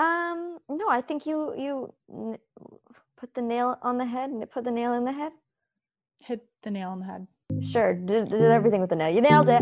Um, 0.00 0.56
no, 0.70 0.88
I 0.88 1.02
think 1.02 1.26
you 1.26 1.52
you 1.58 1.92
put 3.18 3.34
the 3.34 3.42
nail 3.42 3.76
on 3.82 3.98
the 3.98 4.06
head 4.06 4.30
and 4.30 4.50
put 4.50 4.64
the 4.64 4.70
nail 4.70 4.94
in 4.94 5.04
the 5.04 5.12
head. 5.12 5.32
Hit 6.24 6.46
the 6.62 6.70
nail 6.70 6.88
on 6.88 7.00
the 7.00 7.04
head. 7.04 7.26
Sure, 7.60 7.92
did, 7.92 8.30
did 8.30 8.40
everything 8.40 8.80
with 8.80 8.88
the 8.88 8.96
nail. 8.96 9.14
You 9.14 9.20
nailed 9.20 9.50
it. 9.50 9.60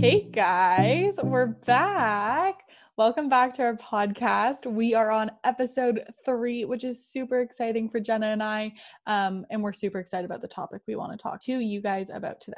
Hey 0.00 0.30
guys, 0.30 1.18
we're 1.20 1.46
back. 1.66 2.60
Welcome 2.96 3.28
back 3.28 3.54
to 3.54 3.62
our 3.62 3.76
podcast. 3.76 4.66
We 4.66 4.94
are 4.94 5.10
on 5.10 5.32
episode 5.42 6.04
three, 6.24 6.64
which 6.64 6.84
is 6.84 7.04
super 7.04 7.40
exciting 7.40 7.90
for 7.90 7.98
Jenna 7.98 8.26
and 8.26 8.42
I. 8.42 8.72
Um, 9.08 9.46
and 9.50 9.64
we're 9.64 9.72
super 9.72 9.98
excited 9.98 10.26
about 10.26 10.42
the 10.42 10.48
topic 10.48 10.82
we 10.86 10.94
want 10.94 11.10
to 11.10 11.18
talk 11.18 11.42
to 11.46 11.58
you 11.58 11.80
guys 11.80 12.08
about 12.08 12.40
today. 12.40 12.56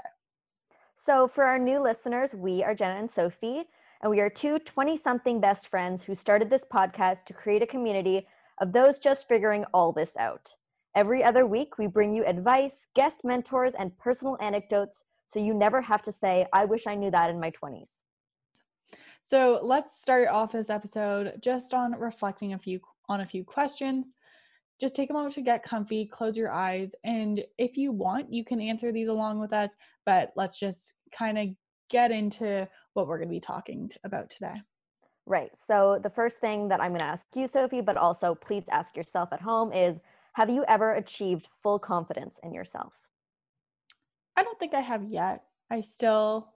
So, 1.03 1.27
for 1.27 1.45
our 1.45 1.59
new 1.59 1.81
listeners, 1.81 2.35
we 2.35 2.63
are 2.63 2.75
Jenna 2.75 3.01
and 3.01 3.11
Sophie, 3.11 3.65
and 4.03 4.11
we 4.11 4.21
are 4.21 4.29
two 4.29 4.59
20 4.59 4.99
something 4.99 5.41
best 5.41 5.67
friends 5.67 6.03
who 6.03 6.15
started 6.15 6.51
this 6.51 6.67
podcast 6.71 7.25
to 7.25 7.33
create 7.33 7.63
a 7.63 7.67
community 7.67 8.27
of 8.61 8.75
those 8.75 8.99
just 8.99 9.27
figuring 9.27 9.65
all 9.73 9.93
this 9.93 10.15
out. 10.19 10.53
Every 10.95 11.25
other 11.25 11.47
week, 11.47 11.79
we 11.79 11.87
bring 11.87 12.13
you 12.13 12.27
advice, 12.27 12.87
guest 12.95 13.21
mentors, 13.25 13.73
and 13.75 13.97
personal 13.97 14.37
anecdotes 14.43 15.03
so 15.27 15.41
you 15.41 15.55
never 15.55 15.81
have 15.81 16.03
to 16.03 16.13
say, 16.13 16.47
I 16.53 16.67
wish 16.67 16.87
I 16.87 16.97
knew 16.97 17.11
that 17.13 17.31
in 17.31 17.41
my 17.41 17.51
20s. 17.51 17.89
So 19.23 19.59
let's 19.63 19.99
start 19.99 20.29
off 20.29 20.53
this 20.53 20.69
episode 20.69 21.41
just 21.41 21.73
on 21.73 21.99
reflecting 21.99 22.53
a 22.53 22.59
few 22.59 22.79
on 23.09 23.23
a 23.23 23.27
few 23.27 23.43
questions. 23.43 24.11
Just 24.81 24.97
take 24.97 25.11
a 25.11 25.13
moment 25.13 25.35
to 25.35 25.43
get 25.43 25.63
comfy, 25.63 26.07
close 26.07 26.37
your 26.37 26.51
eyes, 26.51 26.95
and 27.05 27.45
if 27.59 27.77
you 27.77 27.93
want, 27.93 28.33
you 28.33 28.45
can 28.45 28.61
answer 28.61 28.93
these 28.93 29.09
along 29.09 29.39
with 29.39 29.53
us. 29.53 29.77
But 30.07 30.33
let's 30.37 30.59
just 30.59 30.95
kind 31.13 31.39
of 31.39 31.49
get 31.91 32.11
into 32.11 32.69
what 32.95 33.07
we're 33.07 33.19
going 33.19 33.29
to 33.29 33.35
be 33.35 33.41
talking 33.41 33.91
about 34.05 34.31
today. 34.31 34.63
Right. 35.27 35.51
So, 35.55 36.01
the 36.03 36.11
first 36.11 36.41
thing 36.41 36.69
that 36.69 36.81
I'm 36.81 36.91
going 36.91 37.01
to 37.01 37.07
ask 37.07 37.27
you, 37.35 37.47
Sophie, 37.47 37.83
but 37.83 37.97
also 37.97 38.35
please 38.35 38.65
ask 38.71 38.97
yourself 38.97 39.29
at 39.33 39.43
home 39.43 39.73
is 39.73 40.01
Have 40.33 40.51
you 40.51 40.65
ever 40.67 40.95
achieved 40.95 41.49
full 41.63 41.79
confidence 41.79 42.41
in 42.43 42.55
yourself? 42.55 42.95
I 44.37 44.43
don't 44.43 44.59
think 44.59 44.75
I 44.75 44.81
have 44.81 45.05
yet. 45.05 45.45
I 45.71 45.83
still, 45.83 46.53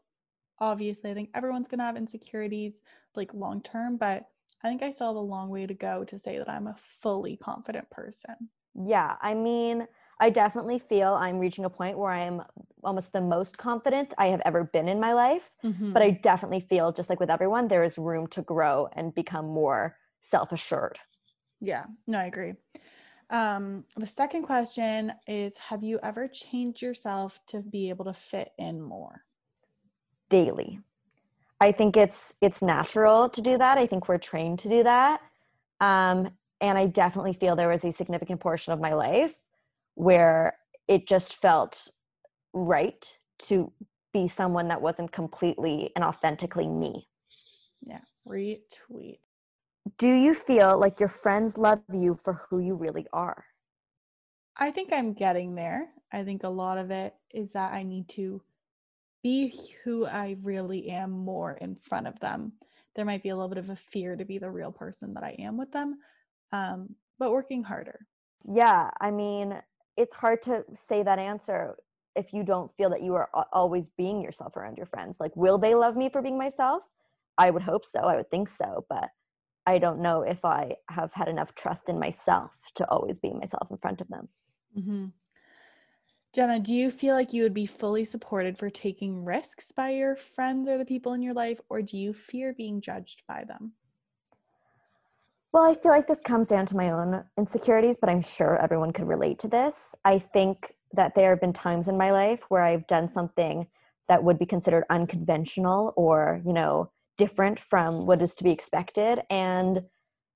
obviously, 0.58 1.10
I 1.10 1.14
think 1.14 1.30
everyone's 1.34 1.68
going 1.68 1.78
to 1.78 1.84
have 1.84 1.96
insecurities 1.96 2.80
like 3.14 3.34
long 3.34 3.62
term, 3.62 3.96
but 3.96 4.26
I 4.64 4.68
think 4.68 4.82
I 4.82 4.90
still 4.90 5.08
have 5.08 5.16
a 5.16 5.20
long 5.20 5.50
way 5.50 5.66
to 5.66 5.74
go 5.74 6.04
to 6.04 6.18
say 6.18 6.38
that 6.38 6.48
I'm 6.48 6.66
a 6.66 6.74
fully 6.74 7.36
confident 7.36 7.90
person. 7.90 8.48
Yeah. 8.74 9.16
I 9.20 9.34
mean, 9.34 9.86
I 10.18 10.30
definitely 10.30 10.78
feel 10.78 11.14
I'm 11.14 11.38
reaching 11.38 11.66
a 11.66 11.70
point 11.70 11.98
where 11.98 12.10
I 12.10 12.22
am 12.22 12.42
almost 12.82 13.12
the 13.12 13.20
most 13.20 13.58
confident 13.58 14.14
I 14.16 14.28
have 14.28 14.40
ever 14.46 14.64
been 14.64 14.88
in 14.88 14.98
my 14.98 15.12
life. 15.12 15.50
Mm-hmm. 15.62 15.92
But 15.92 16.02
I 16.02 16.10
definitely 16.10 16.60
feel, 16.60 16.92
just 16.92 17.10
like 17.10 17.20
with 17.20 17.30
everyone, 17.30 17.68
there 17.68 17.84
is 17.84 17.98
room 17.98 18.26
to 18.28 18.42
grow 18.42 18.88
and 18.94 19.14
become 19.14 19.46
more 19.46 19.96
self 20.22 20.50
assured. 20.50 20.98
Yeah, 21.60 21.84
no, 22.06 22.18
I 22.18 22.24
agree. 22.24 22.54
Um, 23.30 23.84
the 23.96 24.06
second 24.06 24.42
question 24.42 25.12
is 25.26 25.56
Have 25.58 25.82
you 25.82 26.00
ever 26.02 26.26
changed 26.26 26.82
yourself 26.82 27.40
to 27.48 27.60
be 27.60 27.90
able 27.90 28.06
to 28.06 28.14
fit 28.14 28.52
in 28.58 28.80
more? 28.80 29.24
daily. 30.28 30.80
I 31.64 31.72
think 31.72 31.96
it's 31.96 32.34
it's 32.42 32.60
natural 32.60 33.30
to 33.30 33.40
do 33.40 33.56
that. 33.56 33.78
I 33.78 33.86
think 33.86 34.06
we're 34.06 34.18
trained 34.18 34.58
to 34.60 34.68
do 34.68 34.82
that. 34.82 35.22
Um, 35.80 36.28
and 36.60 36.76
I 36.76 36.86
definitely 36.86 37.32
feel 37.32 37.56
there 37.56 37.70
was 37.70 37.86
a 37.86 37.90
significant 37.90 38.40
portion 38.40 38.74
of 38.74 38.80
my 38.80 38.92
life 38.92 39.34
where 39.94 40.58
it 40.88 41.08
just 41.08 41.36
felt 41.36 41.88
right 42.52 43.18
to 43.38 43.72
be 44.12 44.28
someone 44.28 44.68
that 44.68 44.82
wasn't 44.82 45.10
completely 45.10 45.90
and 45.96 46.04
authentically 46.04 46.68
me. 46.68 47.08
Yeah, 47.82 48.04
retweet. 48.28 49.20
Do 49.96 50.08
you 50.08 50.34
feel 50.34 50.78
like 50.78 51.00
your 51.00 51.08
friends 51.08 51.56
love 51.56 51.80
you 51.90 52.14
for 52.14 52.34
who 52.34 52.58
you 52.58 52.74
really 52.74 53.06
are? 53.10 53.46
I 54.54 54.70
think 54.70 54.92
I'm 54.92 55.14
getting 55.14 55.54
there. 55.54 55.88
I 56.12 56.24
think 56.24 56.44
a 56.44 56.48
lot 56.48 56.76
of 56.76 56.90
it 56.90 57.14
is 57.32 57.52
that 57.52 57.72
I 57.72 57.84
need 57.84 58.08
to 58.10 58.42
be 59.24 59.52
who 59.82 60.06
I 60.06 60.36
really 60.42 60.90
am 60.90 61.10
more 61.10 61.54
in 61.54 61.76
front 61.76 62.06
of 62.06 62.20
them. 62.20 62.52
There 62.94 63.04
might 63.06 63.24
be 63.24 63.30
a 63.30 63.34
little 63.36 63.48
bit 63.48 63.58
of 63.58 63.70
a 63.70 63.76
fear 63.76 64.14
to 64.14 64.24
be 64.24 64.38
the 64.38 64.50
real 64.50 64.70
person 64.70 65.14
that 65.14 65.24
I 65.24 65.34
am 65.40 65.56
with 65.56 65.72
them, 65.72 65.98
um, 66.52 66.94
but 67.18 67.32
working 67.32 67.64
harder. 67.64 68.06
Yeah, 68.48 68.90
I 69.00 69.10
mean, 69.10 69.60
it's 69.96 70.14
hard 70.14 70.42
to 70.42 70.64
say 70.74 71.02
that 71.02 71.18
answer 71.18 71.76
if 72.14 72.32
you 72.32 72.44
don't 72.44 72.72
feel 72.76 72.90
that 72.90 73.02
you 73.02 73.14
are 73.14 73.28
always 73.52 73.90
being 73.96 74.20
yourself 74.22 74.56
around 74.56 74.76
your 74.76 74.86
friends. 74.86 75.18
Like, 75.18 75.34
will 75.34 75.58
they 75.58 75.74
love 75.74 75.96
me 75.96 76.10
for 76.10 76.22
being 76.22 76.38
myself? 76.38 76.82
I 77.38 77.50
would 77.50 77.62
hope 77.62 77.84
so. 77.84 78.00
I 78.00 78.16
would 78.16 78.30
think 78.30 78.48
so. 78.48 78.86
But 78.88 79.08
I 79.66 79.78
don't 79.78 80.00
know 80.00 80.22
if 80.22 80.44
I 80.44 80.76
have 80.90 81.14
had 81.14 81.28
enough 81.28 81.54
trust 81.54 81.88
in 81.88 81.98
myself 81.98 82.52
to 82.76 82.88
always 82.88 83.18
be 83.18 83.32
myself 83.32 83.68
in 83.70 83.78
front 83.78 84.00
of 84.00 84.08
them. 84.08 84.28
hmm 84.74 85.06
Jenna, 86.34 86.58
do 86.58 86.74
you 86.74 86.90
feel 86.90 87.14
like 87.14 87.32
you 87.32 87.44
would 87.44 87.54
be 87.54 87.64
fully 87.64 88.04
supported 88.04 88.58
for 88.58 88.68
taking 88.68 89.24
risks 89.24 89.70
by 89.70 89.90
your 89.90 90.16
friends 90.16 90.68
or 90.68 90.76
the 90.76 90.84
people 90.84 91.12
in 91.12 91.22
your 91.22 91.32
life, 91.32 91.60
or 91.68 91.80
do 91.80 91.96
you 91.96 92.12
fear 92.12 92.52
being 92.52 92.80
judged 92.80 93.22
by 93.28 93.44
them? 93.44 93.74
Well, 95.52 95.62
I 95.62 95.74
feel 95.74 95.92
like 95.92 96.08
this 96.08 96.20
comes 96.20 96.48
down 96.48 96.66
to 96.66 96.76
my 96.76 96.90
own 96.90 97.22
insecurities, 97.38 97.96
but 97.96 98.10
I'm 98.10 98.20
sure 98.20 98.60
everyone 98.60 98.92
could 98.92 99.06
relate 99.06 99.38
to 99.40 99.48
this. 99.48 99.94
I 100.04 100.18
think 100.18 100.74
that 100.92 101.14
there 101.14 101.30
have 101.30 101.40
been 101.40 101.52
times 101.52 101.86
in 101.86 101.96
my 101.96 102.10
life 102.10 102.42
where 102.48 102.62
I've 102.62 102.88
done 102.88 103.08
something 103.08 103.68
that 104.08 104.24
would 104.24 104.36
be 104.36 104.44
considered 104.44 104.82
unconventional 104.90 105.94
or, 105.96 106.42
you 106.44 106.52
know, 106.52 106.90
different 107.16 107.60
from 107.60 108.06
what 108.06 108.20
is 108.20 108.34
to 108.34 108.44
be 108.44 108.50
expected. 108.50 109.20
And 109.30 109.84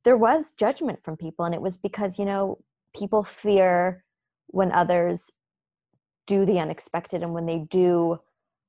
there 0.04 0.16
was 0.16 0.52
judgment 0.52 1.02
from 1.02 1.16
people. 1.16 1.44
And 1.44 1.56
it 1.56 1.60
was 1.60 1.76
because, 1.76 2.20
you 2.20 2.24
know, 2.24 2.58
people 2.96 3.24
fear 3.24 4.04
when 4.46 4.70
others 4.70 5.32
do 6.28 6.46
the 6.46 6.60
unexpected 6.60 7.24
and 7.24 7.34
when 7.34 7.46
they 7.46 7.58
do 7.58 8.20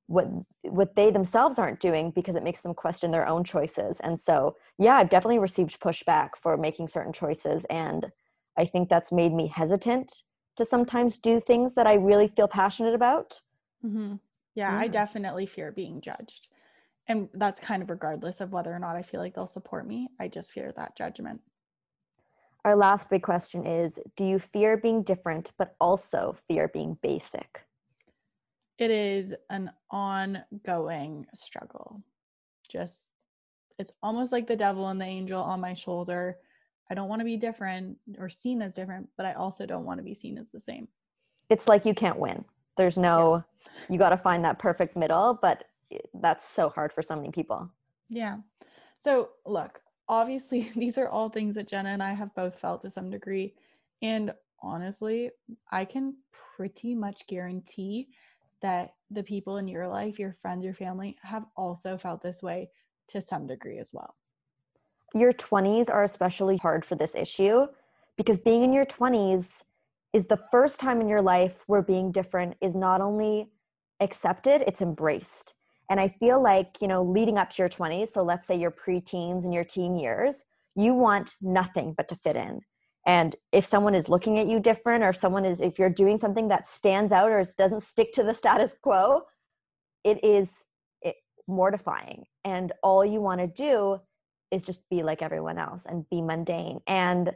what 0.08 0.26
what 0.62 0.96
they 0.96 1.12
themselves 1.12 1.58
aren't 1.58 1.78
doing 1.78 2.10
because 2.10 2.34
it 2.34 2.42
makes 2.42 2.62
them 2.62 2.74
question 2.74 3.12
their 3.12 3.28
own 3.28 3.44
choices 3.44 4.00
and 4.00 4.18
so 4.18 4.56
yeah 4.78 4.96
i've 4.96 5.10
definitely 5.10 5.38
received 5.38 5.80
pushback 5.80 6.30
for 6.42 6.56
making 6.56 6.88
certain 6.88 7.12
choices 7.12 7.64
and 7.70 8.10
i 8.58 8.64
think 8.64 8.88
that's 8.88 9.12
made 9.12 9.32
me 9.32 9.46
hesitant 9.46 10.24
to 10.56 10.64
sometimes 10.64 11.16
do 11.18 11.38
things 11.38 11.74
that 11.74 11.86
i 11.86 11.94
really 11.94 12.26
feel 12.26 12.48
passionate 12.48 12.94
about 12.94 13.40
hmm 13.82 14.14
Yeah, 14.54 14.76
I 14.76 14.88
definitely 14.88 15.46
fear 15.46 15.72
being 15.72 16.00
judged. 16.00 16.48
And 17.08 17.28
that's 17.34 17.60
kind 17.60 17.82
of 17.82 17.90
regardless 17.90 18.40
of 18.40 18.52
whether 18.52 18.72
or 18.74 18.78
not 18.78 18.96
I 18.96 19.02
feel 19.02 19.20
like 19.20 19.34
they'll 19.34 19.46
support 19.46 19.86
me. 19.86 20.08
I 20.20 20.28
just 20.28 20.52
fear 20.52 20.72
that 20.76 20.96
judgment. 20.96 21.42
Our 22.64 22.76
last 22.76 23.10
big 23.10 23.22
question 23.22 23.66
is 23.66 23.98
do 24.16 24.24
you 24.24 24.38
fear 24.38 24.76
being 24.76 25.02
different 25.02 25.52
but 25.58 25.74
also 25.80 26.36
fear 26.48 26.68
being 26.68 26.96
basic 27.02 27.64
It 28.78 28.90
is 28.90 29.34
an 29.50 29.70
ongoing 29.90 31.26
struggle. 31.34 32.02
Just, 32.68 33.10
it's 33.78 33.92
almost 34.02 34.32
like 34.32 34.46
the 34.46 34.56
devil 34.56 34.88
and 34.88 35.00
the 35.00 35.04
angel 35.04 35.42
on 35.42 35.60
my 35.60 35.74
shoulder. 35.74 36.38
I 36.90 36.94
don't 36.94 37.08
want 37.08 37.20
to 37.20 37.24
be 37.24 37.36
different 37.36 37.98
or 38.18 38.28
seen 38.28 38.62
as 38.62 38.74
different, 38.74 39.08
but 39.16 39.26
I 39.26 39.34
also 39.34 39.66
don't 39.66 39.84
want 39.84 39.98
to 39.98 40.04
be 40.04 40.14
seen 40.14 40.38
as 40.38 40.50
the 40.50 40.60
same. 40.60 40.88
it's 41.50 41.68
like 41.68 41.84
you 41.84 41.94
can't 41.94 42.18
win 42.18 42.44
there's 42.76 42.96
no 42.96 43.44
you 43.90 43.98
got 43.98 44.10
to 44.10 44.16
find 44.16 44.44
that 44.44 44.58
perfect 44.58 44.96
middle 44.96 45.38
but 45.42 45.64
eh, 45.92 45.98
that's 46.22 46.48
so 46.48 46.68
hard 46.70 46.92
for 46.92 47.02
so 47.02 47.14
many 47.16 47.30
people 47.30 47.70
Yeah. 48.10 48.38
So, 48.98 49.30
look, 49.46 49.80
obviously, 50.10 50.70
these 50.76 50.98
are 50.98 51.08
all 51.08 51.30
things 51.30 51.54
that 51.54 51.68
Jenna 51.68 51.90
and 51.90 52.02
I 52.02 52.12
have 52.12 52.34
both 52.34 52.56
felt 52.58 52.82
to 52.82 52.90
some 52.90 53.10
degree. 53.10 53.54
And 54.02 54.34
honestly, 54.62 55.30
I 55.72 55.86
can 55.86 56.16
pretty 56.56 56.94
much 56.94 57.26
guarantee 57.28 58.08
that 58.60 58.94
the 59.10 59.22
people 59.22 59.56
in 59.56 59.68
your 59.68 59.88
life, 59.88 60.18
your 60.18 60.36
friends, 60.42 60.64
your 60.64 60.74
family, 60.74 61.16
have 61.22 61.46
also 61.56 61.96
felt 61.96 62.22
this 62.22 62.42
way 62.42 62.70
to 63.08 63.22
some 63.22 63.46
degree 63.46 63.78
as 63.78 63.92
well. 63.94 64.16
your 65.14 65.32
20s 65.32 65.90
are 65.90 66.04
especially 66.04 66.58
hard 66.58 66.84
for 66.84 66.94
this 66.96 67.14
issue 67.16 67.66
because 68.16 68.38
being 68.38 68.62
in 68.62 68.72
your 68.72 68.86
20s 68.86 69.62
is 70.12 70.26
the 70.26 70.38
first 70.50 70.80
time 70.80 71.00
in 71.00 71.08
your 71.08 71.22
life 71.22 71.64
where 71.66 71.82
being 71.82 72.12
different 72.12 72.56
is 72.60 72.74
not 72.74 73.00
only 73.00 73.50
accepted, 74.00 74.62
it's 74.66 74.82
embraced. 74.82 75.54
And 75.90 75.98
I 75.98 76.06
feel 76.06 76.40
like, 76.40 76.76
you 76.80 76.86
know, 76.86 77.02
leading 77.02 77.36
up 77.36 77.50
to 77.50 77.62
your 77.62 77.68
20s, 77.68 78.10
so 78.10 78.22
let's 78.22 78.46
say 78.46 78.56
your 78.56 78.70
preteens 78.70 79.44
and 79.44 79.52
your 79.52 79.64
teen 79.64 79.96
years, 79.96 80.44
you 80.76 80.94
want 80.94 81.34
nothing 81.42 81.94
but 81.96 82.08
to 82.08 82.16
fit 82.16 82.36
in. 82.36 82.60
And 83.06 83.34
if 83.50 83.64
someone 83.64 83.96
is 83.96 84.08
looking 84.08 84.38
at 84.38 84.46
you 84.46 84.60
different, 84.60 85.02
or 85.02 85.08
if 85.08 85.16
someone 85.16 85.44
is, 85.44 85.60
if 85.60 85.80
you're 85.80 85.90
doing 85.90 86.16
something 86.16 86.46
that 86.48 86.66
stands 86.66 87.12
out 87.12 87.30
or 87.30 87.44
doesn't 87.58 87.82
stick 87.82 88.12
to 88.12 88.22
the 88.22 88.34
status 88.42 88.74
quo, 88.80 89.22
it 90.04 90.22
is 90.24 90.48
it, 91.02 91.16
mortifying. 91.48 92.24
And 92.44 92.72
all 92.84 93.04
you 93.04 93.20
want 93.20 93.40
to 93.40 93.48
do 93.48 93.98
is 94.52 94.62
just 94.62 94.88
be 94.90 95.02
like 95.02 95.22
everyone 95.22 95.58
else 95.58 95.86
and 95.86 96.08
be 96.08 96.22
mundane. 96.22 96.80
And 96.86 97.32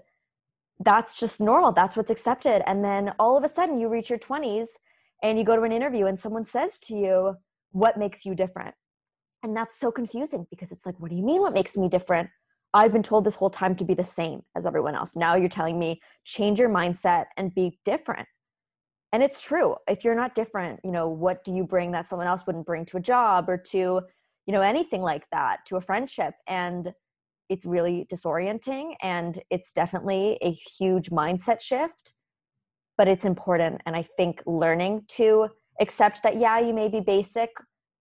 that's 0.78 1.18
just 1.18 1.40
normal. 1.40 1.72
That's 1.72 1.96
what's 1.96 2.10
accepted. 2.10 2.62
And 2.68 2.84
then 2.84 3.14
all 3.18 3.36
of 3.36 3.42
a 3.42 3.48
sudden 3.48 3.78
you 3.78 3.88
reach 3.88 4.10
your 4.10 4.18
20s 4.18 4.66
and 5.22 5.38
you 5.38 5.44
go 5.44 5.56
to 5.56 5.62
an 5.62 5.72
interview 5.72 6.06
and 6.06 6.18
someone 6.18 6.44
says 6.44 6.78
to 6.80 6.94
you, 6.94 7.36
What 7.74 7.98
makes 7.98 8.24
you 8.24 8.36
different? 8.36 8.72
And 9.42 9.56
that's 9.56 9.76
so 9.78 9.90
confusing 9.90 10.46
because 10.48 10.70
it's 10.70 10.86
like, 10.86 10.94
what 11.00 11.10
do 11.10 11.16
you 11.16 11.24
mean 11.24 11.40
what 11.40 11.52
makes 11.52 11.76
me 11.76 11.88
different? 11.88 12.30
I've 12.72 12.92
been 12.92 13.02
told 13.02 13.24
this 13.24 13.34
whole 13.34 13.50
time 13.50 13.74
to 13.76 13.84
be 13.84 13.94
the 13.94 14.04
same 14.04 14.42
as 14.56 14.64
everyone 14.64 14.94
else. 14.94 15.16
Now 15.16 15.34
you're 15.34 15.48
telling 15.48 15.76
me 15.76 16.00
change 16.24 16.60
your 16.60 16.68
mindset 16.68 17.24
and 17.36 17.52
be 17.52 17.80
different. 17.84 18.28
And 19.12 19.24
it's 19.24 19.42
true. 19.42 19.74
If 19.88 20.04
you're 20.04 20.14
not 20.14 20.36
different, 20.36 20.78
you 20.84 20.92
know, 20.92 21.08
what 21.08 21.44
do 21.44 21.52
you 21.52 21.64
bring 21.64 21.90
that 21.92 22.08
someone 22.08 22.28
else 22.28 22.42
wouldn't 22.46 22.64
bring 22.64 22.86
to 22.86 22.96
a 22.96 23.00
job 23.00 23.48
or 23.48 23.56
to, 23.56 23.78
you 24.46 24.52
know, 24.52 24.62
anything 24.62 25.02
like 25.02 25.24
that, 25.32 25.58
to 25.66 25.76
a 25.76 25.80
friendship? 25.80 26.34
And 26.46 26.94
it's 27.48 27.66
really 27.66 28.06
disorienting 28.08 28.94
and 29.02 29.42
it's 29.50 29.72
definitely 29.72 30.38
a 30.42 30.52
huge 30.52 31.10
mindset 31.10 31.60
shift, 31.60 32.14
but 32.96 33.08
it's 33.08 33.24
important. 33.24 33.80
And 33.84 33.96
I 33.96 34.06
think 34.16 34.42
learning 34.46 35.06
to 35.16 35.48
accept 35.80 36.22
that, 36.22 36.38
yeah, 36.38 36.58
you 36.58 36.72
may 36.72 36.88
be 36.88 37.00
basic, 37.00 37.50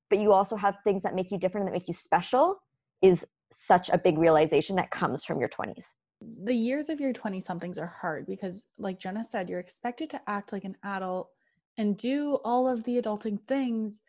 but 0.10 0.20
you 0.20 0.32
also 0.32 0.56
have 0.56 0.76
things 0.84 1.04
that 1.04 1.16
make 1.16 1.32
you 1.32 1.38
different 1.38 1.66
and 1.66 1.74
that 1.74 1.78
make 1.78 1.88
you 1.88 1.94
special 1.94 2.58
is 3.02 3.26
such 3.52 3.90
a 3.90 3.98
big 3.98 4.18
realization 4.18 4.76
that 4.76 4.92
comes 4.92 5.24
from 5.24 5.40
your 5.40 5.50
20s. 5.50 5.94
The 6.44 6.54
years 6.54 6.90
of 6.90 7.02
your 7.02 7.14
20 7.14 7.40
somethings 7.42 7.78
are 7.78 7.94
hard 8.02 8.26
because, 8.26 8.68
like 8.78 9.00
Jenna 9.00 9.24
said, 9.24 9.50
you're 9.50 9.60
expected 9.60 10.10
to 10.12 10.22
act 10.28 10.54
like 10.54 10.64
an 10.64 10.78
adult 10.84 11.30
and 11.78 11.98
do 11.98 12.40
all 12.46 12.68
of 12.68 12.84
the 12.84 13.02
adulting 13.02 13.40
things, 13.48 14.00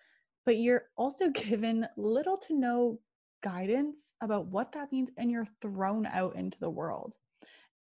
but 0.44 0.58
you're 0.58 0.84
also 0.96 1.28
given 1.30 1.86
little 1.96 2.36
to 2.38 2.54
no 2.54 3.00
guidance 3.42 4.12
about 4.22 4.46
what 4.46 4.72
that 4.72 4.90
means 4.90 5.10
and 5.18 5.30
you're 5.30 5.46
thrown 5.60 6.06
out 6.06 6.36
into 6.36 6.58
the 6.58 6.70
world. 6.70 7.16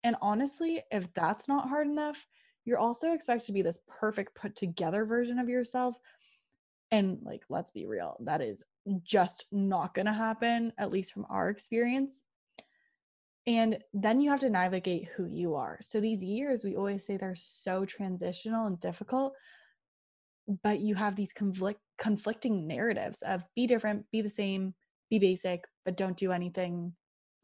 And 0.03 0.15
honestly, 0.21 0.81
if 0.91 1.13
that's 1.13 1.47
not 1.47 1.69
hard 1.69 1.87
enough, 1.87 2.27
you're 2.65 2.79
also 2.79 3.13
expected 3.13 3.47
to 3.47 3.51
be 3.53 3.61
this 3.61 3.79
perfect 3.87 4.35
put 4.35 4.55
together 4.55 5.05
version 5.05 5.39
of 5.39 5.49
yourself. 5.49 5.97
And 6.91 7.19
like, 7.23 7.43
let's 7.49 7.71
be 7.71 7.85
real, 7.85 8.17
that 8.21 8.41
is 8.41 8.63
just 9.03 9.45
not 9.51 9.93
going 9.93 10.05
to 10.05 10.13
happen, 10.13 10.71
at 10.77 10.91
least 10.91 11.13
from 11.13 11.25
our 11.29 11.49
experience. 11.49 12.23
And 13.45 13.79
then 13.93 14.21
you 14.21 14.29
have 14.29 14.39
to 14.41 14.49
navigate 14.49 15.09
who 15.15 15.25
you 15.25 15.55
are. 15.55 15.77
So 15.81 15.99
these 15.99 16.23
years, 16.23 16.63
we 16.63 16.75
always 16.75 17.05
say 17.05 17.17
they're 17.17 17.35
so 17.35 17.83
transitional 17.83 18.67
and 18.67 18.79
difficult, 18.79 19.33
but 20.61 20.79
you 20.79 20.95
have 20.95 21.15
these 21.15 21.33
conflict 21.33 21.79
conflicting 21.97 22.67
narratives 22.67 23.21
of 23.21 23.45
be 23.55 23.67
different, 23.67 24.09
be 24.11 24.21
the 24.21 24.29
same, 24.29 24.73
be 25.09 25.19
basic, 25.19 25.65
but 25.85 25.97
don't 25.97 26.17
do 26.17 26.31
anything 26.31 26.93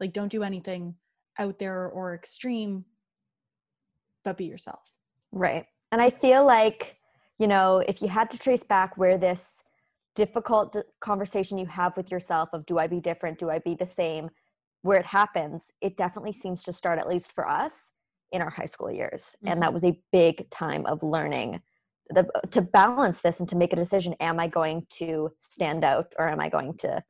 like 0.00 0.12
don't 0.12 0.32
do 0.32 0.42
anything 0.42 0.94
out 1.38 1.58
there 1.58 1.86
or 1.88 2.14
extreme, 2.14 2.84
but 4.24 4.36
be 4.36 4.46
yourself. 4.46 4.99
Right. 5.32 5.66
And 5.92 6.00
I 6.00 6.10
feel 6.10 6.46
like, 6.46 6.96
you 7.38 7.46
know, 7.46 7.78
if 7.86 8.02
you 8.02 8.08
had 8.08 8.30
to 8.30 8.38
trace 8.38 8.62
back 8.62 8.96
where 8.96 9.18
this 9.18 9.54
difficult 10.16 10.76
conversation 11.00 11.58
you 11.58 11.66
have 11.66 11.96
with 11.96 12.10
yourself 12.10 12.50
of 12.52 12.66
do 12.66 12.78
I 12.78 12.86
be 12.86 13.00
different? 13.00 13.38
Do 13.38 13.50
I 13.50 13.58
be 13.58 13.74
the 13.74 13.86
same? 13.86 14.30
Where 14.82 14.98
it 14.98 15.06
happens, 15.06 15.70
it 15.80 15.96
definitely 15.96 16.32
seems 16.32 16.62
to 16.64 16.72
start, 16.72 16.98
at 16.98 17.08
least 17.08 17.32
for 17.32 17.48
us, 17.48 17.90
in 18.32 18.40
our 18.40 18.50
high 18.50 18.66
school 18.66 18.90
years. 18.90 19.22
Mm-hmm. 19.22 19.48
And 19.48 19.62
that 19.62 19.74
was 19.74 19.84
a 19.84 19.98
big 20.12 20.48
time 20.50 20.86
of 20.86 21.02
learning 21.02 21.60
the, 22.10 22.26
to 22.50 22.60
balance 22.60 23.20
this 23.20 23.40
and 23.40 23.48
to 23.48 23.56
make 23.56 23.72
a 23.72 23.76
decision 23.76 24.14
am 24.20 24.40
I 24.40 24.48
going 24.48 24.86
to 24.98 25.30
stand 25.40 25.84
out 25.84 26.12
or 26.18 26.28
am 26.28 26.40
I 26.40 26.48
going 26.48 26.76
to 26.78 27.02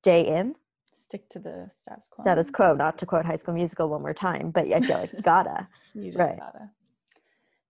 stay 0.00 0.26
in? 0.26 0.54
Stick 1.10 1.28
to 1.30 1.40
the 1.40 1.68
status 1.74 2.06
quo. 2.08 2.22
Status 2.22 2.50
quo, 2.52 2.74
not 2.74 2.96
to 2.98 3.04
quote 3.04 3.26
High 3.26 3.34
School 3.34 3.54
Musical 3.54 3.88
one 3.88 4.00
more 4.00 4.14
time, 4.14 4.52
but 4.52 4.72
I 4.72 4.80
feel 4.80 4.98
like 4.98 5.12
you 5.12 5.20
gotta. 5.22 5.66
you 5.92 6.12
just 6.12 6.18
right. 6.18 6.38
gotta. 6.38 6.70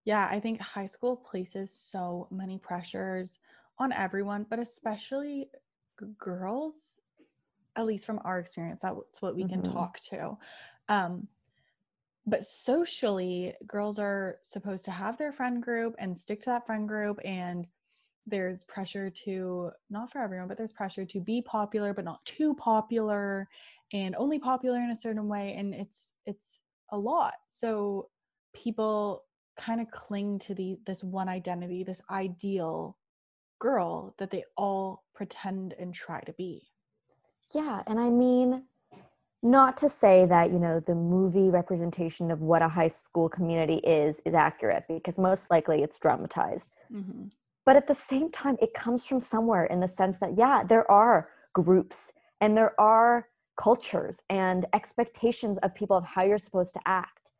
Yeah, 0.04 0.28
I 0.31 0.40
think 0.40 0.60
high 0.60 0.84
school 0.84 1.16
places 1.16 1.72
so 1.75 2.28
many 2.31 2.58
pressures 2.58 3.38
on 3.78 3.92
everyone, 3.92 4.44
but 4.50 4.58
especially 4.58 5.48
g- 5.98 6.06
girls, 6.19 6.98
at 7.76 7.87
least 7.87 8.04
from 8.04 8.20
our 8.26 8.40
experience, 8.40 8.82
that's 8.82 9.22
what 9.22 9.34
we 9.34 9.48
can 9.48 9.62
mm-hmm. 9.62 9.72
talk 9.72 9.98
to. 10.10 10.36
Um, 10.90 11.26
but 12.26 12.44
socially, 12.44 13.54
girls 13.66 13.98
are 13.98 14.36
supposed 14.43 14.84
to 14.84 14.90
have 14.90 15.16
their 15.16 15.32
friend 15.32 15.62
group 15.62 15.94
and 15.98 16.19
stick 16.19 16.40
to 16.40 16.50
that 16.50 16.66
friend 16.66 16.86
group 16.86 17.19
and 17.25 17.66
there's 18.26 18.64
pressure 18.64 19.11
to 19.11 19.70
not 19.88 20.11
for 20.11 20.20
everyone 20.20 20.46
but 20.46 20.56
there's 20.56 20.72
pressure 20.72 21.05
to 21.05 21.20
be 21.20 21.43
popular 21.43 21.94
but 21.94 22.05
not 22.05 22.25
too 22.25 22.55
popular 22.55 23.49
and 23.93 24.14
only 24.17 24.38
popular 24.38 24.78
in 24.78 24.90
a 24.90 24.96
certain 24.96 25.26
way 25.28 25.55
and 25.56 25.75
it's 25.75 26.12
it's 26.26 26.61
a 26.93 26.99
lot. 26.99 27.34
So 27.50 28.08
people 28.55 29.25
kind 29.56 29.81
of 29.81 29.90
cling 29.90 30.38
to 30.40 30.55
the 30.55 30.78
this 30.87 31.05
one 31.05 31.28
identity 31.28 31.84
this 31.84 32.00
ideal 32.11 32.96
girl 33.58 34.14
that 34.19 34.31
they 34.31 34.44
all 34.56 35.05
pretend 35.14 35.75
and 35.78 35.93
try 35.93 36.20
to 36.22 36.32
be. 36.32 36.69
Yeah 37.55 37.82
and 37.87 37.99
i 37.99 38.08
mean 38.08 38.64
not 39.43 39.76
to 39.78 39.88
say 39.88 40.26
that 40.26 40.52
you 40.52 40.58
know 40.58 40.81
the 40.81 40.94
movie 40.94 41.50
representation 41.50 42.31
of 42.31 42.40
what 42.40 42.62
a 42.62 42.69
high 42.69 42.88
school 42.88 43.28
community 43.28 43.76
is 43.78 44.20
is 44.25 44.34
accurate 44.34 44.84
because 44.88 45.19
most 45.19 45.50
likely 45.50 45.82
it's 45.82 45.99
dramatized. 45.99 46.72
Mm-hmm. 46.93 47.25
But 47.66 47.76
at 47.76 47.86
the 47.86 47.94
same 47.94 48.28
time 48.28 48.56
it 48.60 48.74
comes 48.74 49.04
from 49.04 49.20
somewhere 49.20 49.64
in 49.66 49.80
the 49.80 49.88
sense 49.88 50.18
that 50.18 50.36
yeah 50.36 50.62
there 50.62 50.90
are 50.90 51.28
groups 51.52 52.12
and 52.40 52.56
there 52.56 52.78
are 52.80 53.28
cultures 53.56 54.20
and 54.30 54.66
expectations 54.72 55.58
of 55.62 55.74
people 55.74 55.96
of 55.96 56.04
how 56.04 56.22
you're 56.22 56.38
supposed 56.38 56.74
to 56.74 56.80
act 56.86 57.32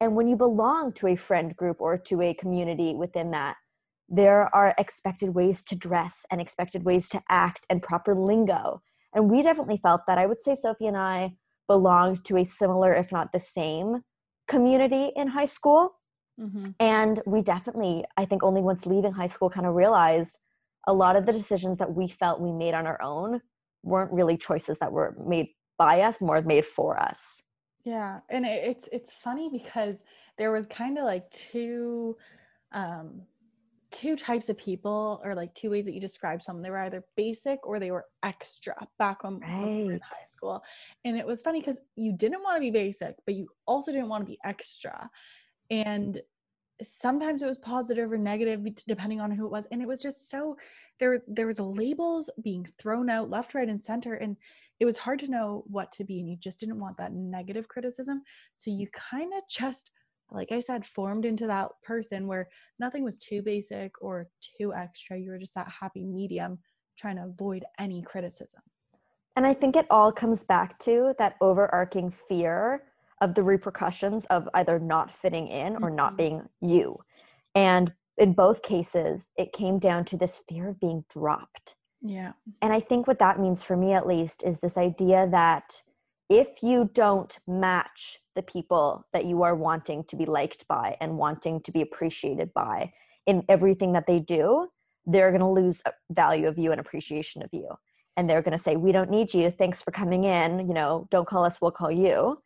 and 0.00 0.14
when 0.14 0.28
you 0.28 0.36
belong 0.36 0.92
to 0.94 1.08
a 1.08 1.16
friend 1.16 1.56
group 1.56 1.80
or 1.80 1.98
to 1.98 2.22
a 2.22 2.34
community 2.34 2.94
within 2.94 3.32
that, 3.32 3.56
there 4.08 4.54
are 4.54 4.74
expected 4.78 5.34
ways 5.34 5.62
to 5.64 5.74
dress 5.74 6.24
and 6.30 6.40
expected 6.40 6.84
ways 6.84 7.08
to 7.10 7.22
act 7.28 7.66
and 7.68 7.82
proper 7.82 8.14
lingo. 8.14 8.80
And 9.14 9.30
we 9.30 9.42
definitely 9.42 9.80
felt 9.82 10.02
that. 10.06 10.18
I 10.18 10.26
would 10.26 10.42
say 10.42 10.54
Sophie 10.54 10.86
and 10.86 10.96
I 10.96 11.34
belonged 11.66 12.24
to 12.26 12.36
a 12.36 12.44
similar, 12.44 12.94
if 12.94 13.10
not 13.10 13.32
the 13.32 13.40
same, 13.40 14.02
community 14.46 15.10
in 15.16 15.28
high 15.28 15.46
school. 15.46 15.96
Mm-hmm. 16.40 16.70
And 16.80 17.20
we 17.26 17.42
definitely, 17.42 18.04
I 18.16 18.24
think, 18.24 18.42
only 18.42 18.60
once 18.60 18.86
leaving 18.86 19.12
high 19.12 19.26
school 19.26 19.50
kind 19.50 19.66
of 19.66 19.74
realized 19.74 20.38
a 20.86 20.92
lot 20.92 21.16
of 21.16 21.26
the 21.26 21.32
decisions 21.32 21.78
that 21.78 21.92
we 21.92 22.08
felt 22.08 22.40
we 22.40 22.52
made 22.52 22.74
on 22.74 22.86
our 22.86 23.00
own 23.02 23.40
weren't 23.82 24.12
really 24.12 24.36
choices 24.36 24.78
that 24.78 24.92
were 24.92 25.16
made 25.26 25.48
by 25.76 26.00
us, 26.02 26.20
more 26.20 26.40
made 26.42 26.66
for 26.66 27.00
us. 27.00 27.42
Yeah, 27.84 28.20
and 28.28 28.44
it's 28.44 28.88
it's 28.92 29.14
funny 29.14 29.48
because 29.50 30.02
there 30.36 30.50
was 30.50 30.66
kind 30.66 30.98
of 30.98 31.04
like 31.04 31.30
two 31.30 32.16
um 32.72 33.22
two 33.90 34.16
types 34.16 34.48
of 34.48 34.58
people 34.58 35.20
or 35.24 35.34
like 35.34 35.54
two 35.54 35.70
ways 35.70 35.86
that 35.86 35.94
you 35.94 36.00
describe 36.00 36.42
someone. 36.42 36.62
They 36.62 36.70
were 36.70 36.78
either 36.78 37.04
basic 37.16 37.66
or 37.66 37.80
they 37.80 37.90
were 37.90 38.04
extra 38.22 38.74
back 38.98 39.24
when 39.24 39.40
right. 39.40 39.62
we 39.62 39.84
were 39.84 39.92
in 39.92 40.00
high 40.00 40.26
school. 40.30 40.62
And 41.04 41.16
it 41.16 41.26
was 41.26 41.40
funny 41.40 41.60
because 41.60 41.80
you 41.96 42.12
didn't 42.12 42.42
want 42.42 42.56
to 42.56 42.60
be 42.60 42.70
basic, 42.70 43.14
but 43.24 43.34
you 43.34 43.48
also 43.66 43.90
didn't 43.90 44.08
want 44.08 44.22
to 44.22 44.30
be 44.30 44.38
extra. 44.44 45.08
And 45.70 46.20
sometimes 46.82 47.42
it 47.42 47.46
was 47.46 47.58
positive 47.58 48.12
or 48.12 48.18
negative 48.18 48.66
depending 48.86 49.20
on 49.20 49.30
who 49.30 49.44
it 49.46 49.50
was. 49.50 49.66
And 49.70 49.82
it 49.82 49.88
was 49.88 50.02
just 50.02 50.30
so 50.30 50.56
there 51.00 51.22
there 51.26 51.46
was 51.46 51.60
labels 51.60 52.30
being 52.42 52.66
thrown 52.78 53.10
out 53.10 53.30
left, 53.30 53.54
right, 53.54 53.68
and 53.68 53.80
center. 53.80 54.14
And 54.14 54.36
it 54.80 54.84
was 54.84 54.96
hard 54.96 55.18
to 55.18 55.30
know 55.30 55.64
what 55.66 55.90
to 55.92 56.04
be 56.04 56.20
and 56.20 56.28
you 56.28 56.36
just 56.36 56.60
didn't 56.60 56.78
want 56.78 56.96
that 56.96 57.12
negative 57.12 57.68
criticism 57.68 58.22
so 58.58 58.70
you 58.70 58.86
kind 58.92 59.32
of 59.36 59.42
just 59.48 59.90
like 60.30 60.52
i 60.52 60.60
said 60.60 60.84
formed 60.86 61.24
into 61.24 61.46
that 61.46 61.68
person 61.82 62.26
where 62.26 62.48
nothing 62.78 63.04
was 63.04 63.18
too 63.18 63.42
basic 63.42 63.92
or 64.00 64.28
too 64.58 64.72
extra 64.74 65.18
you 65.18 65.30
were 65.30 65.38
just 65.38 65.54
that 65.54 65.68
happy 65.68 66.04
medium 66.04 66.58
trying 66.96 67.16
to 67.16 67.24
avoid 67.24 67.64
any 67.78 68.02
criticism 68.02 68.62
and 69.36 69.46
i 69.46 69.54
think 69.54 69.76
it 69.76 69.86
all 69.90 70.12
comes 70.12 70.44
back 70.44 70.78
to 70.78 71.14
that 71.18 71.36
overarching 71.40 72.10
fear 72.10 72.84
of 73.20 73.34
the 73.34 73.42
repercussions 73.42 74.24
of 74.30 74.48
either 74.54 74.78
not 74.78 75.10
fitting 75.10 75.48
in 75.48 75.76
or 75.76 75.88
mm-hmm. 75.88 75.96
not 75.96 76.16
being 76.16 76.42
you 76.60 76.98
and 77.54 77.92
in 78.16 78.32
both 78.32 78.62
cases 78.62 79.30
it 79.36 79.52
came 79.52 79.78
down 79.78 80.04
to 80.04 80.16
this 80.16 80.42
fear 80.48 80.68
of 80.68 80.80
being 80.80 81.04
dropped 81.08 81.74
yeah. 82.02 82.32
And 82.62 82.72
I 82.72 82.80
think 82.80 83.06
what 83.06 83.18
that 83.18 83.40
means 83.40 83.64
for 83.64 83.76
me, 83.76 83.92
at 83.92 84.06
least, 84.06 84.42
is 84.44 84.60
this 84.60 84.76
idea 84.76 85.28
that 85.30 85.82
if 86.28 86.62
you 86.62 86.90
don't 86.92 87.36
match 87.46 88.20
the 88.36 88.42
people 88.42 89.06
that 89.12 89.24
you 89.24 89.42
are 89.42 89.54
wanting 89.54 90.04
to 90.04 90.16
be 90.16 90.26
liked 90.26 90.68
by 90.68 90.96
and 91.00 91.18
wanting 91.18 91.60
to 91.62 91.72
be 91.72 91.80
appreciated 91.80 92.52
by 92.54 92.92
in 93.26 93.44
everything 93.48 93.92
that 93.92 94.06
they 94.06 94.20
do, 94.20 94.68
they're 95.06 95.30
going 95.30 95.40
to 95.40 95.48
lose 95.48 95.82
value 96.10 96.46
of 96.46 96.58
you 96.58 96.70
and 96.70 96.80
appreciation 96.80 97.42
of 97.42 97.48
you. 97.52 97.68
And 98.16 98.28
they're 98.28 98.42
going 98.42 98.56
to 98.56 98.62
say, 98.62 98.76
We 98.76 98.92
don't 98.92 99.10
need 99.10 99.32
you. 99.32 99.50
Thanks 99.50 99.80
for 99.82 99.90
coming 99.90 100.24
in. 100.24 100.68
You 100.68 100.74
know, 100.74 101.08
don't 101.10 101.26
call 101.26 101.44
us, 101.44 101.60
we'll 101.60 101.70
call 101.70 101.90
you. 101.90 102.40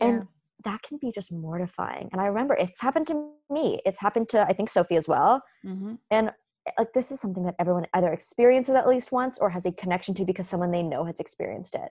Yeah. 0.00 0.06
And 0.06 0.28
that 0.64 0.82
can 0.82 0.98
be 0.98 1.12
just 1.12 1.32
mortifying. 1.32 2.08
And 2.12 2.20
I 2.20 2.26
remember 2.26 2.54
it's 2.54 2.80
happened 2.80 3.06
to 3.08 3.30
me. 3.50 3.80
It's 3.84 3.98
happened 3.98 4.28
to, 4.30 4.42
I 4.42 4.52
think, 4.52 4.70
Sophie 4.70 4.96
as 4.96 5.06
well. 5.06 5.42
Mm-hmm. 5.64 5.94
And 6.10 6.32
like 6.76 6.92
this 6.92 7.10
is 7.10 7.20
something 7.20 7.44
that 7.44 7.54
everyone 7.58 7.86
either 7.94 8.12
experiences 8.12 8.74
at 8.74 8.86
least 8.86 9.10
once 9.10 9.38
or 9.40 9.50
has 9.50 9.64
a 9.64 9.72
connection 9.72 10.14
to 10.14 10.24
because 10.24 10.48
someone 10.48 10.70
they 10.70 10.82
know 10.82 11.04
has 11.04 11.18
experienced 11.18 11.74
it 11.74 11.90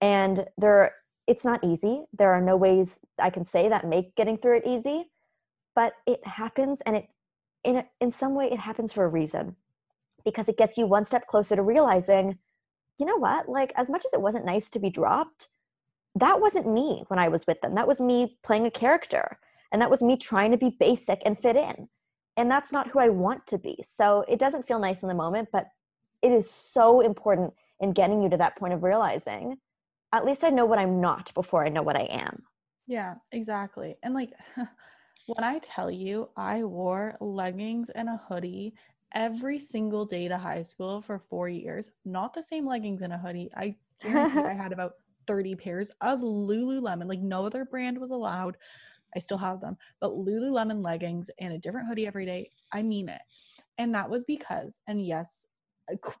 and 0.00 0.46
there 0.56 0.94
it's 1.26 1.44
not 1.44 1.62
easy 1.62 2.02
there 2.18 2.32
are 2.32 2.40
no 2.40 2.56
ways 2.56 2.98
i 3.18 3.28
can 3.28 3.44
say 3.44 3.68
that 3.68 3.86
make 3.86 4.14
getting 4.14 4.38
through 4.38 4.56
it 4.56 4.62
easy 4.64 5.10
but 5.74 5.92
it 6.06 6.26
happens 6.26 6.80
and 6.86 6.96
it 6.96 7.08
in 7.62 7.84
in 8.00 8.10
some 8.10 8.34
way 8.34 8.46
it 8.50 8.58
happens 8.58 8.90
for 8.90 9.04
a 9.04 9.08
reason 9.08 9.54
because 10.26 10.48
it 10.48 10.58
gets 10.58 10.76
you 10.76 10.86
one 10.86 11.06
step 11.06 11.26
closer 11.28 11.56
to 11.56 11.62
realizing, 11.62 12.36
you 12.98 13.06
know 13.06 13.16
what, 13.16 13.48
like 13.48 13.72
as 13.76 13.88
much 13.88 14.04
as 14.04 14.12
it 14.12 14.20
wasn't 14.20 14.44
nice 14.44 14.68
to 14.70 14.78
be 14.78 14.90
dropped, 14.90 15.48
that 16.16 16.40
wasn't 16.40 16.66
me 16.66 17.04
when 17.08 17.18
I 17.18 17.28
was 17.28 17.46
with 17.46 17.60
them. 17.60 17.74
That 17.74 17.86
was 17.86 18.00
me 18.00 18.38
playing 18.42 18.66
a 18.66 18.70
character. 18.70 19.38
And 19.70 19.82
that 19.82 19.90
was 19.90 20.02
me 20.02 20.16
trying 20.16 20.50
to 20.50 20.56
be 20.56 20.76
basic 20.80 21.20
and 21.24 21.38
fit 21.38 21.56
in. 21.56 21.88
And 22.36 22.50
that's 22.50 22.72
not 22.72 22.88
who 22.88 22.98
I 22.98 23.10
want 23.10 23.46
to 23.48 23.58
be. 23.58 23.84
So 23.86 24.24
it 24.28 24.38
doesn't 24.38 24.66
feel 24.66 24.78
nice 24.78 25.02
in 25.02 25.08
the 25.08 25.14
moment, 25.14 25.48
but 25.52 25.66
it 26.22 26.32
is 26.32 26.50
so 26.50 27.00
important 27.00 27.52
in 27.80 27.92
getting 27.92 28.22
you 28.22 28.30
to 28.30 28.36
that 28.38 28.56
point 28.56 28.72
of 28.72 28.82
realizing 28.82 29.58
at 30.12 30.24
least 30.24 30.44
I 30.44 30.48
know 30.48 30.64
what 30.64 30.78
I'm 30.78 31.00
not 31.00 31.32
before 31.34 31.64
I 31.64 31.68
know 31.68 31.82
what 31.82 31.96
I 31.96 32.04
am. 32.04 32.44
Yeah, 32.86 33.16
exactly. 33.32 33.96
And 34.02 34.14
like 34.14 34.30
when 35.26 35.44
I 35.44 35.58
tell 35.58 35.90
you 35.90 36.30
I 36.36 36.64
wore 36.64 37.16
leggings 37.20 37.90
and 37.90 38.08
a 38.08 38.20
hoodie 38.28 38.74
every 39.14 39.58
single 39.58 40.06
day 40.06 40.28
to 40.28 40.38
high 40.38 40.62
school 40.62 41.02
for 41.02 41.18
four 41.18 41.48
years, 41.50 41.90
not 42.06 42.32
the 42.32 42.42
same 42.42 42.66
leggings 42.66 43.02
and 43.02 43.12
a 43.12 43.18
hoodie. 43.18 43.50
I 43.54 43.76
guarantee 44.00 44.38
I 44.48 44.54
had 44.54 44.72
about 44.72 44.94
30 45.26 45.56
pairs 45.56 45.90
of 46.00 46.20
Lululemon. 46.20 47.08
Like 47.08 47.20
no 47.20 47.44
other 47.44 47.64
brand 47.64 47.98
was 47.98 48.10
allowed. 48.10 48.56
I 49.14 49.18
still 49.18 49.38
have 49.38 49.60
them, 49.60 49.76
but 50.00 50.12
Lululemon 50.12 50.84
leggings 50.84 51.30
and 51.40 51.54
a 51.54 51.58
different 51.58 51.88
hoodie 51.88 52.06
every 52.06 52.26
day. 52.26 52.50
I 52.72 52.82
mean 52.82 53.08
it. 53.08 53.22
And 53.78 53.94
that 53.94 54.10
was 54.10 54.24
because, 54.24 54.80
and 54.86 55.04
yes, 55.04 55.46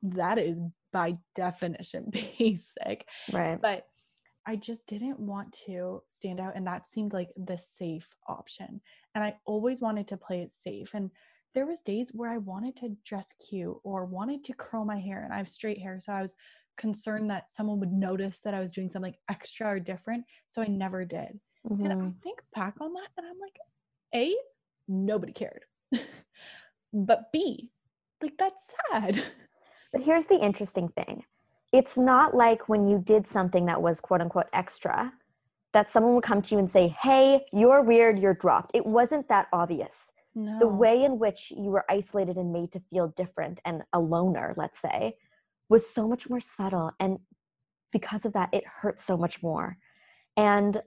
that 0.02 0.38
is 0.38 0.60
by 0.92 1.18
definition 1.34 2.10
basic. 2.38 3.06
Right. 3.32 3.60
But 3.60 3.86
I 4.46 4.56
just 4.56 4.86
didn't 4.86 5.18
want 5.18 5.52
to 5.66 6.02
stand 6.08 6.40
out. 6.40 6.54
And 6.54 6.66
that 6.66 6.86
seemed 6.86 7.12
like 7.12 7.30
the 7.36 7.58
safe 7.58 8.14
option. 8.28 8.80
And 9.14 9.24
I 9.24 9.36
always 9.44 9.80
wanted 9.80 10.06
to 10.08 10.16
play 10.16 10.40
it 10.40 10.52
safe. 10.52 10.94
And 10.94 11.10
there 11.54 11.66
was 11.66 11.82
days 11.82 12.10
where 12.14 12.30
I 12.30 12.38
wanted 12.38 12.76
to 12.76 12.96
dress 13.04 13.32
cute 13.48 13.76
or 13.82 14.04
wanted 14.04 14.44
to 14.44 14.54
curl 14.54 14.84
my 14.84 14.98
hair 15.00 15.22
and 15.24 15.32
I 15.32 15.38
have 15.38 15.48
straight 15.48 15.80
hair. 15.80 15.98
So 16.00 16.12
I 16.12 16.22
was 16.22 16.34
concerned 16.76 17.30
that 17.30 17.50
someone 17.50 17.80
would 17.80 17.92
notice 17.92 18.40
that 18.40 18.54
I 18.54 18.60
was 18.60 18.72
doing 18.72 18.88
something 18.88 19.14
extra 19.28 19.68
or 19.68 19.80
different. 19.80 20.24
So 20.48 20.62
I 20.62 20.66
never 20.66 21.04
did. 21.04 21.40
Mm-hmm. 21.68 21.84
And 21.84 21.92
I 21.92 21.96
mm-hmm. 21.96 22.18
think 22.22 22.40
back 22.54 22.74
on 22.80 22.92
that 22.92 23.08
and 23.16 23.26
I'm 23.26 23.38
like, 23.40 23.58
A, 24.14 24.34
nobody 24.88 25.32
cared. 25.32 25.64
but 26.92 27.32
B, 27.32 27.70
like 28.22 28.36
that's 28.38 28.72
sad. 28.90 29.22
But 29.92 30.02
here's 30.02 30.26
the 30.26 30.38
interesting 30.38 30.88
thing 30.88 31.24
it's 31.72 31.98
not 31.98 32.34
like 32.34 32.68
when 32.68 32.86
you 32.86 32.98
did 32.98 33.26
something 33.26 33.66
that 33.66 33.82
was 33.82 34.00
quote 34.00 34.20
unquote 34.20 34.46
extra 34.52 35.12
that 35.72 35.90
someone 35.90 36.14
would 36.14 36.24
come 36.24 36.40
to 36.40 36.54
you 36.54 36.58
and 36.58 36.70
say, 36.70 36.96
Hey, 37.02 37.44
you're 37.52 37.82
weird, 37.82 38.18
you're 38.18 38.34
dropped. 38.34 38.70
It 38.74 38.86
wasn't 38.86 39.28
that 39.28 39.48
obvious. 39.52 40.12
No. 40.34 40.58
The 40.58 40.68
way 40.68 41.02
in 41.02 41.18
which 41.18 41.50
you 41.50 41.70
were 41.70 41.84
isolated 41.90 42.36
and 42.36 42.52
made 42.52 42.72
to 42.72 42.80
feel 42.90 43.08
different 43.08 43.60
and 43.64 43.82
a 43.92 44.00
loner, 44.00 44.54
let's 44.56 44.80
say, 44.80 45.16
was 45.68 45.88
so 45.88 46.06
much 46.08 46.28
more 46.28 46.40
subtle. 46.40 46.92
And 47.00 47.18
because 47.92 48.24
of 48.24 48.32
that, 48.34 48.50
it 48.52 48.64
hurt 48.80 49.00
so 49.00 49.16
much 49.16 49.42
more. 49.42 49.78
And 50.36 50.82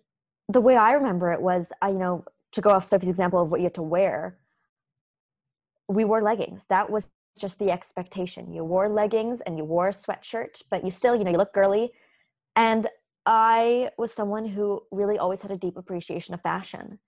the 0.48 0.62
way 0.62 0.76
I 0.76 0.94
remember 0.94 1.32
it 1.32 1.42
was, 1.42 1.68
I, 1.82 1.90
you 1.90 1.98
know, 1.98 2.26
to 2.52 2.62
go 2.62 2.72
off 2.72 2.90
Sophie's 2.90 3.10
example 3.10 3.40
of 3.40 3.52
what 3.52 3.60
you 3.60 3.66
had 3.66 3.76
to 3.76 3.84
wear, 3.84 4.38
we 5.88 6.06
wore 6.06 6.22
leggings. 6.22 6.62
That 6.70 6.90
was 6.90 7.04
just 7.38 7.60
the 7.60 7.72
expectation. 7.72 8.54
You 8.54 8.64
wore 8.64 8.90
leggings 8.90 9.42
and 9.42 9.58
you 9.58 9.64
wore 9.64 9.90
a 9.90 9.92
sweatshirt, 9.92 10.62
but 10.70 10.84
you 10.84 10.92
still, 10.92 11.16
you 11.16 11.24
know, 11.24 11.32
you 11.32 11.38
look 11.38 11.54
girly. 11.54 11.92
And 12.56 12.88
I 13.26 13.90
was 13.98 14.14
someone 14.14 14.46
who 14.46 14.84
really 14.92 15.18
always 15.18 15.42
had 15.42 15.52
a 15.52 15.58
deep 15.58 15.78
appreciation 15.78 16.34
of 16.34 16.42
fashion. 16.42 17.00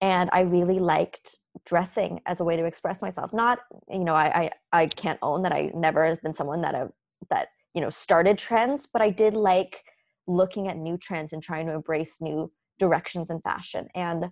And 0.00 0.30
I 0.32 0.40
really 0.40 0.78
liked 0.78 1.36
dressing 1.66 2.20
as 2.26 2.40
a 2.40 2.44
way 2.44 2.56
to 2.56 2.64
express 2.64 3.02
myself. 3.02 3.32
Not, 3.32 3.60
you 3.90 4.04
know, 4.04 4.14
I 4.14 4.50
I, 4.72 4.80
I 4.82 4.86
can't 4.86 5.18
own 5.22 5.42
that 5.42 5.52
I 5.52 5.70
never 5.74 6.06
have 6.06 6.22
been 6.22 6.34
someone 6.34 6.62
that 6.62 6.74
I, 6.74 6.86
that, 7.30 7.48
you 7.74 7.80
know, 7.80 7.90
started 7.90 8.38
trends, 8.38 8.88
but 8.90 9.02
I 9.02 9.10
did 9.10 9.34
like 9.34 9.84
looking 10.26 10.68
at 10.68 10.76
new 10.76 10.96
trends 10.96 11.32
and 11.32 11.42
trying 11.42 11.66
to 11.66 11.74
embrace 11.74 12.20
new 12.20 12.50
directions 12.78 13.30
in 13.30 13.40
fashion. 13.40 13.88
And 13.94 14.30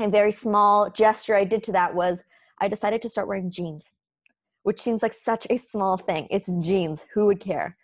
a 0.00 0.08
very 0.08 0.32
small 0.32 0.90
gesture 0.90 1.34
I 1.34 1.44
did 1.44 1.62
to 1.64 1.72
that 1.72 1.94
was 1.94 2.22
I 2.60 2.68
decided 2.68 3.02
to 3.02 3.08
start 3.08 3.28
wearing 3.28 3.50
jeans 3.50 3.92
which 4.62 4.80
seems 4.80 5.02
like 5.02 5.14
such 5.14 5.46
a 5.50 5.56
small 5.56 5.96
thing. 5.96 6.26
It's 6.30 6.50
jeans. 6.60 7.00
Who 7.14 7.26
would 7.26 7.40
care? 7.40 7.76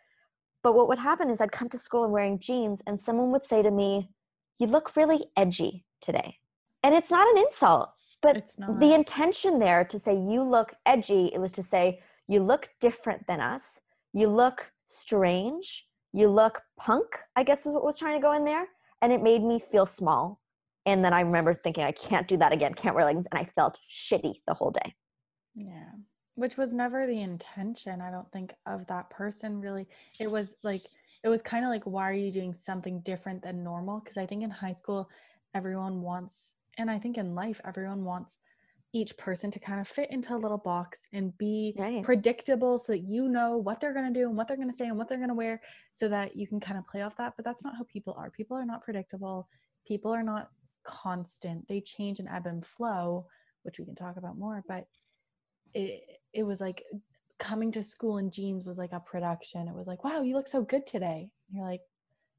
But 0.62 0.74
what 0.74 0.88
would 0.88 0.98
happen 0.98 1.30
is 1.30 1.40
I'd 1.40 1.52
come 1.52 1.68
to 1.70 1.78
school 1.78 2.08
wearing 2.08 2.38
jeans, 2.38 2.80
and 2.86 3.00
someone 3.00 3.30
would 3.32 3.44
say 3.44 3.62
to 3.62 3.70
me, 3.70 4.10
You 4.58 4.66
look 4.66 4.96
really 4.96 5.26
edgy 5.36 5.84
today. 6.00 6.38
And 6.82 6.94
it's 6.94 7.10
not 7.10 7.28
an 7.28 7.44
insult, 7.44 7.90
but 8.22 8.50
the 8.78 8.94
intention 8.94 9.58
there 9.58 9.84
to 9.84 9.98
say 9.98 10.14
you 10.14 10.42
look 10.42 10.74
edgy, 10.86 11.30
it 11.32 11.40
was 11.40 11.52
to 11.52 11.62
say 11.62 12.00
you 12.28 12.40
look 12.40 12.68
different 12.80 13.26
than 13.26 13.40
us, 13.40 13.62
you 14.12 14.28
look 14.28 14.72
strange, 14.88 15.86
you 16.12 16.28
look 16.28 16.62
punk, 16.78 17.06
I 17.36 17.42
guess 17.42 17.64
was 17.64 17.74
what 17.74 17.84
was 17.84 17.98
trying 17.98 18.16
to 18.16 18.22
go 18.22 18.32
in 18.32 18.44
there. 18.44 18.66
And 19.02 19.12
it 19.12 19.22
made 19.22 19.42
me 19.42 19.58
feel 19.58 19.86
small. 19.86 20.40
And 20.86 21.04
then 21.04 21.12
I 21.12 21.20
remember 21.20 21.54
thinking, 21.54 21.84
I 21.84 21.92
can't 21.92 22.26
do 22.26 22.36
that 22.38 22.52
again, 22.52 22.74
can't 22.74 22.94
wear 22.94 23.04
leggings. 23.04 23.26
And 23.30 23.38
I 23.38 23.50
felt 23.54 23.78
shitty 23.90 24.40
the 24.46 24.54
whole 24.54 24.70
day. 24.70 24.94
Yeah 25.54 25.90
which 26.38 26.56
was 26.56 26.72
never 26.72 27.04
the 27.04 27.20
intention 27.20 28.00
i 28.00 28.12
don't 28.12 28.30
think 28.30 28.54
of 28.64 28.86
that 28.86 29.10
person 29.10 29.60
really 29.60 29.88
it 30.20 30.30
was 30.30 30.54
like 30.62 30.82
it 31.24 31.28
was 31.28 31.42
kind 31.42 31.64
of 31.64 31.68
like 31.68 31.82
why 31.82 32.08
are 32.08 32.12
you 32.12 32.30
doing 32.30 32.54
something 32.54 33.00
different 33.00 33.42
than 33.42 33.64
normal 33.64 33.98
because 33.98 34.16
i 34.16 34.24
think 34.24 34.44
in 34.44 34.50
high 34.50 34.72
school 34.72 35.10
everyone 35.54 36.00
wants 36.00 36.54
and 36.78 36.88
i 36.88 36.96
think 36.96 37.18
in 37.18 37.34
life 37.34 37.60
everyone 37.64 38.04
wants 38.04 38.38
each 38.92 39.16
person 39.16 39.50
to 39.50 39.58
kind 39.58 39.80
of 39.80 39.86
fit 39.86 40.10
into 40.10 40.34
a 40.34 40.36
little 40.36 40.58
box 40.58 41.08
and 41.12 41.36
be 41.36 41.74
right. 41.76 42.02
predictable 42.02 42.78
so 42.78 42.92
that 42.92 43.00
you 43.00 43.28
know 43.28 43.56
what 43.56 43.80
they're 43.80 43.92
going 43.92 44.12
to 44.12 44.20
do 44.20 44.26
and 44.26 44.36
what 44.36 44.48
they're 44.48 44.56
going 44.56 44.70
to 44.70 44.76
say 44.76 44.86
and 44.86 44.96
what 44.96 45.08
they're 45.08 45.18
going 45.18 45.28
to 45.28 45.34
wear 45.34 45.60
so 45.94 46.08
that 46.08 46.36
you 46.36 46.46
can 46.46 46.58
kind 46.58 46.78
of 46.78 46.86
play 46.86 47.02
off 47.02 47.16
that 47.16 47.34
but 47.36 47.44
that's 47.44 47.62
not 47.62 47.76
how 47.76 47.84
people 47.84 48.14
are 48.18 48.30
people 48.30 48.56
are 48.56 48.64
not 48.64 48.82
predictable 48.82 49.46
people 49.86 50.10
are 50.10 50.22
not 50.22 50.48
constant 50.84 51.68
they 51.68 51.82
change 51.82 52.18
and 52.18 52.28
ebb 52.30 52.46
and 52.46 52.64
flow 52.64 53.26
which 53.62 53.78
we 53.78 53.84
can 53.84 53.94
talk 53.94 54.16
about 54.16 54.38
more 54.38 54.64
but 54.66 54.86
it 55.74 56.02
it 56.32 56.44
was 56.44 56.60
like 56.60 56.82
coming 57.38 57.72
to 57.72 57.82
school 57.82 58.18
in 58.18 58.30
jeans 58.30 58.64
was 58.64 58.78
like 58.78 58.92
a 58.92 59.00
production. 59.00 59.68
It 59.68 59.74
was 59.74 59.86
like, 59.86 60.04
wow, 60.04 60.22
you 60.22 60.34
look 60.34 60.48
so 60.48 60.62
good 60.62 60.86
today. 60.86 61.30
And 61.48 61.56
you're 61.56 61.66
like, 61.66 61.80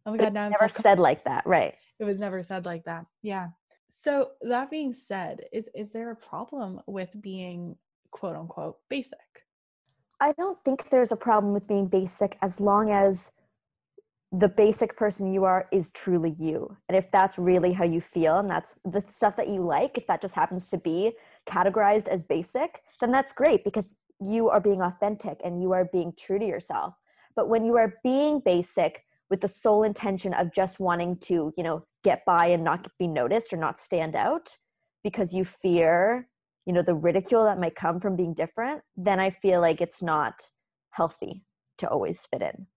oh 0.05 0.11
my 0.11 0.17
god, 0.17 0.33
now 0.33 0.45
I'm 0.45 0.51
never 0.51 0.67
so 0.69 0.81
said 0.81 0.99
like 0.99 1.23
that, 1.25 1.45
right? 1.45 1.75
It 1.99 2.03
was 2.03 2.19
never 2.19 2.43
said 2.43 2.65
like 2.65 2.85
that. 2.85 3.05
Yeah. 3.21 3.47
So 3.89 4.31
that 4.41 4.69
being 4.69 4.93
said, 4.93 5.41
is 5.51 5.69
is 5.73 5.91
there 5.91 6.11
a 6.11 6.15
problem 6.15 6.81
with 6.85 7.21
being 7.21 7.75
quote 8.11 8.35
unquote 8.35 8.77
basic? 8.89 9.19
I 10.21 10.33
don't 10.33 10.63
think 10.63 10.89
there's 10.89 11.11
a 11.11 11.17
problem 11.17 11.53
with 11.53 11.67
being 11.67 11.87
basic 11.87 12.37
as 12.41 12.59
long 12.59 12.89
as 12.89 13.31
the 14.31 14.49
basic 14.49 14.95
person 14.95 15.33
you 15.33 15.43
are 15.43 15.67
is 15.71 15.89
truly 15.89 16.35
you. 16.37 16.77
And 16.87 16.95
if 16.95 17.09
that's 17.09 17.39
really 17.39 17.73
how 17.73 17.85
you 17.85 17.99
feel 17.99 18.37
and 18.37 18.49
that's 18.49 18.75
the 18.85 19.01
stuff 19.09 19.35
that 19.37 19.47
you 19.47 19.63
like, 19.63 19.97
if 19.97 20.05
that 20.07 20.21
just 20.21 20.35
happens 20.35 20.69
to 20.69 20.77
be 20.77 21.13
categorized 21.47 22.07
as 22.07 22.23
basic, 22.23 22.83
then 23.01 23.11
that's 23.11 23.33
great 23.33 23.63
because 23.63 23.97
you 24.19 24.49
are 24.49 24.61
being 24.61 24.81
authentic 24.81 25.39
and 25.43 25.61
you 25.61 25.71
are 25.71 25.85
being 25.85 26.13
true 26.15 26.37
to 26.37 26.45
yourself. 26.45 26.93
But 27.35 27.49
when 27.49 27.65
you 27.65 27.75
are 27.77 27.95
being 28.03 28.39
basic 28.39 29.05
with 29.31 29.41
the 29.41 29.47
sole 29.47 29.83
intention 29.83 30.33
of 30.33 30.53
just 30.53 30.79
wanting 30.79 31.17
to, 31.17 31.53
you 31.57 31.63
know, 31.63 31.85
get 32.03 32.23
by 32.25 32.47
and 32.47 32.63
not 32.63 32.87
be 32.97 33.07
noticed 33.07 33.53
or 33.53 33.57
not 33.57 33.79
stand 33.79 34.15
out 34.15 34.55
because 35.03 35.33
you 35.33 35.45
fear, 35.45 36.27
you 36.65 36.73
know, 36.73 36.81
the 36.81 36.95
ridicule 36.95 37.45
that 37.45 37.59
might 37.59 37.75
come 37.75 37.99
from 37.99 38.15
being 38.15 38.33
different, 38.33 38.81
then 38.95 39.19
I 39.19 39.29
feel 39.29 39.61
like 39.61 39.81
it's 39.81 40.01
not 40.01 40.41
healthy 40.91 41.43
to 41.79 41.87
always 41.87 42.25
fit 42.31 42.41
in. 42.41 42.67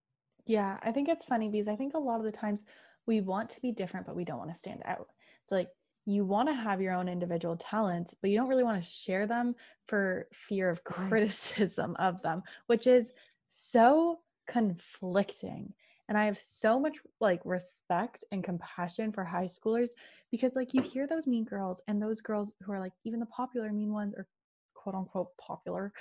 Yeah, 0.45 0.77
I 0.83 0.91
think 0.91 1.07
it's 1.07 1.25
funny 1.25 1.49
because 1.49 1.67
I 1.67 1.75
think 1.75 1.93
a 1.93 1.99
lot 1.99 2.19
of 2.19 2.25
the 2.25 2.31
times 2.31 2.63
we 3.05 3.21
want 3.21 3.49
to 3.51 3.61
be 3.61 3.71
different, 3.71 4.05
but 4.05 4.15
we 4.15 4.25
don't 4.25 4.37
want 4.37 4.51
to 4.51 4.59
stand 4.59 4.81
out. 4.85 5.07
It's 5.41 5.51
like 5.51 5.69
you 6.05 6.25
want 6.25 6.49
to 6.49 6.53
have 6.53 6.81
your 6.81 6.93
own 6.93 7.07
individual 7.07 7.55
talents, 7.55 8.13
but 8.21 8.29
you 8.29 8.37
don't 8.37 8.49
really 8.49 8.63
want 8.63 8.81
to 8.81 8.89
share 8.89 9.25
them 9.25 9.55
for 9.87 10.27
fear 10.33 10.69
of 10.69 10.83
criticism 10.83 11.95
of 11.97 12.21
them, 12.21 12.43
which 12.67 12.87
is 12.87 13.11
so 13.47 14.19
conflicting. 14.47 15.73
And 16.09 16.17
I 16.17 16.25
have 16.25 16.37
so 16.37 16.79
much 16.79 16.97
like 17.21 17.41
respect 17.45 18.23
and 18.31 18.43
compassion 18.43 19.11
for 19.11 19.23
high 19.23 19.45
schoolers 19.45 19.89
because 20.31 20.55
like 20.55 20.73
you 20.73 20.81
hear 20.81 21.07
those 21.07 21.27
mean 21.27 21.45
girls 21.45 21.81
and 21.87 22.01
those 22.01 22.21
girls 22.21 22.51
who 22.61 22.71
are 22.71 22.79
like 22.79 22.93
even 23.05 23.19
the 23.19 23.25
popular 23.27 23.71
mean 23.71 23.93
ones 23.93 24.13
or 24.17 24.27
quote 24.73 24.95
unquote 24.95 25.29
popular 25.37 25.93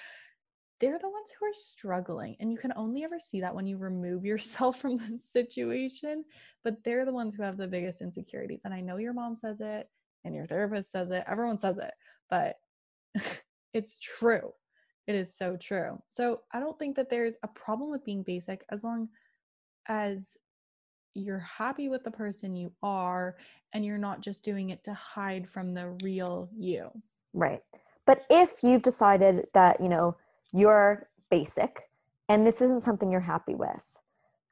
they're 0.82 0.99
the 0.99 1.09
ones 1.09 1.30
who 1.38 1.47
are 1.47 1.54
struggling. 1.54 2.35
And 2.40 2.50
you 2.50 2.59
can 2.59 2.73
only 2.75 3.04
ever 3.04 3.21
see 3.21 3.40
that 3.42 3.54
when 3.54 3.68
you 3.68 3.78
remove 3.78 4.25
yourself 4.25 4.80
from 4.80 4.97
the 4.97 5.16
situation. 5.16 6.25
But 6.64 6.82
they're 6.82 7.04
the 7.04 7.12
ones 7.12 7.35
who 7.35 7.44
have 7.44 7.56
the 7.56 7.68
biggest 7.68 8.02
insecurities. 8.02 8.62
And 8.64 8.75
I 8.75 8.80
know 8.80 8.97
your 8.97 9.12
mom 9.12 9.37
says 9.37 9.61
it 9.61 9.88
and 10.25 10.35
your 10.35 10.47
therapist 10.47 10.90
says 10.90 11.09
it, 11.11 11.25
everyone 11.26 11.59
says 11.59 11.78
it, 11.78 11.92
but 12.28 12.56
it's 13.73 13.97
true. 13.99 14.52
It 15.06 15.14
is 15.14 15.37
so 15.37 15.56
true. 15.56 16.02
So 16.09 16.42
I 16.52 16.59
don't 16.59 16.78
think 16.78 16.97
that 16.97 17.11
there's 17.11 17.37
a 17.42 17.49
problem 17.49 17.90
with 17.90 18.04
being 18.04 18.25
basic 18.25 18.64
as 18.68 18.82
long 18.85 19.09
as 19.89 20.37
you're 21.15 21.39
happy 21.41 21.89
with 21.89 22.05
the 22.05 22.11
person 22.11 22.57
you 22.57 22.73
are 22.83 23.37
and 23.73 23.85
you're 23.85 23.99
not 23.99 24.21
just 24.21 24.43
doing 24.43 24.71
it 24.71 24.85
to 24.85 24.95
hide 24.95 25.49
from 25.49 25.75
the 25.75 25.91
real 26.03 26.49
you. 26.57 26.91
Right. 27.35 27.62
But 28.07 28.25
if 28.31 28.62
you've 28.62 28.83
decided 28.83 29.47
that, 29.55 29.81
you 29.81 29.89
know, 29.89 30.17
you're 30.53 31.09
basic 31.31 31.91
and 32.29 32.47
this 32.47 32.61
isn't 32.61 32.83
something 32.83 33.11
you're 33.11 33.21
happy 33.21 33.55
with 33.55 33.83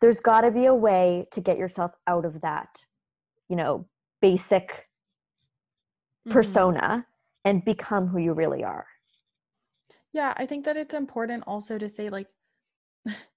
there's 0.00 0.20
got 0.20 0.42
to 0.42 0.50
be 0.50 0.64
a 0.66 0.74
way 0.74 1.26
to 1.30 1.40
get 1.42 1.58
yourself 1.58 1.92
out 2.06 2.24
of 2.24 2.40
that 2.40 2.86
you 3.48 3.56
know 3.56 3.86
basic 4.22 4.88
Mhm. 6.24 6.32
persona 6.32 7.06
and 7.44 7.64
become 7.64 8.08
who 8.08 8.18
you 8.18 8.32
really 8.32 8.64
are 8.64 8.86
Yeah, 10.12 10.34
I 10.36 10.46
think 10.46 10.64
that 10.64 10.76
it's 10.76 10.94
important 10.94 11.44
also 11.46 11.78
to 11.78 11.88
say 11.88 12.10
like 12.10 12.28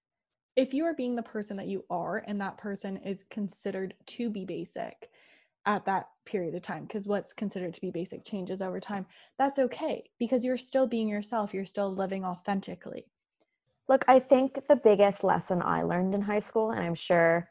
if 0.56 0.72
you 0.72 0.84
are 0.84 0.94
being 0.94 1.16
the 1.16 1.22
person 1.22 1.56
that 1.56 1.66
you 1.66 1.84
are 1.90 2.22
and 2.26 2.40
that 2.40 2.58
person 2.58 2.96
is 2.98 3.24
considered 3.30 3.94
to 4.06 4.30
be 4.30 4.44
basic 4.44 5.10
at 5.66 5.84
that 5.86 6.08
period 6.26 6.54
of 6.54 6.62
time 6.62 6.84
because 6.84 7.06
what's 7.06 7.32
considered 7.32 7.74
to 7.74 7.80
be 7.80 7.90
basic 7.90 8.24
changes 8.24 8.62
over 8.62 8.78
time, 8.80 9.06
that's 9.38 9.58
okay 9.58 10.04
because 10.18 10.44
you're 10.44 10.56
still 10.56 10.86
being 10.86 11.08
yourself, 11.08 11.54
you're 11.54 11.64
still 11.64 11.92
living 11.92 12.24
authentically. 12.24 13.06
Look, 13.88 14.04
I 14.08 14.18
think 14.18 14.66
the 14.68 14.76
biggest 14.76 15.24
lesson 15.24 15.60
I 15.62 15.82
learned 15.82 16.14
in 16.14 16.22
high 16.22 16.38
school, 16.38 16.70
and 16.70 16.80
I'm 16.80 16.94
sure, 16.94 17.48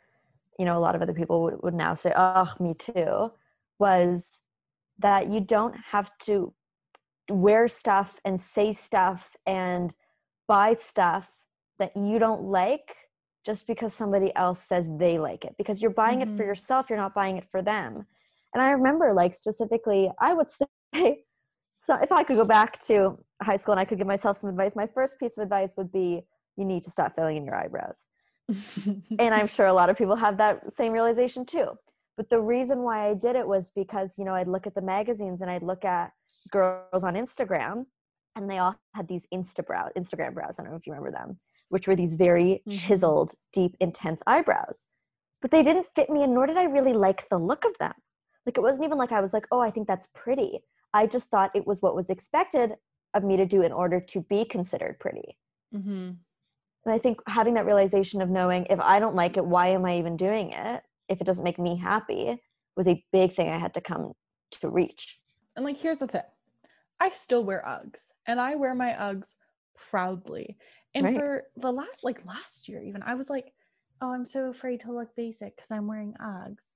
you 0.57 0.65
know, 0.65 0.77
a 0.77 0.79
lot 0.79 0.95
of 0.95 1.01
other 1.01 1.13
people 1.13 1.43
would, 1.43 1.61
would 1.61 1.73
now 1.73 1.93
say, 1.93 2.11
oh, 2.15 2.51
me 2.59 2.73
too, 2.73 3.31
was 3.79 4.39
that 4.99 5.29
you 5.29 5.41
don't 5.41 5.75
have 5.91 6.09
to 6.25 6.53
wear 7.29 7.67
stuff 7.67 8.19
and 8.25 8.39
say 8.39 8.73
stuff 8.73 9.35
and 9.45 9.93
buy 10.47 10.75
stuff 10.81 11.27
that 11.83 11.97
you 11.97 12.17
don't 12.17 12.43
like 12.43 12.95
just 13.45 13.67
because 13.67 13.93
somebody 13.93 14.33
else 14.37 14.61
says 14.71 14.85
they 14.97 15.19
like 15.19 15.43
it 15.43 15.53
because 15.57 15.81
you're 15.81 15.91
buying 15.91 16.21
it 16.21 16.29
for 16.37 16.43
Mhm. 16.43 16.51
yourself 16.51 16.89
you're 16.89 16.97
not 17.05 17.13
buying 17.13 17.35
it 17.37 17.47
for 17.51 17.61
them. 17.61 18.07
And 18.53 18.61
i 18.63 18.69
remember 18.71 19.11
like 19.13 19.33
specifically 19.33 20.03
i 20.19 20.33
would 20.33 20.49
say 20.49 20.65
so 21.85 21.91
if 22.05 22.11
i 22.19 22.23
could 22.23 22.37
go 22.37 22.45
back 22.45 22.79
to 22.89 22.95
high 23.41 23.57
school 23.57 23.73
and 23.73 23.81
i 23.81 23.85
could 23.85 23.97
give 23.97 24.07
myself 24.15 24.37
some 24.37 24.49
advice 24.49 24.75
my 24.77 24.87
first 24.87 25.19
piece 25.19 25.37
of 25.37 25.43
advice 25.43 25.73
would 25.77 25.91
be 25.91 26.07
you 26.55 26.65
need 26.71 26.83
to 26.83 26.91
stop 26.95 27.11
filling 27.15 27.35
in 27.39 27.45
your 27.49 27.55
eyebrows. 27.63 27.99
And 29.23 29.33
i'm 29.37 29.47
sure 29.55 29.65
a 29.65 29.73
lot 29.81 29.89
of 29.89 29.97
people 29.97 30.15
have 30.25 30.37
that 30.37 30.55
same 30.79 30.91
realization 30.93 31.45
too. 31.45 31.67
But 32.17 32.29
the 32.29 32.39
reason 32.55 32.77
why 32.87 32.97
i 33.09 33.13
did 33.25 33.35
it 33.41 33.47
was 33.55 33.71
because 33.81 34.09
you 34.19 34.25
know 34.27 34.35
i'd 34.39 34.47
look 34.55 34.65
at 34.69 34.75
the 34.75 34.85
magazines 34.95 35.41
and 35.41 35.49
i'd 35.51 35.63
look 35.71 35.83
at 35.83 36.11
girls 36.57 37.03
on 37.09 37.13
instagram 37.25 37.75
and 38.35 38.43
they 38.49 38.59
all 38.63 38.75
had 38.97 39.07
these 39.13 39.25
insta 39.37 39.61
brow 39.69 39.85
instagram 40.01 40.33
brows 40.37 40.55
i 40.57 40.61
don't 40.63 40.71
know 40.71 40.77
if 40.81 40.85
you 40.87 40.93
remember 40.93 41.11
them 41.19 41.29
which 41.73 41.87
were 41.87 41.95
these 41.97 42.15
very 42.15 42.63
Mhm. 42.67 42.69
chiseled 42.69 43.35
deep 43.53 43.75
intense 43.81 44.21
eyebrows 44.27 44.85
but 45.41 45.51
they 45.51 45.63
didn't 45.63 45.87
fit 45.95 46.09
me 46.09 46.23
and 46.23 46.33
nor 46.33 46.45
did 46.47 46.57
i 46.57 46.65
really 46.65 46.93
like 46.93 47.27
the 47.29 47.37
look 47.39 47.65
of 47.65 47.77
them 47.79 47.93
like 48.45 48.57
it 48.57 48.61
wasn't 48.61 48.85
even 48.85 48.97
like 48.97 49.11
i 49.11 49.21
was 49.21 49.33
like 49.33 49.47
oh 49.51 49.59
i 49.59 49.71
think 49.71 49.87
that's 49.87 50.07
pretty 50.13 50.61
i 50.93 51.05
just 51.07 51.29
thought 51.29 51.55
it 51.55 51.67
was 51.67 51.81
what 51.81 51.95
was 51.95 52.09
expected 52.09 52.75
of 53.13 53.23
me 53.23 53.37
to 53.37 53.45
do 53.45 53.61
in 53.61 53.71
order 53.73 53.99
to 54.01 54.21
be 54.21 54.45
considered 54.45 54.99
pretty 54.99 55.37
hmm 55.71 56.11
and 56.85 56.93
I 56.93 56.97
think 56.99 57.19
having 57.27 57.53
that 57.53 57.65
realization 57.65 58.21
of 58.21 58.29
knowing 58.29 58.65
if 58.69 58.79
I 58.79 58.99
don't 58.99 59.15
like 59.15 59.37
it, 59.37 59.45
why 59.45 59.67
am 59.69 59.85
I 59.85 59.97
even 59.97 60.17
doing 60.17 60.51
it? 60.51 60.83
If 61.07 61.21
it 61.21 61.23
doesn't 61.23 61.43
make 61.43 61.59
me 61.59 61.77
happy, 61.77 62.41
was 62.75 62.87
a 62.87 63.03
big 63.13 63.35
thing 63.35 63.49
I 63.49 63.57
had 63.57 63.73
to 63.75 63.81
come 63.81 64.13
to 64.51 64.69
reach. 64.69 65.19
And 65.55 65.63
like, 65.63 65.77
here's 65.77 65.99
the 65.99 66.07
thing 66.07 66.23
I 66.99 67.09
still 67.09 67.43
wear 67.43 67.63
Uggs 67.65 68.11
and 68.25 68.39
I 68.39 68.55
wear 68.55 68.75
my 68.75 68.91
Uggs 68.91 69.35
proudly. 69.75 70.57
And 70.95 71.05
Right. 71.05 71.15
for 71.15 71.47
the 71.55 71.71
last, 71.71 72.03
like 72.03 72.25
last 72.25 72.67
year, 72.69 72.81
even, 72.83 73.03
I 73.03 73.15
was 73.15 73.29
like, 73.29 73.53
oh, 74.01 74.11
I'm 74.11 74.25
so 74.25 74.49
afraid 74.49 74.81
to 74.81 74.93
look 74.93 75.15
basic 75.15 75.55
because 75.55 75.71
I'm 75.71 75.87
wearing 75.87 76.13
Uggs. 76.21 76.75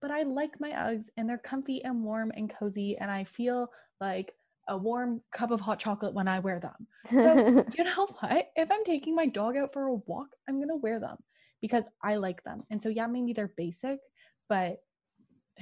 But 0.00 0.10
I 0.10 0.22
like 0.22 0.60
my 0.60 0.70
Uggs 0.72 1.10
and 1.16 1.28
they're 1.28 1.38
comfy 1.38 1.82
and 1.84 2.02
warm 2.04 2.32
and 2.34 2.50
cozy. 2.50 2.96
And 2.98 3.10
I 3.10 3.24
feel 3.24 3.70
like 4.00 4.34
a 4.68 4.76
warm 4.76 5.22
cup 5.32 5.50
of 5.50 5.60
hot 5.60 5.78
chocolate 5.78 6.14
when 6.14 6.28
I 6.28 6.40
wear 6.40 6.58
them. 6.60 6.86
So, 7.16 7.40
you 7.76 7.84
know 7.84 8.06
what? 8.20 8.50
If 8.56 8.70
I'm 8.70 8.84
taking 8.84 9.14
my 9.14 9.26
dog 9.26 9.56
out 9.56 9.72
for 9.72 9.86
a 9.86 9.94
walk, 9.94 10.28
I'm 10.48 10.56
going 10.56 10.68
to 10.68 10.76
wear 10.76 10.98
them 10.98 11.18
because 11.60 11.88
I 12.02 12.16
like 12.16 12.42
them. 12.42 12.64
And 12.70 12.82
so, 12.82 12.88
yeah, 12.88 13.06
maybe 13.06 13.32
they're 13.32 13.54
basic, 13.56 14.00
but 14.48 14.82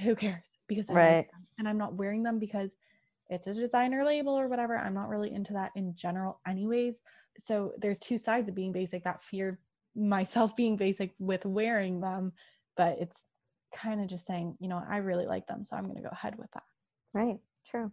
who 0.01 0.15
cares? 0.15 0.57
Because 0.67 0.89
I 0.89 0.93
Right. 0.93 1.17
like 1.17 1.29
them. 1.31 1.47
And 1.57 1.67
I'm 1.67 1.77
not 1.77 1.95
wearing 1.95 2.23
them 2.23 2.39
because 2.39 2.75
it's 3.29 3.47
a 3.47 3.53
designer 3.53 4.03
label 4.03 4.37
or 4.37 4.47
whatever. 4.47 4.77
I'm 4.77 4.93
not 4.93 5.09
really 5.09 5.31
into 5.33 5.53
that 5.53 5.71
in 5.75 5.95
general, 5.95 6.41
anyways. 6.47 7.01
So, 7.39 7.73
there's 7.77 7.99
two 7.99 8.17
sides 8.17 8.49
of 8.49 8.55
being 8.55 8.71
basic 8.71 9.03
that 9.03 9.23
fear 9.23 9.59
myself 9.95 10.55
being 10.55 10.77
basic 10.77 11.13
with 11.19 11.45
wearing 11.45 12.01
them, 12.01 12.33
but 12.77 12.97
it's 12.99 13.21
kind 13.73 14.01
of 14.01 14.07
just 14.07 14.25
saying, 14.25 14.57
you 14.59 14.67
know, 14.67 14.81
I 14.87 14.97
really 14.97 15.25
like 15.25 15.47
them. 15.47 15.65
So, 15.65 15.75
I'm 15.75 15.83
going 15.83 15.97
to 15.97 16.03
go 16.03 16.09
ahead 16.11 16.37
with 16.37 16.51
that. 16.51 16.63
right, 17.13 17.39
true. 17.65 17.91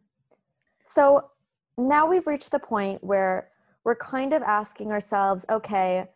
So 0.84 1.30
now 1.76 2.06
we've 2.06 2.26
reached 2.26 2.50
the 2.50 2.58
point 2.58 3.04
where 3.04 3.50
we're 3.84 3.94
kind 3.94 4.32
of 4.32 4.42
asking 4.42 4.90
ourselves, 4.90 5.44
okay, 5.50 6.08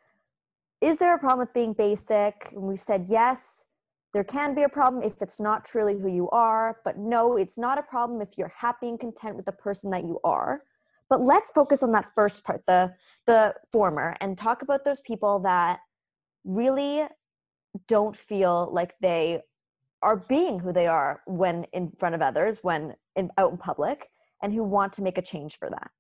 is 0.81 0.97
there 0.97 1.15
a 1.15 1.19
problem 1.19 1.41
with 1.41 1.53
being 1.53 1.75
basic? 1.75 2.49
And 2.53 2.63
we 2.63 2.77
said 2.77 3.05
yes, 3.07 3.67
there 4.15 4.25
can 4.25 4.55
be 4.55 4.63
a 4.63 4.69
problem 4.71 5.03
if 5.03 5.21
it's 5.21 5.39
not 5.39 5.67
truly 5.67 5.99
who 5.99 6.09
you 6.09 6.31
are, 6.31 6.79
but 6.85 6.97
no, 6.97 7.37
it's 7.37 7.59
not 7.59 7.79
a 7.79 7.83
problem 7.83 8.23
if 8.23 8.39
you're 8.39 8.53
happy 8.57 8.89
and 8.89 8.99
content 8.99 9.37
with 9.37 9.45
the 9.45 9.53
person 9.53 9.91
that 9.91 10.05
you 10.05 10.21
are. 10.25 10.63
But 11.13 11.21
let's 11.21 11.51
focus 11.51 11.83
on 11.83 11.93
that 11.93 12.07
first 12.15 12.43
part, 12.43 12.63
the 12.67 12.95
the 13.27 13.55
former, 13.71 14.17
and 14.23 14.39
talk 14.39 14.63
about 14.63 14.87
those 14.87 15.03
people 15.03 15.41
that 15.41 15.81
really 16.43 17.07
don't 17.87 18.17
feel 18.17 18.71
like 18.73 18.95
they 19.03 19.43
are 20.01 20.17
being 20.17 20.61
who 20.61 20.73
they 20.73 20.87
are 20.87 21.21
when 21.27 21.65
in 21.75 21.93
front 21.99 22.15
of 22.15 22.23
others, 22.23 22.61
when 22.63 22.95
in, 23.15 23.31
out 23.37 23.51
in 23.53 23.59
public, 23.59 24.09
and 24.43 24.55
who 24.55 24.65
want 24.65 24.95
to 24.95 25.03
make 25.03 25.19
a 25.19 25.23
change 25.23 25.59
for 25.59 25.69
that. 25.69 25.91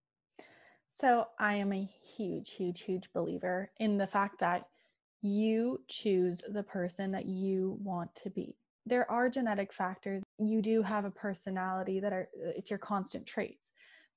So 0.88 1.26
I 1.38 1.56
am 1.56 1.74
a 1.74 1.90
huge, 2.16 2.52
huge, 2.52 2.80
huge 2.80 3.12
believer 3.12 3.70
in 3.78 3.98
the 3.98 4.06
fact 4.06 4.40
that 4.40 4.66
you 5.20 5.82
choose 5.88 6.40
the 6.48 6.62
person 6.62 7.12
that 7.12 7.26
you 7.26 7.76
want 7.82 8.14
to 8.14 8.30
be. 8.30 8.56
There 8.86 9.08
are 9.10 9.28
genetic 9.28 9.74
factors. 9.74 10.22
You 10.38 10.62
do 10.62 10.80
have 10.80 11.04
a 11.04 11.10
personality 11.10 12.00
that 12.00 12.14
are 12.14 12.30
it's 12.34 12.70
your 12.70 12.78
constant 12.78 13.26
traits, 13.26 13.72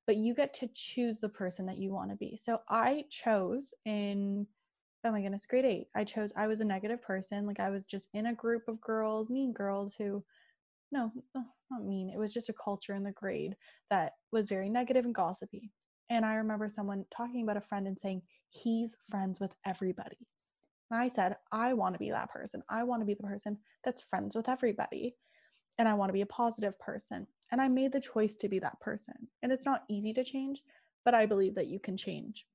but 0.07 0.17
you 0.17 0.33
get 0.35 0.53
to 0.55 0.69
choose 0.73 1.19
the 1.19 1.29
person 1.29 1.65
that 1.65 1.77
you 1.77 1.91
want 1.91 2.11
to 2.11 2.15
be. 2.15 2.37
So 2.41 2.61
I 2.69 3.05
chose 3.09 3.73
in 3.85 4.47
oh 5.03 5.11
my 5.11 5.21
goodness, 5.21 5.45
grade 5.45 5.65
8. 5.65 5.87
I 5.95 6.03
chose 6.03 6.33
I 6.35 6.47
was 6.47 6.61
a 6.61 6.65
negative 6.65 7.01
person, 7.01 7.45
like 7.45 7.59
I 7.59 7.69
was 7.69 7.85
just 7.85 8.09
in 8.13 8.25
a 8.25 8.33
group 8.33 8.67
of 8.67 8.81
girls, 8.81 9.29
mean 9.29 9.53
girls 9.53 9.95
who 9.95 10.23
no, 10.91 11.11
uh, 11.35 11.41
not 11.69 11.83
mean. 11.83 12.09
It 12.09 12.17
was 12.17 12.33
just 12.33 12.49
a 12.49 12.53
culture 12.53 12.93
in 12.93 13.03
the 13.03 13.11
grade 13.11 13.55
that 13.89 14.13
was 14.31 14.49
very 14.49 14.69
negative 14.69 15.05
and 15.05 15.13
gossipy. 15.13 15.71
And 16.09 16.25
I 16.25 16.35
remember 16.35 16.69
someone 16.69 17.05
talking 17.15 17.43
about 17.43 17.57
a 17.57 17.61
friend 17.61 17.87
and 17.87 17.99
saying, 17.99 18.21
he's 18.49 18.95
friends 19.09 19.39
with 19.39 19.51
everybody. 19.65 20.27
And 20.91 20.99
I 20.99 21.07
said, 21.07 21.35
I 21.51 21.73
want 21.73 21.95
to 21.95 21.99
be 21.99 22.11
that 22.11 22.29
person. 22.29 22.61
I 22.69 22.83
want 22.83 23.01
to 23.01 23.05
be 23.05 23.15
the 23.15 23.23
person 23.23 23.57
that's 23.83 24.03
friends 24.03 24.35
with 24.35 24.47
everybody. 24.47 25.15
And 25.77 25.89
I 25.89 25.95
want 25.95 26.09
to 26.09 26.13
be 26.13 26.21
a 26.21 26.27
positive 26.27 26.79
person. 26.79 27.27
And 27.55 27.61
I 27.61 27.69
made 27.69 27.93
the 27.93 28.01
choice 28.01 28.35
to 28.35 28.49
be 28.49 28.59
that 28.59 28.81
person. 28.81 29.29
And 29.41 29.49
it's 29.49 29.65
not 29.65 29.85
easy 29.89 30.11
to 30.15 30.25
change, 30.25 30.61
but 31.05 31.13
I 31.13 31.25
believe 31.25 31.55
that 31.55 31.67
you 31.67 31.79
can 31.79 31.95
change. 31.95 32.45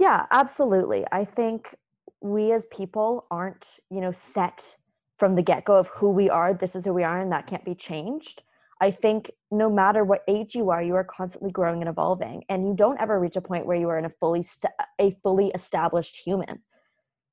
Yeah, 0.00 0.24
absolutely. 0.30 1.04
I 1.12 1.26
think 1.26 1.74
we 2.22 2.52
as 2.52 2.64
people 2.72 3.26
aren't, 3.30 3.80
you 3.90 4.00
know, 4.00 4.10
set 4.10 4.76
from 5.18 5.34
the 5.34 5.42
get 5.42 5.66
go 5.66 5.76
of 5.76 5.88
who 5.88 6.08
we 6.08 6.30
are. 6.30 6.54
This 6.54 6.74
is 6.74 6.86
who 6.86 6.94
we 6.94 7.04
are, 7.04 7.20
and 7.20 7.30
that 7.32 7.46
can't 7.46 7.66
be 7.66 7.74
changed. 7.74 8.42
I 8.80 8.90
think 8.90 9.30
no 9.50 9.68
matter 9.68 10.04
what 10.04 10.22
age 10.26 10.54
you 10.54 10.70
are, 10.70 10.82
you 10.82 10.94
are 10.94 11.04
constantly 11.04 11.50
growing 11.50 11.82
and 11.82 11.88
evolving, 11.90 12.44
and 12.48 12.66
you 12.66 12.74
don't 12.74 12.98
ever 12.98 13.20
reach 13.20 13.36
a 13.36 13.42
point 13.42 13.66
where 13.66 13.76
you 13.76 13.90
are 13.90 13.98
in 13.98 14.06
a 14.06 14.14
fully 14.20 14.42
st- 14.42 14.72
a 14.98 15.18
fully 15.22 15.48
established 15.48 16.16
human. 16.16 16.62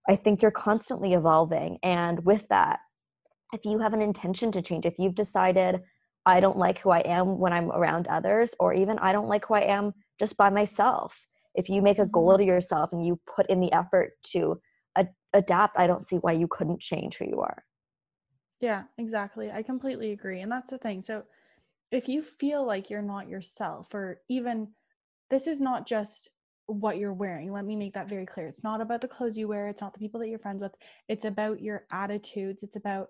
I 0.09 0.17
think 0.17 0.41
you're 0.41 0.51
constantly 0.51 1.13
evolving, 1.13 1.79
and 1.83 2.25
with 2.25 2.49
that, 2.49 2.79
if 3.53 3.63
you 3.63 3.79
have 3.79 3.93
an 3.93 4.01
intention 4.01 4.51
to 4.51 4.61
change, 4.61 4.85
if 4.85 4.99
you've 4.99 5.15
decided 5.15 5.83
I 6.29 6.39
don't 6.39 6.57
like 6.57 6.79
who 6.79 6.91
I 6.91 6.99
am 6.99 7.39
when 7.39 7.53
I'm 7.53 7.71
around 7.71 8.07
others, 8.07 8.53
or 8.59 8.73
even 8.73 8.99
I 8.99 9.11
don't 9.11 9.27
like 9.27 9.45
who 9.45 9.55
I 9.55 9.61
am 9.61 9.93
just 10.19 10.37
by 10.37 10.49
myself, 10.49 11.17
if 11.55 11.69
you 11.69 11.81
make 11.81 11.99
a 11.99 12.05
goal 12.05 12.29
mm-hmm. 12.29 12.41
to 12.41 12.45
yourself 12.45 12.91
and 12.91 13.05
you 13.05 13.19
put 13.35 13.49
in 13.49 13.59
the 13.59 13.71
effort 13.73 14.11
to 14.31 14.61
ad- 14.95 15.13
adapt, 15.33 15.77
I 15.79 15.87
don't 15.87 16.07
see 16.07 16.17
why 16.17 16.33
you 16.33 16.47
couldn't 16.47 16.79
change 16.79 17.17
who 17.17 17.25
you 17.25 17.41
are. 17.41 17.63
Yeah, 18.61 18.83
exactly. 18.97 19.49
I 19.51 19.63
completely 19.63 20.11
agree. 20.11 20.41
And 20.41 20.51
that's 20.51 20.69
the 20.69 20.77
thing. 20.77 21.01
So 21.01 21.23
if 21.91 22.07
you 22.07 22.21
feel 22.21 22.65
like 22.65 22.89
you're 22.89 23.01
not 23.01 23.29
yourself, 23.29 23.93
or 23.93 24.21
even 24.29 24.69
this 25.29 25.47
is 25.47 25.59
not 25.59 25.87
just 25.87 26.29
what 26.67 26.97
you're 26.97 27.13
wearing, 27.13 27.51
let 27.51 27.65
me 27.65 27.75
make 27.75 27.93
that 27.93 28.09
very 28.09 28.25
clear. 28.25 28.45
It's 28.45 28.63
not 28.63 28.81
about 28.81 29.01
the 29.01 29.07
clothes 29.07 29.37
you 29.37 29.47
wear, 29.47 29.67
it's 29.67 29.81
not 29.81 29.93
the 29.93 29.99
people 29.99 30.19
that 30.19 30.29
you're 30.29 30.37
friends 30.37 30.61
with, 30.61 30.75
it's 31.07 31.25
about 31.25 31.61
your 31.61 31.85
attitudes. 31.91 32.61
It's 32.61 32.75
about 32.75 33.09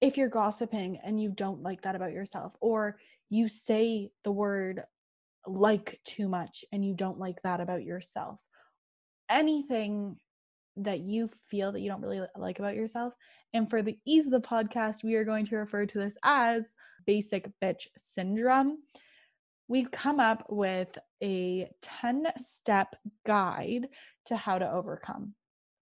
if 0.00 0.16
you're 0.16 0.28
gossiping 0.28 0.98
and 1.04 1.20
you 1.20 1.30
don't 1.30 1.62
like 1.62 1.82
that 1.82 1.96
about 1.96 2.12
yourself, 2.12 2.54
or 2.60 2.98
you 3.30 3.48
say 3.48 4.10
the 4.24 4.32
word 4.32 4.82
like 5.46 6.00
too 6.04 6.28
much 6.28 6.64
and 6.72 6.84
you 6.84 6.94
don't 6.94 7.18
like 7.18 7.40
that 7.42 7.60
about 7.60 7.84
yourself. 7.84 8.38
Anything 9.30 10.16
that 10.76 11.00
you 11.00 11.28
feel 11.48 11.72
that 11.72 11.80
you 11.80 11.90
don't 11.90 12.02
really 12.02 12.20
like 12.36 12.58
about 12.58 12.76
yourself. 12.76 13.12
And 13.52 13.68
for 13.68 13.82
the 13.82 13.98
ease 14.06 14.26
of 14.26 14.32
the 14.32 14.40
podcast, 14.40 15.02
we 15.02 15.14
are 15.16 15.24
going 15.24 15.46
to 15.46 15.56
refer 15.56 15.86
to 15.86 15.98
this 15.98 16.16
as 16.22 16.74
basic 17.06 17.50
bitch 17.62 17.86
syndrome. 17.96 18.78
We've 19.66 19.90
come 19.90 20.20
up 20.20 20.46
with 20.48 20.96
a 21.22 21.68
10 21.82 22.26
step 22.36 22.94
guide 23.26 23.88
to 24.26 24.36
how 24.36 24.58
to 24.58 24.70
overcome 24.70 25.34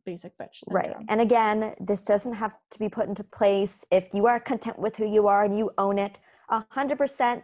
basic 0.06 0.38
bitch 0.38 0.64
syndrome. 0.64 0.92
Right. 0.92 1.06
And 1.08 1.20
again, 1.20 1.74
this 1.80 2.02
doesn't 2.02 2.34
have 2.34 2.52
to 2.70 2.78
be 2.78 2.88
put 2.88 3.08
into 3.08 3.24
place 3.24 3.84
if 3.90 4.14
you 4.14 4.26
are 4.26 4.40
content 4.40 4.78
with 4.78 4.96
who 4.96 5.06
you 5.06 5.26
are 5.26 5.44
and 5.44 5.58
you 5.58 5.70
own 5.76 5.98
it 5.98 6.20
100%. 6.50 7.42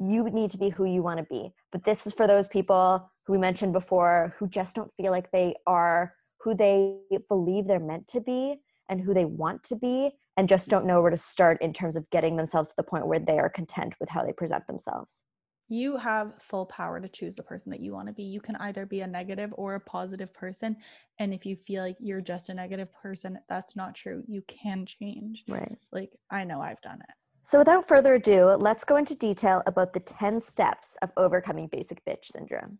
You 0.00 0.30
need 0.30 0.50
to 0.50 0.58
be 0.58 0.70
who 0.70 0.84
you 0.84 1.02
want 1.02 1.18
to 1.18 1.24
be. 1.24 1.52
But 1.70 1.84
this 1.84 2.06
is 2.06 2.12
for 2.12 2.26
those 2.26 2.48
people 2.48 3.10
who 3.26 3.34
we 3.34 3.38
mentioned 3.38 3.72
before 3.72 4.34
who 4.38 4.48
just 4.48 4.74
don't 4.74 4.92
feel 4.92 5.12
like 5.12 5.30
they 5.30 5.54
are 5.66 6.14
who 6.40 6.54
they 6.54 6.96
believe 7.28 7.66
they're 7.66 7.78
meant 7.78 8.08
to 8.08 8.20
be 8.20 8.56
and 8.88 9.00
who 9.00 9.12
they 9.12 9.24
want 9.24 9.62
to 9.64 9.76
be 9.76 10.10
and 10.36 10.48
just 10.48 10.68
don't 10.68 10.86
know 10.86 11.02
where 11.02 11.10
to 11.10 11.18
start 11.18 11.60
in 11.60 11.72
terms 11.72 11.96
of 11.96 12.08
getting 12.10 12.36
themselves 12.36 12.70
to 12.70 12.74
the 12.76 12.82
point 12.82 13.06
where 13.06 13.18
they 13.18 13.38
are 13.38 13.50
content 13.50 13.94
with 14.00 14.08
how 14.08 14.24
they 14.24 14.32
present 14.32 14.66
themselves. 14.66 15.20
You 15.68 15.98
have 15.98 16.32
full 16.40 16.64
power 16.66 16.98
to 17.00 17.08
choose 17.08 17.36
the 17.36 17.42
person 17.42 17.70
that 17.70 17.80
you 17.80 17.92
want 17.92 18.08
to 18.08 18.14
be. 18.14 18.22
You 18.22 18.40
can 18.40 18.56
either 18.56 18.86
be 18.86 19.02
a 19.02 19.06
negative 19.06 19.52
or 19.56 19.74
a 19.74 19.80
positive 19.80 20.32
person. 20.32 20.76
And 21.18 21.34
if 21.34 21.44
you 21.44 21.56
feel 21.56 21.82
like 21.82 21.96
you're 22.00 22.22
just 22.22 22.48
a 22.48 22.54
negative 22.54 22.92
person, 22.92 23.38
that's 23.48 23.76
not 23.76 23.94
true. 23.94 24.22
You 24.26 24.42
can 24.48 24.86
change. 24.86 25.44
Right. 25.46 25.76
Like, 25.92 26.12
I 26.30 26.44
know 26.44 26.62
I've 26.62 26.80
done 26.80 27.00
it. 27.00 27.14
So, 27.44 27.58
without 27.58 27.86
further 27.86 28.14
ado, 28.14 28.56
let's 28.58 28.84
go 28.84 28.96
into 28.96 29.14
detail 29.14 29.62
about 29.66 29.92
the 29.92 30.00
10 30.00 30.40
steps 30.40 30.96
of 31.02 31.12
overcoming 31.16 31.68
basic 31.68 32.04
bitch 32.04 32.26
syndrome. 32.26 32.78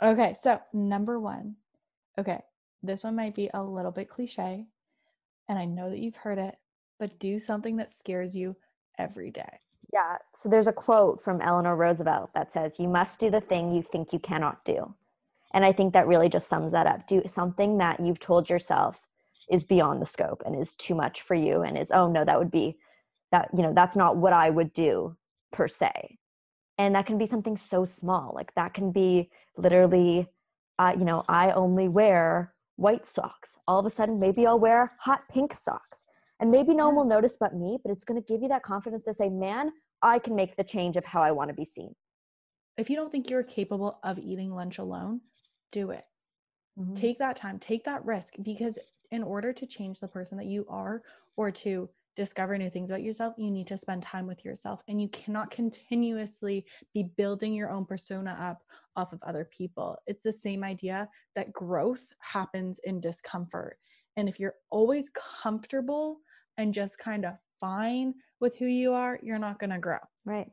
Okay. 0.00 0.34
So, 0.38 0.60
number 0.72 1.18
one, 1.20 1.56
okay, 2.18 2.40
this 2.82 3.04
one 3.04 3.16
might 3.16 3.34
be 3.34 3.50
a 3.52 3.62
little 3.62 3.92
bit 3.92 4.08
cliche, 4.08 4.66
and 5.48 5.58
I 5.58 5.64
know 5.64 5.90
that 5.90 5.98
you've 5.98 6.16
heard 6.16 6.38
it, 6.38 6.56
but 6.98 7.18
do 7.18 7.38
something 7.38 7.76
that 7.76 7.90
scares 7.90 8.36
you 8.36 8.56
every 8.98 9.30
day. 9.30 9.60
Yeah. 9.92 10.16
So 10.34 10.48
there's 10.48 10.66
a 10.66 10.72
quote 10.72 11.20
from 11.20 11.40
Eleanor 11.42 11.76
Roosevelt 11.76 12.30
that 12.34 12.50
says, 12.50 12.78
You 12.78 12.88
must 12.88 13.20
do 13.20 13.30
the 13.30 13.40
thing 13.40 13.74
you 13.74 13.82
think 13.82 14.12
you 14.12 14.18
cannot 14.18 14.64
do. 14.64 14.94
And 15.52 15.64
I 15.64 15.72
think 15.72 15.92
that 15.92 16.06
really 16.06 16.30
just 16.30 16.48
sums 16.48 16.72
that 16.72 16.86
up. 16.86 17.06
Do 17.06 17.22
something 17.28 17.78
that 17.78 18.00
you've 18.00 18.18
told 18.18 18.48
yourself 18.48 19.02
is 19.50 19.64
beyond 19.64 20.00
the 20.00 20.06
scope 20.06 20.42
and 20.46 20.58
is 20.58 20.74
too 20.74 20.94
much 20.94 21.20
for 21.20 21.34
you 21.34 21.60
and 21.60 21.76
is, 21.76 21.90
oh 21.92 22.10
no, 22.10 22.24
that 22.24 22.38
would 22.38 22.50
be 22.50 22.78
that, 23.32 23.50
you 23.54 23.62
know, 23.62 23.72
that's 23.74 23.96
not 23.96 24.16
what 24.16 24.32
I 24.32 24.48
would 24.48 24.72
do 24.72 25.16
per 25.52 25.68
se. 25.68 26.18
And 26.78 26.94
that 26.94 27.04
can 27.04 27.18
be 27.18 27.26
something 27.26 27.58
so 27.58 27.84
small. 27.84 28.32
Like 28.34 28.54
that 28.54 28.72
can 28.72 28.92
be 28.92 29.30
literally, 29.58 30.26
uh, 30.78 30.94
you 30.98 31.04
know, 31.04 31.22
I 31.28 31.50
only 31.50 31.88
wear 31.88 32.54
white 32.76 33.06
socks. 33.06 33.58
All 33.68 33.78
of 33.78 33.86
a 33.86 33.90
sudden, 33.90 34.18
maybe 34.18 34.46
I'll 34.46 34.58
wear 34.58 34.92
hot 35.00 35.24
pink 35.30 35.52
socks. 35.52 36.06
And 36.40 36.50
maybe 36.50 36.74
no 36.74 36.86
one 36.86 36.96
will 36.96 37.04
notice 37.04 37.36
but 37.38 37.54
me, 37.54 37.78
but 37.84 37.92
it's 37.92 38.04
going 38.04 38.20
to 38.20 38.26
give 38.26 38.42
you 38.42 38.48
that 38.48 38.64
confidence 38.64 39.04
to 39.04 39.14
say, 39.14 39.28
man, 39.28 39.70
I 40.02 40.18
can 40.18 40.34
make 40.34 40.56
the 40.56 40.64
change 40.64 40.96
of 40.96 41.04
how 41.04 41.22
I 41.22 41.30
want 41.30 41.48
to 41.48 41.54
be 41.54 41.64
seen. 41.64 41.94
If 42.76 42.90
you 42.90 42.96
don't 42.96 43.12
think 43.12 43.30
you're 43.30 43.42
capable 43.42 43.98
of 44.02 44.18
eating 44.18 44.54
lunch 44.54 44.78
alone, 44.78 45.20
do 45.70 45.90
it. 45.90 46.04
Mm-hmm. 46.78 46.94
Take 46.94 47.18
that 47.18 47.36
time, 47.36 47.58
take 47.58 47.84
that 47.84 48.04
risk 48.04 48.34
because 48.42 48.78
in 49.10 49.22
order 49.22 49.52
to 49.52 49.66
change 49.66 50.00
the 50.00 50.08
person 50.08 50.38
that 50.38 50.46
you 50.46 50.66
are 50.68 51.02
or 51.36 51.50
to 51.50 51.88
discover 52.16 52.56
new 52.58 52.70
things 52.70 52.90
about 52.90 53.02
yourself, 53.02 53.34
you 53.38 53.50
need 53.50 53.66
to 53.66 53.78
spend 53.78 54.02
time 54.02 54.26
with 54.26 54.44
yourself. 54.44 54.82
And 54.88 55.00
you 55.00 55.08
cannot 55.08 55.50
continuously 55.50 56.66
be 56.92 57.04
building 57.16 57.54
your 57.54 57.70
own 57.70 57.84
persona 57.84 58.36
up 58.40 58.62
off 58.96 59.12
of 59.12 59.22
other 59.22 59.44
people. 59.44 59.98
It's 60.06 60.22
the 60.22 60.32
same 60.32 60.64
idea 60.64 61.08
that 61.34 61.52
growth 61.52 62.04
happens 62.18 62.80
in 62.84 63.00
discomfort. 63.00 63.78
And 64.16 64.28
if 64.28 64.38
you're 64.38 64.56
always 64.70 65.10
comfortable 65.42 66.20
and 66.58 66.74
just 66.74 66.98
kind 66.98 67.24
of 67.24 67.34
fine 67.62 68.14
with 68.40 68.58
who 68.58 68.66
you 68.66 68.92
are, 68.92 69.18
you're 69.22 69.38
not 69.38 69.58
going 69.58 69.70
to 69.70 69.78
grow. 69.78 69.98
Right. 70.26 70.50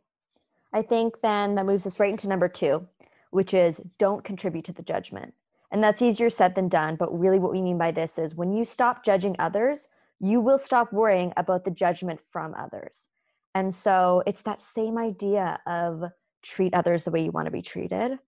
I 0.72 0.84
think 0.84 1.16
then 1.22 1.56
that 1.56 1.66
moves 1.66 1.86
us 1.88 2.00
right 2.00 2.12
into 2.12 2.30
number 2.30 2.48
two, 2.48 2.88
which 3.32 3.54
is 3.54 3.82
don't 3.98 4.24
contribute 4.24 4.66
to 4.66 4.74
the 4.74 4.84
judgment. 4.84 5.34
And 5.72 5.84
that's 5.84 6.02
easier 6.02 6.30
said 6.30 6.56
than 6.56 6.70
done. 6.70 6.96
But 6.96 7.18
really, 7.18 7.40
what 7.40 7.52
we 7.52 7.62
mean 7.62 7.78
by 7.78 7.92
this 7.92 8.18
is 8.18 8.36
when 8.36 8.54
you 8.54 8.64
stop 8.64 9.04
judging 9.04 9.36
others, 9.40 9.88
you 10.20 10.40
will 10.40 10.60
stop 10.60 10.94
worrying 10.94 11.34
about 11.36 11.64
the 11.64 11.72
judgment 11.72 12.20
from 12.20 12.54
others. 12.54 13.08
And 13.56 13.74
so 13.74 14.24
it's 14.28 14.44
that 14.44 14.62
same 14.62 14.98
idea 14.98 15.60
of 15.66 16.04
treat 16.44 16.74
others 16.74 17.04
the 17.04 17.12
way 17.12 17.24
you 17.24 17.32
want 17.32 17.46
to 17.46 17.52
be 17.52 17.62
treated. 17.62 18.20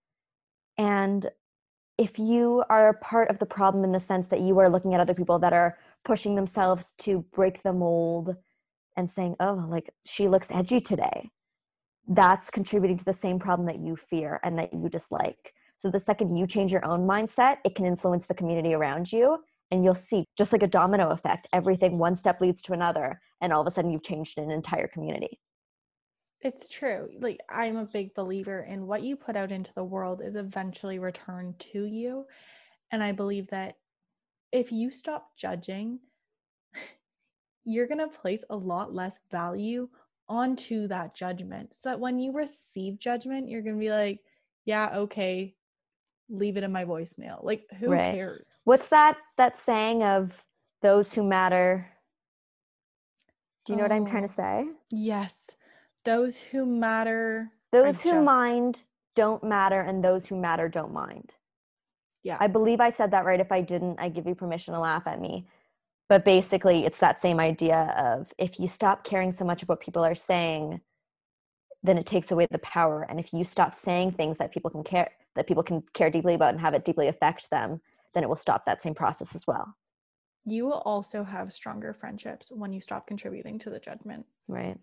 And 0.77 1.29
if 1.97 2.17
you 2.17 2.63
are 2.69 2.93
part 2.95 3.29
of 3.29 3.37
the 3.37 3.45
problem 3.45 3.83
in 3.83 3.91
the 3.91 3.99
sense 3.99 4.29
that 4.29 4.41
you 4.41 4.57
are 4.59 4.69
looking 4.69 4.95
at 4.95 4.99
other 4.99 5.13
people 5.13 5.37
that 5.39 5.53
are 5.53 5.77
pushing 6.03 6.33
themselves 6.33 6.93
to 6.99 7.23
break 7.31 7.61
the 7.61 7.73
mold 7.73 8.35
and 8.97 9.09
saying, 9.09 9.35
oh, 9.39 9.65
like 9.69 9.93
she 10.05 10.27
looks 10.27 10.49
edgy 10.51 10.81
today, 10.81 11.29
that's 12.07 12.49
contributing 12.49 12.97
to 12.97 13.05
the 13.05 13.13
same 13.13 13.39
problem 13.39 13.67
that 13.67 13.79
you 13.79 13.95
fear 13.95 14.39
and 14.43 14.57
that 14.59 14.73
you 14.73 14.89
dislike. 14.89 15.53
So 15.79 15.89
the 15.89 15.99
second 15.99 16.35
you 16.35 16.45
change 16.45 16.71
your 16.71 16.85
own 16.85 17.07
mindset, 17.07 17.57
it 17.65 17.75
can 17.75 17.85
influence 17.85 18.27
the 18.27 18.33
community 18.33 18.73
around 18.73 19.11
you. 19.11 19.39
And 19.71 19.83
you'll 19.83 19.95
see, 19.95 20.25
just 20.37 20.51
like 20.51 20.63
a 20.63 20.67
domino 20.67 21.09
effect, 21.11 21.47
everything 21.53 21.97
one 21.97 22.15
step 22.15 22.41
leads 22.41 22.61
to 22.63 22.73
another. 22.73 23.21
And 23.39 23.53
all 23.53 23.61
of 23.61 23.67
a 23.67 23.71
sudden, 23.71 23.89
you've 23.89 24.03
changed 24.03 24.37
an 24.37 24.51
entire 24.51 24.87
community. 24.87 25.39
It's 26.41 26.69
true. 26.69 27.09
Like, 27.19 27.39
I'm 27.49 27.77
a 27.77 27.85
big 27.85 28.13
believer 28.13 28.67
in 28.67 28.85
what 28.85 29.03
you 29.03 29.15
put 29.15 29.35
out 29.35 29.51
into 29.51 29.73
the 29.73 29.83
world 29.83 30.21
is 30.23 30.35
eventually 30.35 30.99
returned 30.99 31.57
to 31.59 31.85
you. 31.85 32.25
And 32.91 33.01
I 33.01 33.11
believe 33.11 33.47
that 33.47 33.75
if 34.51 34.71
you 34.71 34.91
stop 34.91 35.37
judging, 35.37 35.99
you're 37.65 37.87
going 37.87 37.99
to 37.99 38.07
place 38.07 38.43
a 38.49 38.55
lot 38.55 38.93
less 38.93 39.19
value 39.29 39.89
onto 40.27 40.87
that 40.87 41.13
judgment. 41.15 41.75
So 41.75 41.89
that 41.89 41.99
when 41.99 42.19
you 42.19 42.31
receive 42.31 42.99
judgment, 42.99 43.49
you're 43.49 43.61
going 43.61 43.75
to 43.75 43.79
be 43.79 43.91
like, 43.91 44.19
yeah, 44.65 44.89
okay, 44.95 45.55
leave 46.29 46.57
it 46.57 46.63
in 46.63 46.71
my 46.71 46.85
voicemail. 46.85 47.43
Like, 47.43 47.63
who 47.79 47.91
right. 47.91 48.13
cares? 48.13 48.59
What's 48.63 48.87
that 48.89 49.17
that 49.37 49.57
saying 49.57 50.03
of 50.03 50.43
those 50.81 51.13
who 51.13 51.23
matter? 51.23 51.89
Do 53.65 53.73
you 53.73 53.77
know 53.77 53.83
oh, 53.83 53.89
what 53.89 53.95
I'm 53.95 54.05
trying 54.05 54.23
to 54.23 54.29
oh, 54.29 54.31
say? 54.31 54.67
Yes. 54.89 55.51
Those 56.05 56.39
who 56.39 56.65
matter. 56.65 57.51
Those 57.71 58.01
who 58.01 58.11
just... 58.11 58.25
mind 58.25 58.83
don't 59.15 59.43
matter, 59.43 59.81
and 59.81 60.03
those 60.03 60.27
who 60.27 60.35
matter 60.35 60.67
don't 60.69 60.93
mind. 60.93 61.31
Yeah. 62.23 62.37
I 62.39 62.47
believe 62.47 62.79
I 62.79 62.89
said 62.89 63.11
that 63.11 63.25
right. 63.25 63.39
If 63.39 63.51
I 63.51 63.61
didn't, 63.61 63.99
I 63.99 64.09
give 64.09 64.27
you 64.27 64.35
permission 64.35 64.73
to 64.73 64.79
laugh 64.79 65.07
at 65.07 65.19
me. 65.19 65.47
But 66.11 66.25
basically, 66.25 66.83
it's 66.85 66.97
that 66.97 67.21
same 67.21 67.39
idea 67.39 67.95
of 67.97 68.33
if 68.37 68.59
you 68.59 68.67
stop 68.67 69.05
caring 69.05 69.31
so 69.31 69.45
much 69.45 69.63
of 69.63 69.69
what 69.69 69.79
people 69.79 70.03
are 70.03 70.13
saying, 70.13 70.81
then 71.83 71.97
it 71.97 72.05
takes 72.05 72.31
away 72.31 72.47
the 72.51 72.59
power. 72.59 73.03
And 73.09 73.17
if 73.17 73.31
you 73.31 73.45
stop 73.45 73.73
saying 73.73 74.11
things 74.11 74.37
that 74.37 74.51
people 74.51 74.69
can 74.69 74.83
care 74.83 75.09
that 75.37 75.47
people 75.47 75.63
can 75.63 75.81
care 75.93 76.09
deeply 76.09 76.33
about 76.33 76.49
and 76.49 76.59
have 76.59 76.73
it 76.73 76.83
deeply 76.83 77.07
affect 77.07 77.49
them, 77.49 77.79
then 78.13 78.23
it 78.23 78.27
will 78.27 78.35
stop 78.35 78.65
that 78.65 78.81
same 78.81 78.93
process 78.93 79.35
as 79.35 79.47
well. 79.47 79.73
You 80.43 80.65
will 80.65 80.81
also 80.83 81.23
have 81.23 81.53
stronger 81.53 81.93
friendships 81.93 82.51
when 82.51 82.73
you 82.73 82.81
stop 82.81 83.07
contributing 83.07 83.57
to 83.59 83.69
the 83.69 83.79
judgment. 83.79 84.25
Right. 84.49 84.77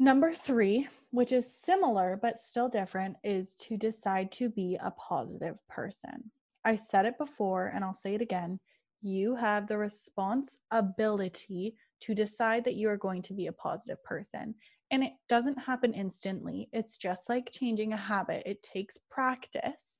Number 0.00 0.32
three, 0.32 0.88
which 1.12 1.30
is 1.30 1.46
similar 1.46 2.18
but 2.20 2.40
still 2.40 2.68
different, 2.68 3.18
is 3.22 3.54
to 3.68 3.76
decide 3.76 4.32
to 4.32 4.48
be 4.48 4.76
a 4.82 4.90
positive 4.90 5.58
person. 5.68 6.32
I 6.64 6.74
said 6.74 7.06
it 7.06 7.18
before 7.18 7.68
and 7.68 7.84
I'll 7.84 7.94
say 7.94 8.16
it 8.16 8.20
again. 8.20 8.58
You 9.04 9.36
have 9.36 9.66
the 9.66 9.76
responsibility 9.76 11.76
to 12.00 12.14
decide 12.14 12.64
that 12.64 12.76
you 12.76 12.88
are 12.88 12.96
going 12.96 13.20
to 13.20 13.34
be 13.34 13.48
a 13.48 13.52
positive 13.52 14.02
person. 14.02 14.54
And 14.90 15.04
it 15.04 15.12
doesn't 15.28 15.58
happen 15.58 15.92
instantly. 15.92 16.70
It's 16.72 16.96
just 16.96 17.28
like 17.28 17.52
changing 17.52 17.92
a 17.92 17.98
habit, 17.98 18.44
it 18.46 18.62
takes 18.62 18.96
practice, 19.10 19.98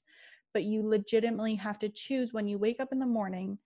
but 0.55 0.65
you 0.65 0.89
legitimately 0.89 1.55
have 1.57 1.79
to 1.81 1.91
choose 1.91 2.33
when 2.33 2.49
you 2.49 2.57
wake 2.57 2.81
up 2.81 2.93
in 2.93 2.99
the 2.99 3.05
morning 3.05 3.59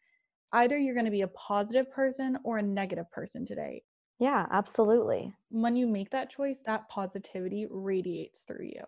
either 0.53 0.77
you're 0.77 0.94
going 0.94 1.05
to 1.05 1.12
be 1.12 1.22
a 1.22 1.29
positive 1.29 1.88
person 1.88 2.37
or 2.42 2.59
a 2.59 2.62
negative 2.62 3.09
person 3.12 3.44
today. 3.44 3.85
Yeah, 4.18 4.46
absolutely. 4.51 5.33
When 5.51 5.77
you 5.77 5.87
make 5.87 6.11
that 6.11 6.31
choice, 6.31 6.62
that 6.66 6.88
positivity 6.88 7.68
radiates 7.70 8.40
through 8.40 8.64
you. 8.64 8.83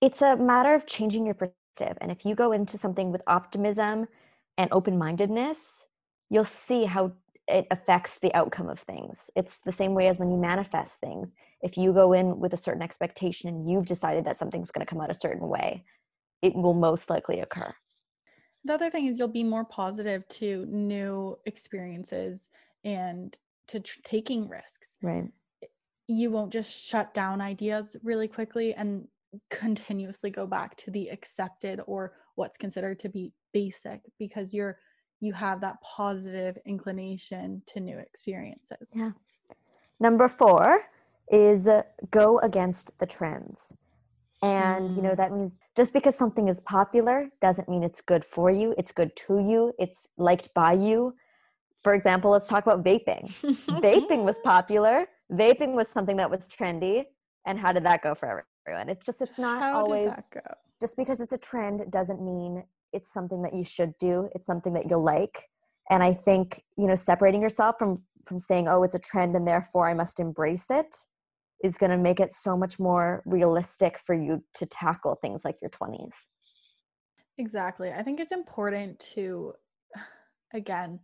It's 0.00 0.22
a 0.22 0.36
matter 0.36 0.74
of 0.74 0.86
changing 0.86 1.26
your 1.26 1.34
perspective. 1.34 1.98
And 2.00 2.12
if 2.12 2.24
you 2.24 2.36
go 2.36 2.52
into 2.52 2.78
something 2.78 3.10
with 3.10 3.22
optimism 3.26 4.06
and 4.58 4.68
open 4.70 4.96
mindedness, 4.96 5.86
you'll 6.30 6.44
see 6.44 6.84
how 6.84 7.12
it 7.48 7.66
affects 7.70 8.18
the 8.18 8.34
outcome 8.34 8.68
of 8.68 8.78
things. 8.78 9.30
It's 9.34 9.58
the 9.64 9.72
same 9.72 9.94
way 9.94 10.08
as 10.08 10.18
when 10.18 10.30
you 10.30 10.36
manifest 10.36 10.94
things. 11.00 11.32
If 11.62 11.78
you 11.78 11.92
go 11.92 12.12
in 12.12 12.38
with 12.38 12.52
a 12.52 12.58
certain 12.58 12.82
expectation 12.82 13.48
and 13.48 13.70
you've 13.70 13.86
decided 13.86 14.24
that 14.26 14.36
something's 14.36 14.70
going 14.70 14.86
to 14.86 14.90
come 14.90 15.00
out 15.00 15.10
a 15.10 15.18
certain 15.18 15.48
way, 15.48 15.84
it 16.42 16.54
will 16.54 16.74
most 16.74 17.08
likely 17.08 17.40
occur. 17.40 17.74
The 18.64 18.74
other 18.74 18.90
thing 18.90 19.06
is 19.06 19.18
you'll 19.18 19.28
be 19.28 19.44
more 19.44 19.64
positive 19.64 20.28
to 20.28 20.66
new 20.66 21.38
experiences 21.46 22.50
and 22.84 23.36
to 23.68 23.80
tr- 23.80 24.00
taking 24.04 24.48
risks. 24.48 24.96
Right. 25.02 25.28
You 26.06 26.30
won't 26.30 26.52
just 26.52 26.86
shut 26.86 27.14
down 27.14 27.40
ideas 27.40 27.96
really 28.02 28.28
quickly 28.28 28.74
and 28.74 29.08
continuously 29.50 30.30
go 30.30 30.46
back 30.46 30.76
to 30.76 30.90
the 30.90 31.08
accepted 31.08 31.80
or 31.86 32.14
what's 32.34 32.58
considered 32.58 32.98
to 33.00 33.08
be 33.08 33.32
basic 33.52 34.00
because 34.18 34.54
you're 34.54 34.78
you 35.20 35.32
have 35.32 35.60
that 35.60 35.80
positive 35.82 36.58
inclination 36.66 37.62
to 37.66 37.80
new 37.80 37.98
experiences. 37.98 38.92
Yeah. 38.94 39.12
Number 40.00 40.28
4 40.28 40.82
is 41.30 41.66
uh, 41.66 41.82
go 42.10 42.38
against 42.40 42.96
the 42.98 43.06
trends. 43.06 43.72
And, 44.42 44.92
you 44.92 45.02
know, 45.02 45.10
Mm. 45.10 45.16
that 45.16 45.32
means 45.32 45.58
just 45.76 45.92
because 45.92 46.14
something 46.16 46.46
is 46.46 46.60
popular 46.60 47.30
doesn't 47.40 47.68
mean 47.68 47.82
it's 47.82 48.00
good 48.00 48.24
for 48.24 48.50
you. 48.52 48.74
It's 48.78 48.92
good 48.92 49.16
to 49.26 49.40
you. 49.40 49.72
It's 49.78 50.06
liked 50.16 50.54
by 50.54 50.74
you. 50.74 51.14
For 51.82 51.92
example, 51.94 52.30
let's 52.30 52.46
talk 52.46 52.64
about 52.64 52.84
vaping. 52.84 53.24
vaping 53.80 54.22
was 54.24 54.38
popular. 54.44 55.06
Vaping 55.32 55.72
was 55.72 55.88
something 55.88 56.16
that 56.18 56.30
was 56.30 56.48
trendy. 56.48 57.04
And 57.46 57.58
how 57.58 57.72
did 57.72 57.84
that 57.84 58.02
go 58.02 58.14
for 58.14 58.44
everyone? 58.66 58.88
It's 58.88 59.04
just, 59.04 59.20
it's 59.22 59.38
not 59.38 59.60
How 59.60 59.80
always 59.80 60.10
did 60.10 60.18
that 60.18 60.30
go? 60.30 60.54
just 60.80 60.96
because 60.96 61.18
it's 61.20 61.32
a 61.32 61.38
trend 61.38 61.90
doesn't 61.90 62.22
mean 62.22 62.62
it's 62.92 63.12
something 63.12 63.42
that 63.42 63.54
you 63.54 63.64
should 63.64 63.92
do 63.98 64.28
it's 64.34 64.46
something 64.46 64.72
that 64.72 64.88
you'll 64.88 65.04
like 65.04 65.48
and 65.90 66.02
i 66.02 66.12
think 66.12 66.62
you 66.76 66.86
know 66.86 66.96
separating 66.96 67.42
yourself 67.42 67.76
from 67.78 68.02
from 68.24 68.38
saying 68.38 68.68
oh 68.68 68.82
it's 68.82 68.94
a 68.94 68.98
trend 69.00 69.34
and 69.34 69.46
therefore 69.46 69.88
i 69.88 69.94
must 69.94 70.20
embrace 70.20 70.70
it 70.70 70.94
is 71.64 71.76
going 71.76 71.90
to 71.90 71.98
make 71.98 72.20
it 72.20 72.32
so 72.32 72.56
much 72.56 72.78
more 72.78 73.22
realistic 73.26 73.98
for 73.98 74.14
you 74.14 74.42
to 74.54 74.64
tackle 74.66 75.16
things 75.20 75.42
like 75.44 75.56
your 75.60 75.70
20s 75.70 76.12
Exactly. 77.38 77.92
I 77.92 78.02
think 78.02 78.18
it's 78.18 78.32
important 78.32 78.98
to, 79.14 79.52
again, 80.52 80.98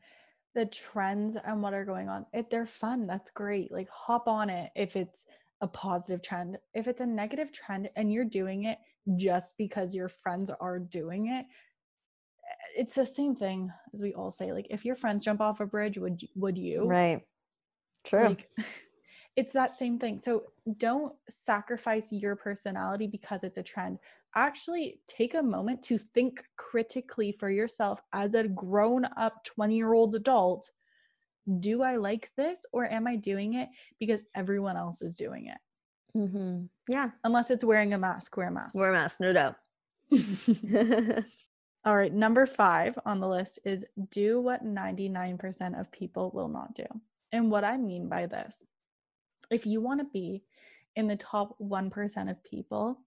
the 0.55 0.67
trends 0.67 1.37
and 1.45 1.63
what 1.63 1.75
are 1.75 1.85
going 1.85 2.09
on. 2.09 2.27
If 2.33 2.51
they're 2.51 2.67
fun, 2.67 3.07
that's 3.07 3.31
great. 3.31 3.73
Like 3.73 3.89
hop 3.89 4.29
on 4.29 4.51
it 4.51 4.71
if 4.77 4.97
it's 4.97 5.25
a 5.61 5.69
positive 5.69 6.23
trend. 6.23 6.59
If 6.75 6.89
it's 6.89 7.01
a 7.01 7.07
negative 7.07 7.53
trend 7.53 7.89
and 7.97 8.13
you're 8.13 8.25
doing 8.25 8.65
it 8.65 8.79
just 9.17 9.55
because 9.59 9.95
your 9.95 10.09
friends 10.09 10.51
are 10.61 10.79
doing 10.79 11.29
it, 11.29 11.47
it's 12.77 12.95
the 12.95 13.07
same 13.07 13.35
thing 13.35 13.73
as 13.93 14.03
we 14.03 14.15
all 14.15 14.31
say. 14.31 14.53
Like 14.53 14.67
if 14.71 14.85
your 14.85 14.97
friends 14.97 15.25
jump 15.25 15.41
off 15.41 15.61
a 15.61 15.67
bridge, 15.67 15.99
would 15.99 16.23
you, 16.23 16.29
would 16.37 16.59
you? 16.59 16.85
right 16.87 17.23
true 18.05 18.25
Like 18.29 18.51
it's 19.37 19.53
that 19.55 19.75
same 19.75 19.99
thing. 19.99 20.19
So 20.19 20.45
don't 20.79 21.15
sacrifice 21.29 22.13
your 22.13 22.37
personality 22.37 23.07
because 23.07 23.45
it's 23.45 23.59
a 23.59 23.63
trend. 23.63 23.99
Actually 24.37 25.01
take 25.07 25.35
a 25.35 25.43
moment 25.43 25.83
to 25.85 25.99
think 25.99 26.45
critically 26.57 27.33
for 27.33 27.51
yourself 27.51 28.01
as 28.13 28.35
a 28.35 28.49
grown 28.49 29.05
up 29.17 29.45
20 29.45 29.77
year 29.77 29.93
old 29.93 30.15
adult. 30.15 30.71
Do 31.61 31.83
I 31.83 31.97
like 31.97 32.31
this 32.37 32.65
or 32.73 32.85
am 32.91 33.07
I 33.07 33.17
doing 33.17 33.55
it 33.55 33.69
because 34.01 34.21
everyone 34.35 34.77
else 34.77 35.03
is 35.03 35.15
doing 35.15 35.47
it? 35.47 35.59
mm-hmm. 36.17 36.65
yeah 36.89 37.11
Unless 37.25 37.51
it's 37.51 37.65
wearing 37.65 37.93
a 37.93 37.99
mask, 37.99 38.37
wear 38.37 38.49
a 38.49 38.53
mask. 38.53 38.75
wear 38.75 38.91
a 38.91 38.93
mask 38.93 39.21
no 39.21 39.33
doubt 39.33 39.57
All 41.87 41.97
right, 41.97 42.13
number 42.13 42.47
five 42.47 42.99
on 43.05 43.21
the 43.21 43.29
list 43.29 43.59
is 43.65 43.85
do 44.11 44.41
what 44.41 44.65
99% 44.65 45.79
of 45.79 45.93
people 45.93 46.31
will 46.33 46.49
not 46.49 46.75
do. 46.75 46.87
And 47.31 47.51
what 47.51 47.63
I 47.63 47.77
mean 47.77 48.09
by 48.09 48.27
this, 48.27 48.65
if 49.51 49.67
you 49.67 49.83
want 49.83 50.01
to 50.01 50.07
be 50.07 50.45
in 50.97 51.07
the 51.07 51.17
top 51.17 51.57
1% 51.61 52.31
of 52.31 52.43
people, 52.43 53.01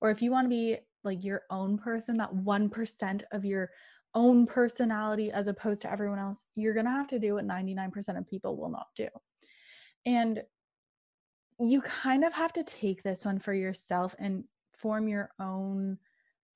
or 0.00 0.10
if 0.10 0.20
you 0.20 0.32
want 0.32 0.46
to 0.46 0.48
be 0.48 0.78
like 1.04 1.22
your 1.22 1.42
own 1.50 1.78
person, 1.78 2.16
that 2.16 2.34
1% 2.34 3.22
of 3.30 3.44
your 3.44 3.70
own 4.14 4.46
personality 4.46 5.30
as 5.30 5.46
opposed 5.46 5.82
to 5.82 5.92
everyone 5.92 6.18
else, 6.18 6.42
you're 6.56 6.74
going 6.74 6.86
to 6.86 6.90
have 6.90 7.08
to 7.08 7.20
do 7.20 7.34
what 7.34 7.46
99% 7.46 8.18
of 8.18 8.26
people 8.26 8.56
will 8.56 8.70
not 8.70 8.88
do. 8.96 9.08
And 10.06 10.42
you 11.60 11.82
kind 11.82 12.24
of 12.24 12.32
have 12.32 12.52
to 12.54 12.64
take 12.64 13.02
this 13.02 13.24
one 13.24 13.38
for 13.38 13.52
yourself 13.52 14.14
and 14.18 14.44
form 14.72 15.08
your 15.08 15.30
own 15.38 15.98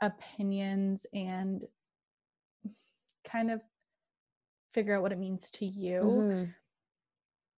opinions 0.02 1.06
and 1.14 1.64
kind 3.24 3.50
of 3.50 3.62
figure 4.74 4.94
out 4.96 5.02
what 5.02 5.12
it 5.12 5.18
means 5.18 5.50
to 5.52 5.64
you 5.64 6.00
Mhm. 6.02 6.54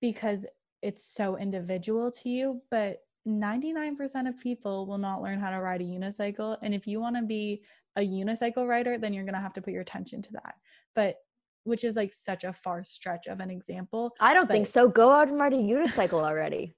because 0.00 0.46
it's 0.82 1.04
so 1.04 1.36
individual 1.38 2.10
to 2.10 2.28
you 2.28 2.62
but 2.70 3.00
99% 3.26 4.28
of 4.28 4.36
people 4.38 4.86
will 4.86 4.98
not 4.98 5.22
learn 5.22 5.38
how 5.40 5.48
to 5.50 5.58
ride 5.60 5.80
a 5.80 5.84
unicycle 5.84 6.58
and 6.60 6.74
if 6.74 6.86
you 6.86 7.00
want 7.00 7.16
to 7.16 7.22
be 7.22 7.64
a 7.96 8.00
unicycle 8.06 8.68
rider 8.68 8.98
then 8.98 9.14
you're 9.14 9.24
going 9.24 9.34
to 9.34 9.40
have 9.40 9.54
to 9.54 9.62
put 9.62 9.72
your 9.72 9.80
attention 9.82 10.20
to 10.20 10.32
that 10.32 10.56
but 10.94 11.16
which 11.62 11.84
is 11.84 11.96
like 11.96 12.12
such 12.12 12.44
a 12.44 12.52
far 12.52 12.84
stretch 12.84 13.26
of 13.26 13.40
an 13.40 13.50
example 13.50 14.14
i 14.20 14.34
don't 14.34 14.50
think 14.50 14.66
so 14.66 14.86
go 14.88 15.10
out 15.10 15.28
and 15.28 15.38
ride 15.38 15.54
a 15.54 15.56
unicycle 15.56 16.22
already 16.22 16.74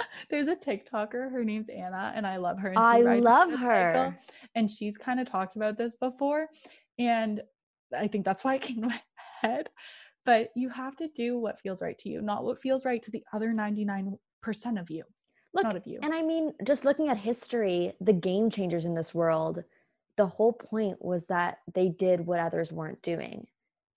there's 0.30 0.48
a 0.48 0.56
tiktoker 0.56 1.30
her 1.30 1.44
name's 1.44 1.68
anna 1.68 2.12
and 2.14 2.26
i 2.26 2.36
love 2.36 2.58
her 2.58 2.68
and 2.68 2.78
i 2.78 3.00
love 3.00 3.52
her 3.52 4.16
and 4.54 4.70
she's 4.70 4.96
kind 4.96 5.20
of 5.20 5.30
talked 5.30 5.56
about 5.56 5.76
this 5.76 5.94
before 5.96 6.48
and 6.98 7.42
i 7.96 8.06
think 8.06 8.24
that's 8.24 8.44
why 8.44 8.54
it 8.54 8.60
came 8.62 8.80
to 8.80 8.88
my 8.88 9.00
head 9.40 9.68
but 10.24 10.50
you 10.54 10.68
have 10.68 10.96
to 10.96 11.08
do 11.08 11.38
what 11.38 11.60
feels 11.60 11.82
right 11.82 11.98
to 11.98 12.08
you 12.08 12.20
not 12.20 12.44
what 12.44 12.60
feels 12.60 12.84
right 12.84 13.02
to 13.02 13.10
the 13.10 13.24
other 13.32 13.52
99% 13.52 14.16
of 14.80 14.90
you 14.90 15.04
look 15.54 15.64
not 15.64 15.76
of 15.76 15.86
you 15.86 15.98
And 16.02 16.14
I 16.14 16.22
mean, 16.22 16.54
just 16.64 16.84
looking 16.84 17.08
at 17.08 17.18
history, 17.18 17.92
the 18.00 18.12
game 18.12 18.50
changers 18.50 18.84
in 18.84 18.94
this 18.94 19.14
world, 19.14 19.64
the 20.16 20.26
whole 20.26 20.52
point 20.52 20.96
was 21.00 21.26
that 21.26 21.58
they 21.74 21.88
did 21.88 22.26
what 22.26 22.40
others 22.40 22.72
weren't 22.72 23.02
doing. 23.02 23.46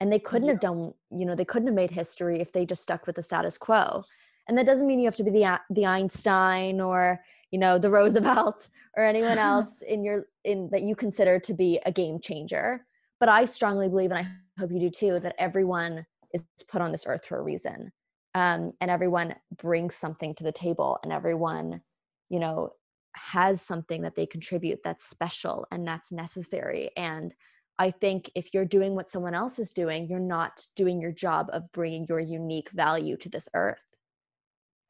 And 0.01 0.11
they 0.11 0.19
couldn't 0.19 0.49
have 0.49 0.59
done, 0.59 0.93
you 1.09 1.25
know, 1.25 1.35
they 1.35 1.45
couldn't 1.45 1.67
have 1.67 1.75
made 1.75 1.91
history 1.91 2.41
if 2.41 2.51
they 2.51 2.65
just 2.65 2.83
stuck 2.83 3.07
with 3.07 3.15
the 3.15 3.23
status 3.23 3.57
quo. 3.57 4.03
And 4.47 4.57
that 4.57 4.65
doesn't 4.65 4.87
mean 4.87 4.99
you 4.99 5.05
have 5.05 5.15
to 5.15 5.23
be 5.23 5.31
the 5.31 5.59
the 5.69 5.85
Einstein 5.85 6.79
or, 6.79 7.21
you 7.51 7.59
know, 7.59 7.77
the 7.77 7.89
Roosevelt 7.89 8.69
or 8.95 9.03
anyone 9.03 9.37
else 9.37 9.81
in 9.81 10.03
your 10.03 10.25
in 10.43 10.69
that 10.71 10.83
you 10.83 10.95
consider 10.95 11.39
to 11.39 11.53
be 11.53 11.79
a 11.85 11.91
game 11.91 12.19
changer. 12.19 12.85
But 13.19 13.29
I 13.29 13.45
strongly 13.45 13.89
believe 13.89 14.11
and 14.11 14.19
I 14.19 14.27
hope 14.59 14.71
you 14.71 14.79
do 14.79 14.89
too 14.89 15.19
that 15.19 15.35
everyone 15.37 16.05
is 16.33 16.43
put 16.67 16.81
on 16.81 16.91
this 16.91 17.05
earth 17.07 17.25
for 17.25 17.39
a 17.39 17.43
reason. 17.43 17.91
Um, 18.33 18.73
and 18.81 18.91
everyone 18.91 19.35
brings 19.57 19.95
something 19.95 20.35
to 20.35 20.43
the 20.43 20.51
table 20.51 20.99
and 21.03 21.13
everyone 21.13 21.81
you 22.29 22.39
know 22.39 22.73
has 23.13 23.61
something 23.61 24.01
that 24.01 24.15
they 24.15 24.25
contribute 24.25 24.79
that's 24.83 25.05
special 25.05 25.65
and 25.71 25.87
that's 25.87 26.11
necessary. 26.11 26.89
And 26.97 27.33
i 27.77 27.91
think 27.91 28.31
if 28.35 28.53
you're 28.53 28.65
doing 28.65 28.95
what 28.95 29.09
someone 29.09 29.35
else 29.35 29.59
is 29.59 29.73
doing 29.73 30.07
you're 30.07 30.19
not 30.19 30.65
doing 30.75 31.01
your 31.01 31.11
job 31.11 31.49
of 31.51 31.69
bringing 31.73 32.05
your 32.07 32.19
unique 32.19 32.69
value 32.71 33.17
to 33.17 33.29
this 33.29 33.49
earth 33.53 33.94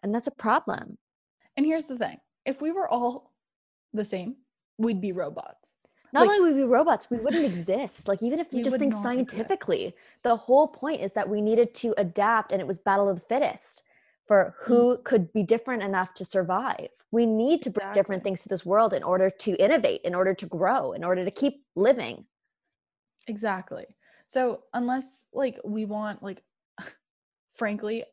and 0.06 0.14
that's 0.16 0.28
a 0.28 0.32
problem 0.32 0.98
and 1.58 1.66
here's 1.66 1.88
the 1.88 1.98
thing 1.98 2.18
if 2.46 2.62
we 2.62 2.72
were 2.72 2.88
all 2.88 3.34
the 3.94 4.06
same 4.06 4.36
we'd 4.78 5.02
be 5.02 5.12
robots 5.12 5.74
not 6.14 6.22
Like- 6.28 6.30
only 6.38 6.42
would 6.50 6.56
we 6.56 6.62
be 6.62 6.68
robots 6.68 7.10
we 7.10 7.18
wouldn't 7.18 7.44
exist 7.46 8.08
like 8.08 8.22
even 8.22 8.40
if 8.40 8.48
you 8.54 8.64
just 8.64 8.78
think 8.78 8.92
not 8.94 9.00
exist. 9.00 9.04
scientifically 9.36 9.96
the 10.24 10.36
whole 10.36 10.68
point 10.68 11.02
is 11.02 11.14
that 11.14 11.28
we 11.28 11.42
needed 11.42 11.74
to 11.76 11.94
adapt 11.98 12.52
and 12.52 12.62
it 12.62 12.68
was 12.68 12.78
battle 12.80 13.10
of 13.10 13.16
the 13.20 13.26
fittest 13.26 13.82
for 14.28 14.56
Mm. 14.62 14.66
who 14.68 14.98
could 15.04 15.34
be 15.34 15.44
different 15.44 15.82
enough 15.84 16.14
to 16.14 16.24
survive 16.26 16.90
we 17.12 17.26
need 17.26 17.62
to 17.64 17.70
bring 17.72 17.92
different 17.94 18.24
things 18.24 18.44
to 18.44 18.50
this 18.50 18.66
world 18.66 18.94
in 18.94 19.02
order 19.04 19.30
to 19.46 19.56
innovate 19.56 20.02
in 20.04 20.14
order 20.14 20.34
to 20.36 20.46
grow 20.46 20.92
in 20.94 21.04
order 21.04 21.26
to 21.26 21.32
keep 21.32 21.66
living 21.76 22.26
Exactly. 23.28 23.86
So 24.28 24.66
unless 24.72 25.26
like 25.34 25.60
we 25.66 25.86
want 25.86 26.22
like 26.22 26.44
frankly 27.50 28.04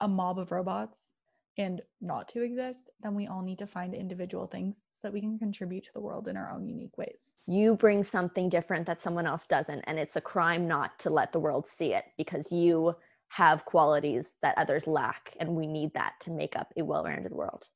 a 0.00 0.06
mob 0.08 0.38
of 0.38 0.52
robots 0.52 1.13
and 1.56 1.82
not 2.00 2.28
to 2.28 2.42
exist, 2.42 2.90
then 3.00 3.14
we 3.14 3.26
all 3.26 3.42
need 3.42 3.58
to 3.58 3.66
find 3.66 3.94
individual 3.94 4.46
things 4.46 4.80
so 4.96 5.06
that 5.08 5.12
we 5.12 5.20
can 5.20 5.38
contribute 5.38 5.84
to 5.84 5.92
the 5.94 6.00
world 6.00 6.26
in 6.28 6.36
our 6.36 6.50
own 6.52 6.66
unique 6.66 6.96
ways. 6.98 7.34
you 7.46 7.76
bring 7.76 8.02
something 8.02 8.48
different 8.48 8.86
that 8.86 9.00
someone 9.00 9.26
else 9.26 9.46
doesn't 9.46 9.80
and 9.86 9.98
it's 9.98 10.16
a 10.16 10.20
crime 10.20 10.66
not 10.66 10.98
to 10.98 11.10
let 11.10 11.30
the 11.32 11.38
world 11.40 11.66
see 11.66 11.94
it 11.94 12.04
because 12.18 12.50
you 12.50 12.94
have 13.28 13.64
qualities 13.64 14.34
that 14.42 14.56
others 14.58 14.86
lack 14.86 15.36
and 15.40 15.48
we 15.48 15.66
need 15.66 15.92
that 15.94 16.14
to 16.20 16.30
make 16.30 16.56
up 16.56 16.72
a 16.76 16.82
well-rounded 16.84 17.32
world 17.32 17.68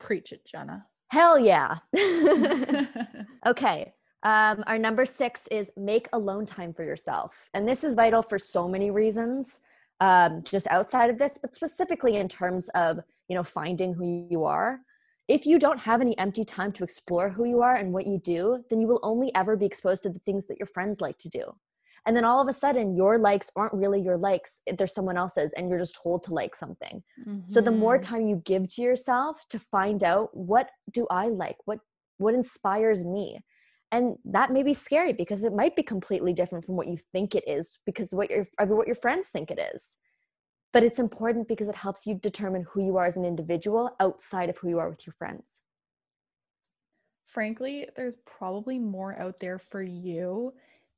Preach 0.00 0.32
it, 0.32 0.44
Jenna. 0.46 0.86
hell 1.10 1.38
yeah 1.38 1.78
Okay. 3.46 3.94
Um, 4.24 4.64
our 4.66 4.78
number 4.78 5.06
six 5.06 5.46
is 5.48 5.70
make 5.76 6.08
alone 6.12 6.44
time 6.44 6.74
for 6.74 6.82
yourself. 6.82 7.48
And 7.54 7.68
this 7.68 7.84
is 7.84 7.94
vital 7.94 8.20
for 8.20 8.36
so 8.38 8.66
many 8.68 8.90
reasons, 8.90 9.60
um, 10.00 10.42
just 10.44 10.66
outside 10.68 11.10
of 11.10 11.18
this, 11.18 11.38
but 11.40 11.54
specifically 11.54 12.16
in 12.16 12.28
terms 12.28 12.68
of, 12.74 13.00
you 13.28 13.36
know, 13.36 13.42
finding 13.42 13.94
who 13.94 14.26
you 14.30 14.44
are. 14.44 14.80
If 15.28 15.44
you 15.44 15.58
don't 15.58 15.80
have 15.80 16.00
any 16.00 16.16
empty 16.18 16.44
time 16.44 16.72
to 16.72 16.84
explore 16.84 17.28
who 17.28 17.44
you 17.46 17.60
are 17.60 17.74
and 17.74 17.92
what 17.92 18.06
you 18.06 18.18
do, 18.18 18.64
then 18.70 18.80
you 18.80 18.86
will 18.86 19.00
only 19.02 19.34
ever 19.34 19.56
be 19.56 19.66
exposed 19.66 20.02
to 20.04 20.08
the 20.10 20.20
things 20.20 20.46
that 20.46 20.58
your 20.58 20.66
friends 20.66 21.00
like 21.00 21.18
to 21.18 21.28
do. 21.28 21.54
And 22.06 22.16
then 22.16 22.24
all 22.24 22.40
of 22.40 22.48
a 22.48 22.52
sudden, 22.54 22.96
your 22.96 23.18
likes 23.18 23.50
aren't 23.54 23.74
really 23.74 24.00
your 24.00 24.16
likes. 24.16 24.60
They're 24.66 24.86
someone 24.86 25.18
else's, 25.18 25.52
and 25.52 25.68
you're 25.68 25.78
just 25.78 25.98
told 26.02 26.22
to 26.24 26.32
like 26.34 26.54
something. 26.54 27.02
So 27.46 27.60
the 27.60 27.70
more 27.72 27.98
Mhm. 27.98 28.02
time 28.02 28.26
you 28.26 28.36
give 28.44 28.68
to 28.74 28.82
yourself 28.82 29.46
to 29.48 29.58
find 29.58 30.02
out 30.04 30.34
what 30.34 30.70
do 30.90 31.06
I 31.10 31.28
like? 31.28 31.56
What 31.66 31.80
what 32.18 32.34
inspires 32.34 33.04
me? 33.04 33.40
And 33.90 34.16
that 34.24 34.52
may 34.52 34.62
be 34.62 34.74
scary 34.74 35.12
because 35.12 35.44
it 35.44 35.54
might 35.54 35.74
be 35.74 35.82
completely 35.82 36.32
different 36.34 36.64
from 36.64 36.76
what 36.76 36.88
you 36.88 36.98
think 37.12 37.34
it 37.34 37.44
is 37.46 37.78
because 37.86 38.12
what 38.12 38.30
your 38.30 38.46
what 38.58 38.86
your 38.86 38.96
friends 38.96 39.28
think 39.28 39.50
it 39.50 39.58
is. 39.74 39.96
But 40.72 40.82
it's 40.82 40.98
important 40.98 41.48
because 41.48 41.68
it 41.68 41.76
helps 41.76 42.06
you 42.06 42.14
determine 42.14 42.66
who 42.70 42.84
you 42.84 42.96
are 42.98 43.06
as 43.06 43.16
an 43.16 43.24
individual 43.24 43.96
outside 44.00 44.50
of 44.50 44.58
who 44.58 44.68
you 44.68 44.78
are 44.78 44.90
with 44.90 45.06
your 45.06 45.14
friends. 45.14 45.62
frankly, 47.28 47.86
there's 47.94 48.16
probably 48.26 48.78
more 48.78 49.18
out 49.18 49.38
there 49.40 49.58
for 49.58 49.82
you 49.82 50.52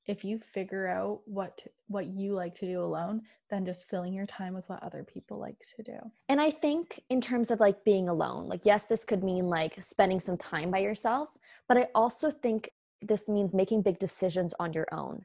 if 0.06 0.24
you 0.24 0.38
figure 0.38 0.88
out 0.88 1.20
what 1.26 1.62
what 1.88 2.06
you 2.06 2.32
like 2.32 2.54
to 2.54 2.66
do 2.66 2.82
alone 2.82 3.22
than 3.50 3.66
just 3.66 3.88
filling 3.88 4.12
your 4.12 4.26
time 4.26 4.54
with 4.54 4.68
what 4.68 4.82
other 4.82 5.04
people 5.04 5.38
like 5.38 5.58
to 5.76 5.82
do. 5.82 5.98
And 6.28 6.40
I 6.40 6.50
think 6.50 7.00
in 7.10 7.20
terms 7.20 7.50
of 7.50 7.60
like 7.60 7.84
being 7.84 8.08
alone, 8.08 8.48
like 8.48 8.64
yes, 8.64 8.84
this 8.86 9.04
could 9.04 9.22
mean 9.22 9.46
like 9.48 9.82
spending 9.84 10.20
some 10.20 10.36
time 10.36 10.70
by 10.70 10.78
yourself, 10.78 11.28
but 11.68 11.76
I 11.76 11.88
also 11.94 12.30
think 12.30 12.70
this 13.02 13.28
means 13.28 13.52
making 13.52 13.82
big 13.82 13.98
decisions 13.98 14.54
on 14.58 14.72
your 14.72 14.86
own. 14.92 15.24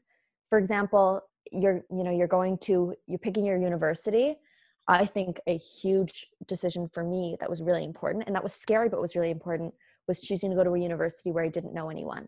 For 0.50 0.60
example, 0.60 1.22
you're 1.52 1.84
you 1.90 2.04
know, 2.04 2.12
you're 2.12 2.28
going 2.28 2.58
to 2.60 2.96
you're 3.08 3.20
picking 3.20 3.46
your 3.46 3.58
university. 3.58 4.36
I 4.88 5.06
think 5.06 5.40
a 5.48 5.58
huge 5.58 6.28
decision 6.48 6.88
for 6.94 7.04
me 7.04 7.38
that 7.40 7.50
was 7.50 7.62
really 7.62 7.84
important 7.84 8.26
and 8.28 8.36
that 8.36 8.44
was 8.44 8.54
scary 8.54 8.88
but 8.88 9.02
was 9.02 9.16
really 9.16 9.32
important 9.32 9.74
was 10.08 10.22
choosing 10.22 10.52
to 10.52 10.56
go 10.56 10.64
to 10.64 10.76
a 10.76 10.80
university 10.80 11.32
where 11.32 11.44
I 11.44 11.50
didn't 11.50 11.74
know 11.74 11.90
anyone 11.90 12.28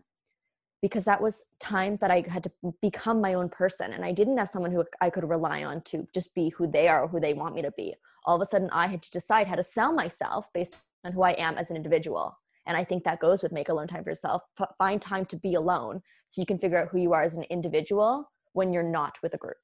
because 0.82 1.04
that 1.04 1.20
was 1.20 1.44
time 1.58 1.96
that 2.00 2.10
I 2.10 2.24
had 2.28 2.44
to 2.44 2.52
become 2.80 3.20
my 3.20 3.34
own 3.34 3.48
person. 3.48 3.92
And 3.92 4.04
I 4.04 4.12
didn't 4.12 4.38
have 4.38 4.48
someone 4.48 4.70
who 4.70 4.84
I 5.00 5.10
could 5.10 5.28
rely 5.28 5.64
on 5.64 5.82
to 5.82 6.06
just 6.14 6.34
be 6.34 6.50
who 6.50 6.66
they 6.66 6.88
are 6.88 7.02
or 7.02 7.08
who 7.08 7.20
they 7.20 7.34
want 7.34 7.54
me 7.54 7.62
to 7.62 7.72
be. 7.72 7.94
All 8.24 8.36
of 8.36 8.42
a 8.42 8.46
sudden, 8.46 8.70
I 8.72 8.86
had 8.86 9.02
to 9.02 9.10
decide 9.10 9.46
how 9.46 9.56
to 9.56 9.64
sell 9.64 9.92
myself 9.92 10.52
based 10.52 10.76
on 11.04 11.12
who 11.12 11.22
I 11.22 11.32
am 11.32 11.56
as 11.56 11.70
an 11.70 11.76
individual. 11.76 12.38
And 12.68 12.76
I 12.76 12.84
think 12.84 13.02
that 13.04 13.18
goes 13.18 13.42
with 13.42 13.50
make 13.50 13.70
alone 13.70 13.88
time 13.88 14.04
for 14.04 14.10
yourself. 14.10 14.42
Find 14.78 15.02
time 15.02 15.24
to 15.26 15.36
be 15.36 15.54
alone 15.54 16.02
so 16.28 16.40
you 16.40 16.46
can 16.46 16.58
figure 16.58 16.80
out 16.80 16.88
who 16.88 16.98
you 16.98 17.14
are 17.14 17.22
as 17.22 17.34
an 17.34 17.44
individual 17.44 18.30
when 18.52 18.72
you're 18.72 18.82
not 18.82 19.18
with 19.22 19.34
a 19.34 19.38
group. 19.38 19.56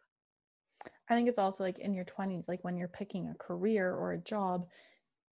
I 1.09 1.15
think 1.15 1.29
it's 1.29 1.39
also 1.39 1.63
like 1.63 1.79
in 1.79 1.93
your 1.93 2.07
20s, 2.07 2.49
like 2.49 2.65
when 2.65 2.77
you're 2.79 2.89
picking 2.89 3.29
a 3.29 3.35
career 3.35 3.93
or 3.93 4.13
a 4.13 4.19
job, 4.19 4.67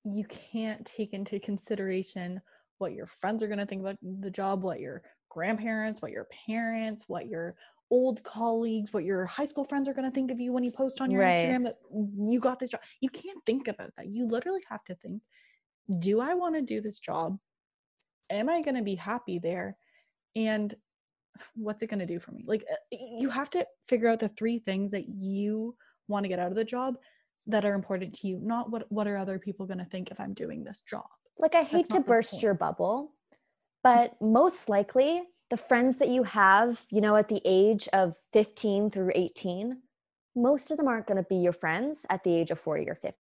you 0.06 0.24
can't 0.26 0.86
take 0.86 1.14
into 1.14 1.40
consideration 1.40 2.42
what 2.78 2.94
your 2.94 3.08
friends 3.08 3.44
are 3.44 3.48
going 3.48 3.60
to 3.60 3.66
think 3.66 3.82
about 3.82 3.98
the 4.02 4.32
job, 4.32 4.64
what 4.64 4.80
your 4.80 5.04
grandparents, 5.30 6.02
what 6.02 6.12
your 6.12 6.28
parents, 6.48 7.06
what 7.08 7.28
your 7.28 7.56
old 7.90 8.24
colleagues, 8.24 8.94
what 8.94 9.04
your 9.04 9.26
high 9.26 9.46
school 9.46 9.66
friends 9.66 9.90
are 9.90 9.94
going 9.94 10.10
to 10.10 10.14
think 10.14 10.32
of 10.32 10.40
you 10.40 10.54
when 10.54 10.64
you 10.64 10.72
post 10.72 11.02
on 11.02 11.12
your 11.12 11.22
right. 11.22 11.50
Instagram 11.50 11.64
that 11.64 11.76
you 12.18 12.40
got 12.40 12.60
this 12.60 12.70
job. 12.70 12.82
You 13.02 13.10
can't 13.10 13.46
think 13.46 13.68
about 13.68 13.92
that. 13.98 14.08
You 14.08 14.26
literally 14.26 14.64
have 14.70 14.84
to 14.86 14.96
think, 14.96 15.24
do 16.00 16.22
I 16.22 16.34
want 16.34 16.56
to 16.56 16.62
do 16.62 16.80
this 16.82 17.00
job? 17.00 17.38
Am 18.30 18.50
I 18.50 18.62
going 18.62 18.76
to 18.76 18.84
be 18.84 18.96
happy 18.96 19.40
there? 19.40 19.78
And 20.36 20.76
what's 21.56 21.84
it 21.84 21.88
going 21.88 22.00
to 22.00 22.06
do 22.06 22.20
for 22.20 22.32
me? 22.32 22.44
Like 22.48 22.64
uh, 22.72 22.76
you 22.92 23.30
have 23.30 23.50
to 23.52 23.66
figure 23.88 24.10
out 24.10 24.20
the 24.20 24.30
three 24.30 24.60
things 24.60 24.92
that 24.92 25.08
you 25.08 25.76
want 26.08 26.24
to 26.24 26.30
get 26.30 26.40
out 26.40 26.52
of 26.52 26.56
the 26.56 26.64
job 26.64 26.98
that 27.46 27.66
are 27.66 27.74
important 27.74 28.14
to 28.16 28.28
you, 28.28 28.40
not 28.42 28.72
what 28.72 28.92
what 28.92 29.08
are 29.08 29.18
other 29.18 29.40
people 29.40 29.66
going 29.66 29.78
to 29.78 29.86
think 29.86 30.12
if 30.12 30.20
I'm 30.20 30.34
doing 30.34 30.64
this 30.64 30.82
job. 30.82 31.06
Like 31.38 31.56
I 31.56 31.64
hate 31.64 31.90
to 31.90 32.00
burst 32.00 32.42
your 32.42 32.56
bubble, 32.56 33.14
but 33.84 34.20
most 34.20 34.70
likely 34.70 35.22
the 35.50 35.58
friends 35.58 35.98
that 35.98 36.10
you 36.10 36.24
have, 36.24 36.86
you 36.90 37.00
know, 37.00 37.16
at 37.16 37.28
the 37.28 37.42
age 37.46 37.88
of 37.94 38.16
15 38.34 38.90
through 38.90 39.12
18, 39.16 39.82
most 40.36 40.72
of 40.72 40.78
them 40.78 40.88
aren't 40.88 41.08
going 41.08 41.18
to 41.22 41.28
be 41.30 41.38
your 41.38 41.54
friends 41.54 42.06
at 42.10 42.24
the 42.24 42.34
age 42.34 42.52
of 42.52 42.60
40 42.60 42.90
or 42.90 42.96
50. 42.96 43.18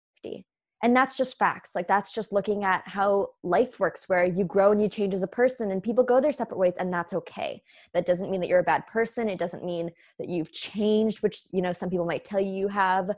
And 0.85 0.94
that's 0.94 1.16
just 1.16 1.38
facts. 1.38 1.75
Like 1.75 1.88
that's 1.88 2.12
just 2.12 2.31
looking 2.31 2.62
at 2.62 2.87
how 2.87 3.31
life 3.42 3.81
works, 3.81 4.07
where 4.07 4.27
you 4.27 4.44
grow 4.44 4.70
and 4.70 4.83
you 4.83 4.87
change 4.87 5.14
as 5.14 5.23
a 5.23 5.27
person 5.27 5.70
and 5.70 5.83
people 5.83 6.05
go 6.05 6.20
their 6.20 6.31
separate 6.31 6.59
ways, 6.59 6.75
and 6.79 6.92
that's 6.92 7.14
okay. 7.14 7.62
That 7.94 8.05
doesn't 8.05 8.31
mean 8.31 8.42
that 8.42 8.49
you're 8.49 8.59
a 8.59 8.64
bad 8.64 8.87
person. 8.87 9.31
It 9.31 9.38
doesn't 9.38 9.64
mean 9.64 9.90
that 10.18 10.29
you've 10.29 10.53
changed, 10.53 11.23
which, 11.23 11.44
you 11.53 11.62
know, 11.62 11.73
some 11.73 11.88
people 11.88 12.05
might 12.05 12.27
tell 12.27 12.38
you 12.38 12.53
you 12.53 12.68
have. 12.68 13.11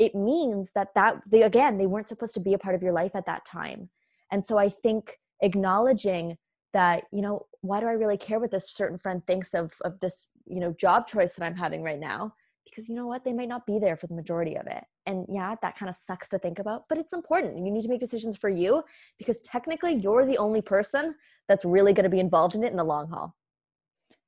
It 0.00 0.16
means 0.16 0.72
that 0.72 0.92
that 0.96 1.22
they 1.24 1.42
again, 1.42 1.78
they 1.78 1.86
weren't 1.86 2.08
supposed 2.08 2.34
to 2.34 2.40
be 2.40 2.54
a 2.54 2.58
part 2.58 2.74
of 2.74 2.82
your 2.82 2.92
life 2.92 3.14
at 3.14 3.26
that 3.26 3.44
time. 3.44 3.90
And 4.32 4.44
so 4.44 4.58
I 4.58 4.68
think 4.68 5.16
acknowledging 5.40 6.36
that 6.72 7.04
you 7.12 7.22
know 7.22 7.46
why 7.60 7.78
do 7.78 7.86
i 7.86 7.92
really 7.92 8.16
care 8.16 8.40
what 8.40 8.50
this 8.50 8.72
certain 8.72 8.98
friend 8.98 9.24
thinks 9.26 9.54
of 9.54 9.72
of 9.82 10.00
this 10.00 10.26
you 10.46 10.58
know 10.58 10.72
job 10.72 11.06
choice 11.06 11.34
that 11.34 11.44
i'm 11.44 11.54
having 11.54 11.82
right 11.82 12.00
now 12.00 12.34
because 12.64 12.88
you 12.88 12.96
know 12.96 13.06
what 13.06 13.24
they 13.24 13.32
might 13.32 13.48
not 13.48 13.64
be 13.66 13.78
there 13.78 13.96
for 13.96 14.08
the 14.08 14.14
majority 14.14 14.56
of 14.56 14.66
it 14.66 14.82
and 15.06 15.26
yeah 15.28 15.54
that 15.62 15.76
kind 15.76 15.88
of 15.88 15.94
sucks 15.94 16.28
to 16.28 16.38
think 16.38 16.58
about 16.58 16.84
but 16.88 16.98
it's 16.98 17.12
important. 17.12 17.64
You 17.64 17.70
need 17.72 17.82
to 17.82 17.88
make 17.88 18.00
decisions 18.00 18.36
for 18.36 18.48
you 18.48 18.82
because 19.18 19.40
technically 19.40 19.94
you're 19.94 20.24
the 20.24 20.38
only 20.38 20.62
person 20.62 21.14
that's 21.48 21.64
really 21.64 21.92
going 21.92 22.04
to 22.04 22.10
be 22.10 22.20
involved 22.20 22.54
in 22.54 22.64
it 22.64 22.70
in 22.70 22.76
the 22.76 22.84
long 22.84 23.08
haul. 23.08 23.34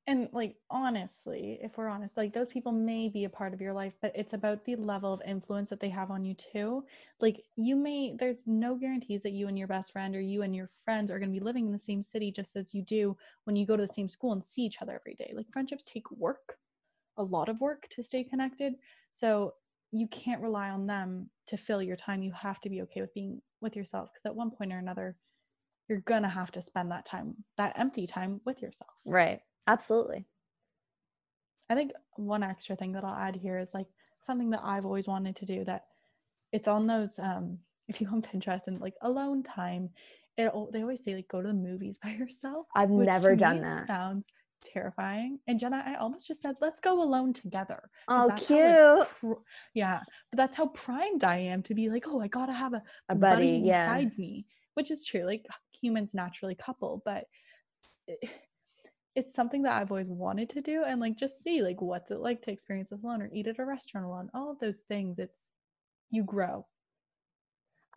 And 0.05 0.29
like 0.31 0.55
honestly 0.69 1.59
if 1.61 1.77
we're 1.77 1.89
honest 1.89 2.15
like 2.15 2.31
those 2.31 2.47
people 2.47 2.71
may 2.71 3.09
be 3.09 3.25
a 3.25 3.29
part 3.29 3.53
of 3.53 3.59
your 3.59 3.73
life 3.73 3.93
but 4.01 4.13
it's 4.15 4.33
about 4.33 4.63
the 4.63 4.75
level 4.77 5.11
of 5.13 5.21
influence 5.25 5.69
that 5.69 5.79
they 5.79 5.89
have 5.89 6.11
on 6.11 6.23
you 6.23 6.33
too. 6.33 6.85
Like 7.19 7.43
you 7.55 7.75
may 7.75 8.15
there's 8.17 8.47
no 8.47 8.75
guarantees 8.75 9.23
that 9.23 9.33
you 9.33 9.47
and 9.47 9.57
your 9.57 9.67
best 9.67 9.91
friend 9.91 10.15
or 10.15 10.21
you 10.21 10.43
and 10.43 10.55
your 10.55 10.69
friends 10.85 11.11
are 11.11 11.19
going 11.19 11.29
to 11.29 11.39
be 11.39 11.43
living 11.43 11.65
in 11.65 11.73
the 11.73 11.79
same 11.79 12.01
city 12.01 12.31
just 12.31 12.55
as 12.55 12.73
you 12.73 12.81
do 12.81 13.17
when 13.43 13.55
you 13.55 13.65
go 13.65 13.75
to 13.75 13.85
the 13.85 13.93
same 13.93 14.07
school 14.07 14.31
and 14.31 14.43
see 14.43 14.61
each 14.61 14.81
other 14.81 14.93
every 14.95 15.15
day. 15.15 15.33
Like 15.35 15.51
friendships 15.51 15.83
take 15.83 16.09
work 16.11 16.57
a 17.17 17.23
lot 17.23 17.49
of 17.49 17.59
work 17.59 17.87
to 17.89 18.03
stay 18.03 18.23
connected. 18.23 18.75
So 19.13 19.55
you 19.91 20.07
can't 20.07 20.41
rely 20.41 20.69
on 20.69 20.87
them 20.87 21.29
to 21.47 21.57
fill 21.57 21.81
your 21.81 21.95
time 21.95 22.21
you 22.21 22.31
have 22.31 22.59
to 22.61 22.69
be 22.69 22.81
okay 22.81 23.01
with 23.01 23.13
being 23.13 23.41
with 23.61 23.75
yourself 23.75 24.09
because 24.13 24.25
at 24.25 24.35
one 24.35 24.51
point 24.51 24.73
or 24.73 24.77
another 24.77 25.15
you're 25.87 26.01
gonna 26.01 26.27
have 26.27 26.51
to 26.51 26.61
spend 26.61 26.91
that 26.91 27.05
time 27.05 27.35
that 27.55 27.77
empty 27.77 28.05
time 28.05 28.41
with 28.45 28.61
yourself 28.61 28.91
right 29.05 29.41
Absolutely. 29.67 30.25
I 31.69 31.75
think 31.75 31.91
one 32.15 32.41
extra 32.41 32.77
thing 32.77 32.93
that 32.93 33.03
I'll 33.03 33.13
add 33.13 33.35
here 33.35 33.59
is 33.59 33.73
like 33.73 33.87
something 34.21 34.49
that 34.51 34.61
I've 34.63 34.85
always 34.85 35.07
wanted 35.07 35.35
to 35.37 35.45
do 35.45 35.65
that 35.65 35.83
it's 36.53 36.67
on 36.67 36.87
those 36.87 37.19
um 37.19 37.59
if 37.89 37.99
you 38.01 38.07
go 38.07 38.15
on 38.15 38.21
Pinterest 38.21 38.67
and 38.67 38.81
like 38.81 38.95
alone 39.01 39.43
time, 39.43 39.89
it 40.37 40.51
they 40.71 40.81
always 40.81 41.03
say 41.03 41.15
like 41.15 41.27
go 41.29 41.41
to 41.41 41.47
the 41.47 41.53
movies 41.53 41.99
by 42.01 42.09
yourself. 42.19 42.67
I've 42.75 42.89
never 42.89 43.35
done 43.35 43.61
that. 43.61 43.87
Sounds 43.87 44.25
terrifying. 44.63 45.39
And 45.47 45.59
Jenna, 45.59 45.83
I 45.85 45.95
almost 45.95 46.27
just 46.27 46.41
said, 46.41 46.55
let's 46.61 46.79
go 46.79 47.01
alone 47.01 47.33
together. 47.33 47.89
Oh, 48.07 48.31
cute. 48.37 48.59
How, 48.59 48.99
like, 48.99 49.09
pr- 49.09 49.33
yeah. 49.73 50.01
But 50.31 50.37
that's 50.37 50.55
how 50.55 50.67
primed 50.67 51.23
I 51.23 51.37
am 51.37 51.63
to 51.63 51.73
be 51.73 51.89
like, 51.89 52.05
oh, 52.07 52.21
I 52.21 52.27
gotta 52.27 52.53
have 52.53 52.73
a, 52.73 52.83
a 53.09 53.15
buddy, 53.15 53.59
buddy 53.59 53.63
beside 53.63 54.17
me, 54.17 54.45
which 54.73 54.91
is 54.91 55.05
true. 55.05 55.23
Like 55.23 55.45
humans 55.79 56.13
naturally 56.13 56.55
couple, 56.55 57.01
but 57.05 57.25
it, 58.07 58.29
it's 59.15 59.33
something 59.33 59.63
that 59.63 59.81
I've 59.81 59.91
always 59.91 60.09
wanted 60.09 60.49
to 60.51 60.61
do 60.61 60.83
and 60.83 61.01
like 61.01 61.17
just 61.17 61.41
see 61.41 61.63
like 61.63 61.81
what's 61.81 62.11
it 62.11 62.19
like 62.19 62.43
to 62.43 62.51
experience 62.51 62.89
this 62.89 63.03
alone 63.03 63.21
or 63.21 63.29
eat 63.33 63.47
at 63.47 63.59
a 63.59 63.65
restaurant 63.65 64.05
alone. 64.05 64.29
All 64.33 64.51
of 64.51 64.59
those 64.59 64.79
things. 64.87 65.17
It's 65.17 65.51
you 66.11 66.23
grow. 66.23 66.65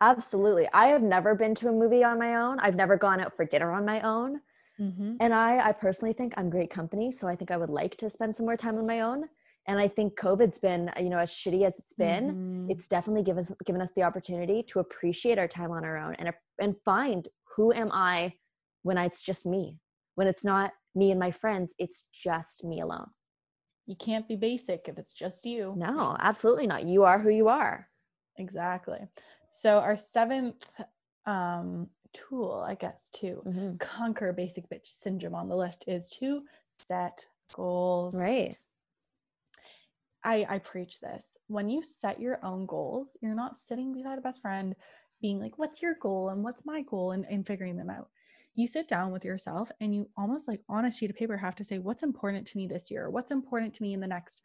Absolutely. 0.01 0.67
I 0.73 0.87
have 0.87 1.03
never 1.03 1.35
been 1.35 1.53
to 1.55 1.69
a 1.69 1.71
movie 1.71 2.03
on 2.03 2.17
my 2.17 2.37
own. 2.37 2.59
I've 2.59 2.75
never 2.75 2.97
gone 2.97 3.21
out 3.21 3.35
for 3.35 3.45
dinner 3.45 3.71
on 3.71 3.85
my 3.85 4.01
own. 4.01 4.41
Mm-hmm. 4.81 5.15
And 5.19 5.33
I, 5.33 5.69
I 5.69 5.71
personally 5.73 6.13
think 6.13 6.33
I'm 6.37 6.49
great 6.49 6.71
company. 6.71 7.11
So 7.11 7.27
I 7.27 7.35
think 7.35 7.51
I 7.51 7.57
would 7.57 7.69
like 7.69 7.97
to 7.97 8.09
spend 8.09 8.35
some 8.35 8.45
more 8.45 8.57
time 8.57 8.77
on 8.77 8.87
my 8.87 9.01
own. 9.01 9.25
And 9.67 9.79
I 9.79 9.87
think 9.87 10.19
COVID's 10.19 10.57
been, 10.57 10.89
you 10.99 11.09
know, 11.09 11.19
as 11.19 11.31
shitty 11.31 11.65
as 11.65 11.77
it's 11.77 11.93
been, 11.93 12.31
mm-hmm. 12.31 12.71
it's 12.71 12.87
definitely 12.87 13.21
given 13.21 13.45
us, 13.45 13.51
given 13.63 13.81
us 13.81 13.91
the 13.95 14.03
opportunity 14.03 14.63
to 14.63 14.79
appreciate 14.79 15.37
our 15.37 15.47
time 15.47 15.69
on 15.71 15.85
our 15.85 15.97
own 15.97 16.15
and, 16.15 16.31
and 16.59 16.75
find 16.83 17.27
who 17.55 17.71
am 17.71 17.91
I 17.91 18.33
when 18.81 18.97
it's 18.97 19.21
just 19.21 19.45
me, 19.45 19.77
when 20.15 20.27
it's 20.27 20.43
not 20.43 20.71
me 20.95 21.11
and 21.11 21.19
my 21.19 21.29
friends, 21.29 21.75
it's 21.77 22.05
just 22.11 22.63
me 22.63 22.81
alone. 22.81 23.11
You 23.85 23.95
can't 23.95 24.27
be 24.27 24.35
basic 24.35 24.87
if 24.87 24.97
it's 24.97 25.13
just 25.13 25.45
you. 25.45 25.75
No, 25.77 26.15
absolutely 26.19 26.65
not. 26.65 26.85
You 26.85 27.03
are 27.03 27.19
who 27.19 27.29
you 27.29 27.47
are. 27.47 27.87
Exactly. 28.37 28.99
So 29.51 29.77
our 29.77 29.95
seventh 29.95 30.65
um 31.27 31.87
tool, 32.13 32.63
I 32.65 32.75
guess, 32.75 33.09
to 33.15 33.41
mm-hmm. 33.45 33.77
conquer 33.77 34.33
basic 34.33 34.69
bitch 34.69 34.87
syndrome 34.87 35.35
on 35.35 35.49
the 35.49 35.55
list 35.55 35.85
is 35.87 36.09
to 36.19 36.43
set 36.73 37.25
goals. 37.53 38.15
Right. 38.15 38.55
I 40.23 40.45
I 40.49 40.59
preach 40.59 40.99
this. 40.99 41.37
When 41.47 41.69
you 41.69 41.81
set 41.83 42.19
your 42.19 42.43
own 42.43 42.65
goals, 42.65 43.17
you're 43.21 43.35
not 43.35 43.57
sitting 43.57 43.93
beside 43.93 44.17
a 44.17 44.21
best 44.21 44.41
friend 44.41 44.75
being 45.21 45.39
like, 45.39 45.57
what's 45.57 45.81
your 45.81 45.95
goal 45.95 46.29
and 46.29 46.43
what's 46.43 46.65
my 46.65 46.81
goal 46.81 47.11
and, 47.11 47.25
and 47.29 47.45
figuring 47.45 47.77
them 47.77 47.89
out 47.89 48.09
you 48.55 48.67
sit 48.67 48.87
down 48.87 49.11
with 49.11 49.23
yourself 49.23 49.71
and 49.79 49.95
you 49.95 50.09
almost 50.17 50.47
like 50.47 50.61
on 50.67 50.85
a 50.85 50.91
sheet 50.91 51.09
of 51.09 51.15
paper 51.15 51.37
have 51.37 51.55
to 51.55 51.63
say 51.63 51.77
what's 51.77 52.03
important 52.03 52.45
to 52.45 52.57
me 52.57 52.67
this 52.67 52.91
year 52.91 53.09
what's 53.09 53.31
important 53.31 53.73
to 53.73 53.83
me 53.83 53.93
in 53.93 53.99
the 53.99 54.07
next 54.07 54.41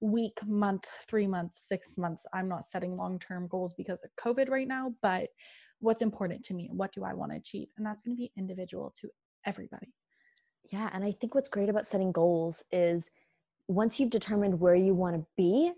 week 0.00 0.38
month 0.46 0.86
three 1.08 1.26
months 1.26 1.66
six 1.66 1.96
months 1.96 2.26
i'm 2.32 2.48
not 2.48 2.64
setting 2.64 2.96
long-term 2.96 3.48
goals 3.48 3.74
because 3.74 4.02
of 4.02 4.10
covid 4.16 4.48
right 4.48 4.68
now 4.68 4.92
but 5.02 5.30
what's 5.80 6.02
important 6.02 6.44
to 6.44 6.54
me 6.54 6.68
what 6.72 6.92
do 6.92 7.04
i 7.04 7.12
want 7.14 7.32
to 7.32 7.38
achieve 7.38 7.68
and 7.76 7.86
that's 7.86 8.02
going 8.02 8.16
to 8.16 8.20
be 8.20 8.32
individual 8.36 8.92
to 9.00 9.08
everybody. 9.44 9.92
Yeah 10.70 10.90
and 10.92 11.04
i 11.04 11.12
think 11.12 11.34
what's 11.34 11.48
great 11.48 11.68
about 11.68 11.86
setting 11.86 12.12
goals 12.12 12.62
is 12.72 13.10
once 13.68 14.00
you've 14.00 14.10
determined 14.10 14.60
where 14.60 14.74
you 14.74 14.94
want 14.94 15.16
to 15.16 15.26
be 15.36 15.72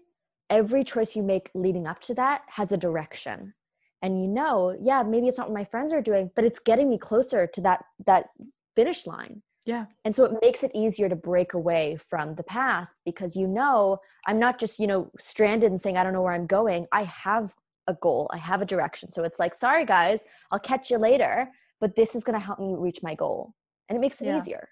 every 0.49 0.83
choice 0.83 1.15
you 1.15 1.23
make 1.23 1.51
leading 1.55 1.87
up 1.87 2.01
to 2.01 2.15
that 2.15 2.43
has 2.49 2.73
a 2.73 2.77
direction. 2.77 3.55
And 4.03 4.21
you 4.21 4.29
know 4.29 4.77
yeah 4.81 5.03
maybe 5.03 5.29
it's 5.29 5.39
not 5.39 5.49
what 5.49 5.59
my 5.59 5.65
friends 5.65 5.93
are 5.93 6.03
doing 6.03 6.31
but 6.35 6.45
it's 6.45 6.59
getting 6.59 6.89
me 6.89 6.99
closer 6.99 7.47
to 7.47 7.61
that 7.63 7.85
that 8.07 8.31
finish 8.75 9.07
line. 9.07 9.43
Yeah. 9.67 9.85
And 10.07 10.17
so 10.17 10.25
it 10.25 10.33
makes 10.41 10.63
it 10.63 10.71
easier 10.75 11.09
to 11.11 11.17
break 11.17 11.53
away 11.53 11.97
from 11.97 12.35
the 12.35 12.43
path 12.43 12.89
because 13.05 13.37
you 13.37 13.47
know 13.47 13.99
i'm 14.27 14.39
not 14.39 14.59
just 14.59 14.79
you 14.79 14.87
know 14.87 15.11
stranded 15.19 15.71
and 15.71 15.81
saying 15.81 15.97
i 15.97 16.03
don't 16.03 16.15
know 16.15 16.23
where 16.23 16.33
i'm 16.33 16.47
going. 16.47 16.87
I 16.91 17.05
have 17.05 17.55
a 17.91 17.95
goal. 18.07 18.23
I 18.33 18.39
have 18.39 18.63
a 18.63 18.67
direction. 18.75 19.13
So 19.13 19.23
it's 19.29 19.39
like 19.39 19.55
sorry 19.55 19.85
guys 19.85 20.21
i'll 20.51 20.59
catch 20.73 20.91
you 20.91 20.99
later 21.11 21.35
but 21.81 21.97
this 21.97 22.15
is 22.15 22.25
going 22.25 22.39
to 22.39 22.47
help 22.49 22.59
me 22.61 22.75
reach 22.87 23.01
my 23.03 23.15
goal. 23.15 23.41
And 23.89 23.97
it 23.97 24.01
makes 24.01 24.21
it 24.21 24.27
yeah. 24.27 24.39
easier. 24.39 24.69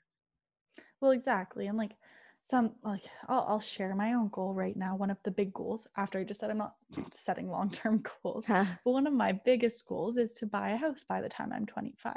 Well 1.00 1.12
exactly. 1.12 1.66
And 1.68 1.78
like 1.78 1.94
some 2.42 2.74
like 2.82 3.02
I'll, 3.28 3.44
I'll 3.48 3.60
share 3.60 3.94
my 3.94 4.14
own 4.14 4.28
goal 4.30 4.54
right 4.54 4.76
now 4.76 4.96
one 4.96 5.10
of 5.10 5.18
the 5.22 5.30
big 5.30 5.52
goals 5.52 5.86
after 5.96 6.18
i 6.18 6.24
just 6.24 6.40
said 6.40 6.50
i'm 6.50 6.58
not 6.58 6.74
setting 7.12 7.48
long-term 7.50 8.02
goals. 8.22 8.46
Huh. 8.46 8.64
but 8.84 8.92
one 8.92 9.06
of 9.06 9.12
my 9.12 9.32
biggest 9.44 9.86
goals 9.86 10.16
is 10.16 10.32
to 10.34 10.46
buy 10.46 10.70
a 10.70 10.76
house 10.76 11.04
by 11.06 11.20
the 11.20 11.28
time 11.28 11.52
i'm 11.52 11.66
25 11.66 12.14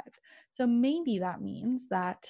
so 0.52 0.66
maybe 0.66 1.18
that 1.18 1.42
means 1.42 1.88
that 1.88 2.24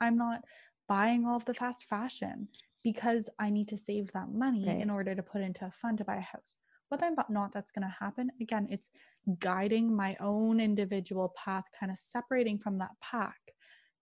i'm 0.00 0.16
not 0.16 0.44
buying 0.88 1.26
all 1.26 1.36
of 1.36 1.44
the 1.44 1.54
fast 1.54 1.86
fashion 1.86 2.48
because 2.84 3.28
i 3.40 3.50
need 3.50 3.66
to 3.68 3.76
save 3.76 4.12
that 4.12 4.30
money 4.30 4.66
Right. 4.68 4.80
in 4.80 4.90
order 4.90 5.14
to 5.16 5.22
put 5.22 5.40
into 5.42 5.66
a 5.66 5.70
fund 5.72 5.98
to 5.98 6.04
buy 6.04 6.16
a 6.16 6.20
house 6.20 6.56
whether 6.90 7.06
or 7.06 7.24
not 7.28 7.52
that's 7.52 7.70
going 7.70 7.82
to 7.86 7.94
happen 7.98 8.30
again 8.40 8.66
it's 8.70 8.90
guiding 9.38 9.94
my 9.94 10.16
own 10.20 10.60
individual 10.60 11.32
path 11.36 11.64
kind 11.78 11.90
of 11.90 11.98
separating 11.98 12.58
from 12.58 12.78
that 12.78 12.90
pack 13.00 13.38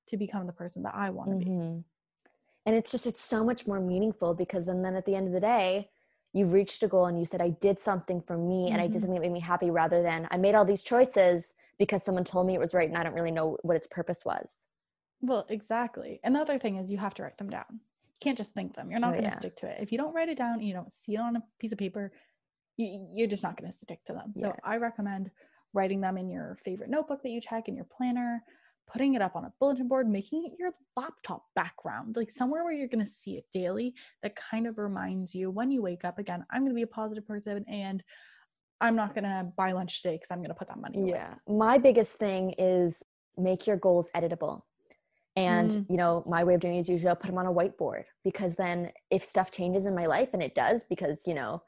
to 0.06 0.16
become 0.16 0.46
the 0.46 0.52
person 0.52 0.82
that 0.82 0.94
i 0.94 1.08
want 1.10 1.30
to 1.30 1.36
be 1.36 1.44
Mhm. 1.50 1.84
And 2.66 2.76
it's 2.76 2.90
just, 2.90 3.06
it's 3.06 3.22
so 3.22 3.42
much 3.42 3.66
more 3.66 3.80
meaningful 3.80 4.34
because 4.34 4.66
then, 4.66 4.82
then 4.82 4.94
at 4.94 5.06
the 5.06 5.14
end 5.16 5.26
of 5.26 5.32
the 5.32 5.40
day, 5.40 5.88
you've 6.34 6.52
reached 6.52 6.82
a 6.82 6.88
goal 6.88 7.06
and 7.06 7.18
you 7.18 7.24
said, 7.24 7.40
I 7.40 7.48
did 7.48 7.78
something 7.80 8.20
for 8.20 8.36
me 8.36 8.70
and 8.70 8.78
I 8.78 8.88
did 8.88 8.98
Mhm. 8.98 9.00
something 9.00 9.14
that 9.14 9.22
made 9.22 9.32
me 9.32 9.40
happy 9.40 9.70
rather 9.70 10.02
than 10.02 10.28
I 10.30 10.36
made 10.36 10.54
all 10.54 10.66
these 10.66 10.82
choices 10.82 11.54
because 11.78 12.02
someone 12.02 12.24
told 12.24 12.46
me 12.46 12.54
it 12.54 12.60
was 12.60 12.74
right 12.74 12.86
and 12.88 12.98
I 12.98 13.04
don't 13.04 13.14
really 13.14 13.30
know 13.30 13.56
what 13.62 13.76
its 13.78 13.86
purpose 13.86 14.22
was. 14.26 14.66
Well, 15.22 15.46
exactly. 15.48 16.20
And 16.22 16.34
the 16.34 16.40
other 16.40 16.58
thing 16.58 16.76
is 16.76 16.90
you 16.90 16.98
have 16.98 17.14
to 17.14 17.22
write 17.22 17.38
them 17.38 17.48
down. 17.48 17.64
You 17.70 18.20
can't 18.20 18.36
just 18.36 18.52
think 18.52 18.74
them. 18.74 18.90
You're 18.90 19.00
not 19.00 19.14
Oh, 19.14 19.16
going 19.18 19.24
to 19.24 19.30
yeah. 19.30 19.38
stick 19.38 19.56
to 19.56 19.66
it. 19.66 19.80
If 19.80 19.90
you 19.90 19.96
don't 19.96 20.12
write 20.14 20.28
it 20.28 20.36
down 20.36 20.54
and 20.58 20.68
you 20.68 20.74
don't 20.74 20.92
see 20.92 21.14
it 21.14 21.20
on 21.20 21.36
a 21.36 21.42
piece 21.58 21.72
of 21.72 21.78
paper, 21.78 22.12
you, 22.78 23.08
you're 23.14 23.28
just 23.28 23.42
not 23.42 23.58
going 23.60 23.70
to 23.70 23.76
stick 23.76 24.02
to 24.06 24.14
them. 24.14 24.32
So 24.34 24.46
Yeah. 24.46 24.52
I 24.64 24.76
recommend 24.76 25.30
writing 25.74 26.00
them 26.00 26.16
in 26.16 26.30
your 26.30 26.56
favorite 26.64 26.88
notebook 26.88 27.22
that 27.22 27.28
you 27.30 27.40
check 27.40 27.68
in 27.68 27.76
your 27.76 27.84
planner, 27.84 28.42
putting 28.90 29.12
it 29.14 29.20
up 29.20 29.36
on 29.36 29.44
a 29.44 29.52
bulletin 29.60 29.86
board, 29.88 30.08
making 30.08 30.46
it 30.46 30.52
your 30.58 30.72
laptop 30.96 31.44
background, 31.54 32.16
like 32.16 32.30
somewhere 32.30 32.64
where 32.64 32.72
you're 32.72 32.88
going 32.88 33.04
to 33.04 33.10
see 33.10 33.36
it 33.36 33.44
daily 33.52 33.94
that 34.22 34.34
kind 34.34 34.66
of 34.66 34.78
reminds 34.78 35.34
you 35.34 35.50
when 35.50 35.70
you 35.70 35.82
wake 35.82 36.04
up 36.04 36.18
again, 36.18 36.46
I'm 36.50 36.62
going 36.62 36.70
to 36.70 36.74
be 36.74 36.82
a 36.82 36.86
positive 36.86 37.26
person 37.26 37.64
and 37.68 38.02
I'm 38.80 38.96
not 38.96 39.12
going 39.14 39.24
to 39.24 39.52
buy 39.56 39.72
lunch 39.72 40.00
today 40.00 40.14
because 40.14 40.30
I'm 40.30 40.38
going 40.38 40.48
to 40.48 40.54
put 40.54 40.68
that 40.68 40.80
money 40.80 41.00
away. 41.00 41.10
Yeah. 41.10 41.34
My 41.48 41.76
biggest 41.78 42.16
thing 42.16 42.54
is 42.56 43.02
make 43.36 43.66
your 43.66 43.76
goals 43.76 44.08
editable. 44.14 44.62
And, 45.36 45.70
Mm. 45.70 45.86
you 45.90 45.96
know, 45.96 46.24
my 46.26 46.42
way 46.42 46.54
of 46.54 46.60
doing 46.60 46.76
it 46.76 46.80
is 46.80 46.88
usually 46.88 47.10
I'll 47.10 47.16
put 47.16 47.28
them 47.28 47.38
on 47.38 47.46
a 47.46 47.52
whiteboard 47.52 48.04
because 48.24 48.54
then 48.56 48.90
if 49.10 49.24
stuff 49.24 49.50
changes 49.50 49.84
in 49.84 49.94
my 49.94 50.06
life, 50.06 50.30
and 50.32 50.42
it 50.42 50.54
does 50.54 50.84
because, 50.84 51.26
you 51.26 51.34
know, 51.34 51.62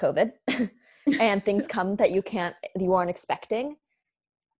COVID 0.00 0.32
and 1.20 1.42
things 1.42 1.66
come 1.68 1.96
that 1.96 2.10
you 2.10 2.22
can't, 2.22 2.54
you 2.78 2.94
aren't 2.94 3.10
expecting, 3.10 3.76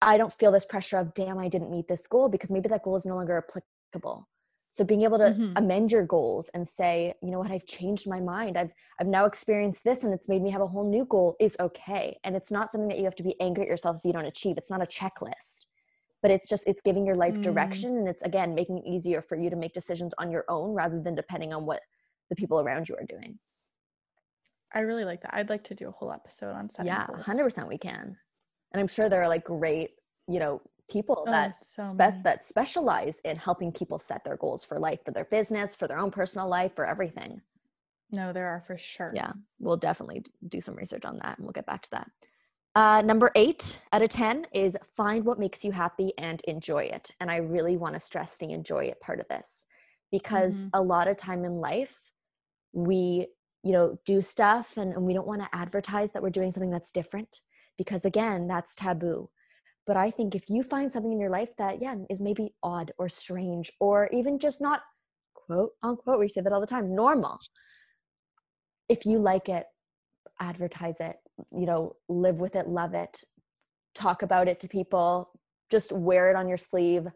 I 0.00 0.16
don't 0.16 0.32
feel 0.32 0.50
this 0.50 0.66
pressure 0.66 0.98
of, 0.98 1.14
damn, 1.14 1.38
I 1.38 1.48
didn't 1.48 1.70
meet 1.70 1.86
this 1.88 2.06
goal 2.06 2.28
because 2.28 2.50
maybe 2.50 2.68
that 2.68 2.82
goal 2.82 2.96
is 2.96 3.06
no 3.06 3.14
longer 3.14 3.44
applicable. 3.46 4.28
So 4.70 4.84
being 4.84 5.02
able 5.02 5.18
to 5.18 5.34
Mhm. 5.38 5.52
amend 5.56 5.92
your 5.92 6.06
goals 6.06 6.48
and 6.54 6.66
say, 6.66 7.14
you 7.22 7.30
know 7.30 7.38
what, 7.38 7.50
I've 7.50 7.66
changed 7.66 8.08
my 8.08 8.20
mind. 8.20 8.56
I've 8.56 8.72
I've 8.98 9.06
now 9.06 9.26
experienced 9.26 9.84
this 9.84 10.02
and 10.02 10.14
it's 10.14 10.28
made 10.28 10.42
me 10.42 10.50
have 10.50 10.62
a 10.62 10.66
whole 10.66 10.88
new 10.88 11.04
goal 11.04 11.36
is 11.38 11.56
okay. 11.60 12.18
And 12.24 12.34
it's 12.34 12.50
not 12.50 12.70
something 12.70 12.88
that 12.88 12.96
you 12.98 13.04
have 13.04 13.14
to 13.16 13.22
be 13.22 13.38
angry 13.40 13.64
at 13.64 13.68
yourself 13.68 13.98
if 13.98 14.04
you 14.04 14.12
don't 14.14 14.24
achieve. 14.24 14.56
It's 14.56 14.70
not 14.70 14.82
a 14.82 14.86
checklist. 14.86 15.66
But 16.22 16.30
it's 16.30 16.48
just 16.48 16.66
it's 16.66 16.80
giving 16.80 17.04
your 17.04 17.16
life 17.16 17.38
Mm. 17.38 17.42
direction 17.42 17.96
and 17.98 18.08
it's 18.08 18.22
again 18.22 18.54
making 18.54 18.78
it 18.78 18.86
easier 18.86 19.20
for 19.20 19.36
you 19.36 19.50
to 19.50 19.56
make 19.56 19.74
decisions 19.74 20.14
on 20.18 20.30
your 20.30 20.44
own 20.48 20.72
rather 20.72 21.00
than 21.00 21.14
depending 21.14 21.52
on 21.52 21.66
what 21.66 21.82
the 22.30 22.36
people 22.36 22.58
around 22.60 22.88
you 22.88 22.96
are 22.96 23.04
doing. 23.04 23.38
I 24.74 24.80
really 24.80 25.04
like 25.04 25.20
that. 25.22 25.34
I'd 25.34 25.50
like 25.50 25.62
to 25.64 25.74
do 25.74 25.88
a 25.88 25.92
whole 25.92 26.12
episode 26.12 26.52
on 26.54 26.68
setting 26.68 26.86
yeah, 26.86 27.06
goals. 27.06 27.20
100% 27.20 27.68
we 27.68 27.78
can. 27.78 28.16
And 28.72 28.80
I'm 28.80 28.86
sure 28.88 29.08
there 29.08 29.22
are 29.22 29.28
like 29.28 29.44
great, 29.44 29.90
you 30.28 30.38
know, 30.38 30.62
people 30.90 31.24
Oh, 31.26 31.30
that 31.30 31.54
so 31.54 31.82
spe- 31.82 32.22
that 32.24 32.44
specialize 32.44 33.20
in 33.24 33.36
helping 33.36 33.72
people 33.72 33.98
set 33.98 34.24
their 34.24 34.36
goals 34.36 34.64
for 34.64 34.78
life, 34.78 35.00
for 35.04 35.10
their 35.12 35.24
business, 35.26 35.74
for 35.74 35.86
their 35.86 35.98
own 35.98 36.10
personal 36.10 36.48
life, 36.48 36.74
for 36.74 36.86
everything. 36.86 37.42
No, 38.10 38.32
there 38.32 38.46
are 38.48 38.60
for 38.60 38.76
sure. 38.76 39.10
Yeah, 39.14 39.32
we'll 39.58 39.76
definitely 39.78 40.24
do 40.48 40.60
some 40.60 40.74
research 40.74 41.04
on 41.04 41.16
that 41.22 41.38
and 41.38 41.46
we'll 41.46 41.52
get 41.52 41.66
back 41.66 41.82
to 41.82 41.90
that. 41.92 42.10
Uh, 42.74 43.02
number 43.02 43.30
eight 43.34 43.80
out 43.92 44.02
of 44.02 44.08
10 44.08 44.46
is 44.52 44.76
find 44.96 45.24
what 45.24 45.38
makes 45.38 45.64
you 45.64 45.72
happy 45.72 46.12
and 46.18 46.40
enjoy 46.42 46.84
it. 46.84 47.10
And 47.20 47.30
I 47.30 47.36
really 47.36 47.76
want 47.76 47.94
to 47.94 48.00
stress 48.00 48.36
the 48.36 48.50
enjoy 48.50 48.84
it 48.86 49.00
part 49.00 49.20
of 49.20 49.28
this 49.28 49.66
because 50.10 50.64
Mhm. 50.64 50.70
a 50.74 50.82
lot 50.82 51.08
of 51.08 51.16
time 51.16 51.44
in 51.44 51.56
life, 51.60 52.12
we, 52.72 53.28
you 53.62 53.72
know, 53.72 53.98
do 54.04 54.20
stuff 54.20 54.76
and, 54.76 54.92
and 54.92 55.04
we 55.04 55.14
don't 55.14 55.26
want 55.26 55.40
to 55.40 55.48
advertise 55.52 56.12
that 56.12 56.22
we're 56.22 56.30
doing 56.30 56.50
something 56.50 56.70
that's 56.70 56.92
different 56.92 57.40
because, 57.78 58.04
again, 58.04 58.48
that's 58.48 58.74
taboo. 58.74 59.30
But 59.86 59.96
I 59.96 60.10
think 60.10 60.34
if 60.34 60.48
you 60.48 60.62
find 60.62 60.92
something 60.92 61.12
in 61.12 61.20
your 61.20 61.30
life 61.30 61.56
that, 61.58 61.82
yeah, 61.82 61.96
is 62.08 62.20
maybe 62.20 62.54
odd 62.62 62.92
or 62.98 63.08
strange 63.08 63.72
or 63.80 64.08
even 64.12 64.38
just 64.38 64.60
not 64.60 64.82
quote 65.34 65.72
unquote, 65.82 66.20
we 66.20 66.28
say 66.28 66.40
that 66.40 66.52
all 66.52 66.60
the 66.60 66.66
time, 66.66 66.94
normal. 66.94 67.38
If 68.88 69.06
you 69.06 69.18
like 69.18 69.48
it, 69.48 69.66
advertise 70.40 70.96
it, 71.00 71.16
you 71.50 71.66
know, 71.66 71.96
live 72.08 72.36
with 72.36 72.56
it, 72.56 72.68
love 72.68 72.94
it, 72.94 73.22
talk 73.94 74.22
about 74.22 74.48
it 74.48 74.60
to 74.60 74.68
people, 74.68 75.30
just 75.70 75.92
wear 75.92 76.30
it 76.30 76.36
on 76.36 76.48
your 76.48 76.58
sleeve. 76.58 77.06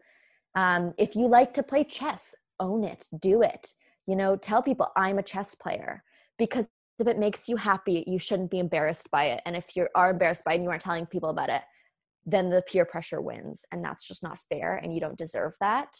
Um, 0.55 0.93
if 0.97 1.15
you 1.15 1.27
like 1.27 1.53
to 1.53 1.63
play 1.63 1.83
chess, 1.83 2.33
own 2.59 2.83
it, 2.83 3.07
do 3.19 3.41
it. 3.41 3.73
You 4.07 4.15
know, 4.15 4.35
tell 4.35 4.61
people 4.61 4.91
I'm 4.95 5.19
a 5.19 5.23
chess 5.23 5.55
player 5.55 6.03
because 6.37 6.67
if 6.99 7.07
it 7.07 7.19
makes 7.19 7.47
you 7.47 7.57
happy, 7.57 8.03
you 8.07 8.17
shouldn't 8.17 8.51
be 8.51 8.59
embarrassed 8.59 9.09
by 9.11 9.25
it. 9.25 9.41
And 9.45 9.55
if 9.55 9.75
you 9.75 9.87
are 9.95 10.11
embarrassed 10.11 10.43
by 10.43 10.53
it 10.53 10.55
and 10.55 10.63
you 10.63 10.69
aren't 10.69 10.81
telling 10.81 11.05
people 11.05 11.29
about 11.29 11.49
it, 11.49 11.61
then 12.25 12.49
the 12.49 12.63
peer 12.63 12.85
pressure 12.85 13.21
wins. 13.21 13.65
And 13.71 13.83
that's 13.83 14.07
just 14.07 14.23
not 14.23 14.39
fair 14.51 14.77
and 14.77 14.93
you 14.93 14.99
don't 14.99 15.17
deserve 15.17 15.55
that. 15.59 15.95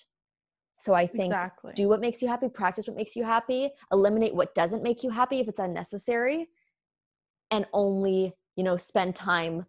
So 0.79 0.93
I 0.93 1.07
think 1.07 1.33
Exactly. 1.33 1.73
do 1.75 1.87
what 1.89 2.01
makes 2.01 2.21
you 2.21 2.27
happy, 2.27 2.49
practice 2.49 2.87
what 2.87 2.97
makes 2.97 3.15
you 3.15 3.23
happy, 3.23 3.69
eliminate 3.91 4.35
what 4.35 4.55
doesn't 4.55 4.83
make 4.83 5.03
you 5.03 5.09
happy 5.09 5.39
if 5.39 5.47
it's 5.47 5.59
unnecessary, 5.59 6.47
and 7.51 7.65
only, 7.73 8.33
you 8.55 8.63
know, 8.63 8.77
spend 8.77 9.15
time 9.15 9.65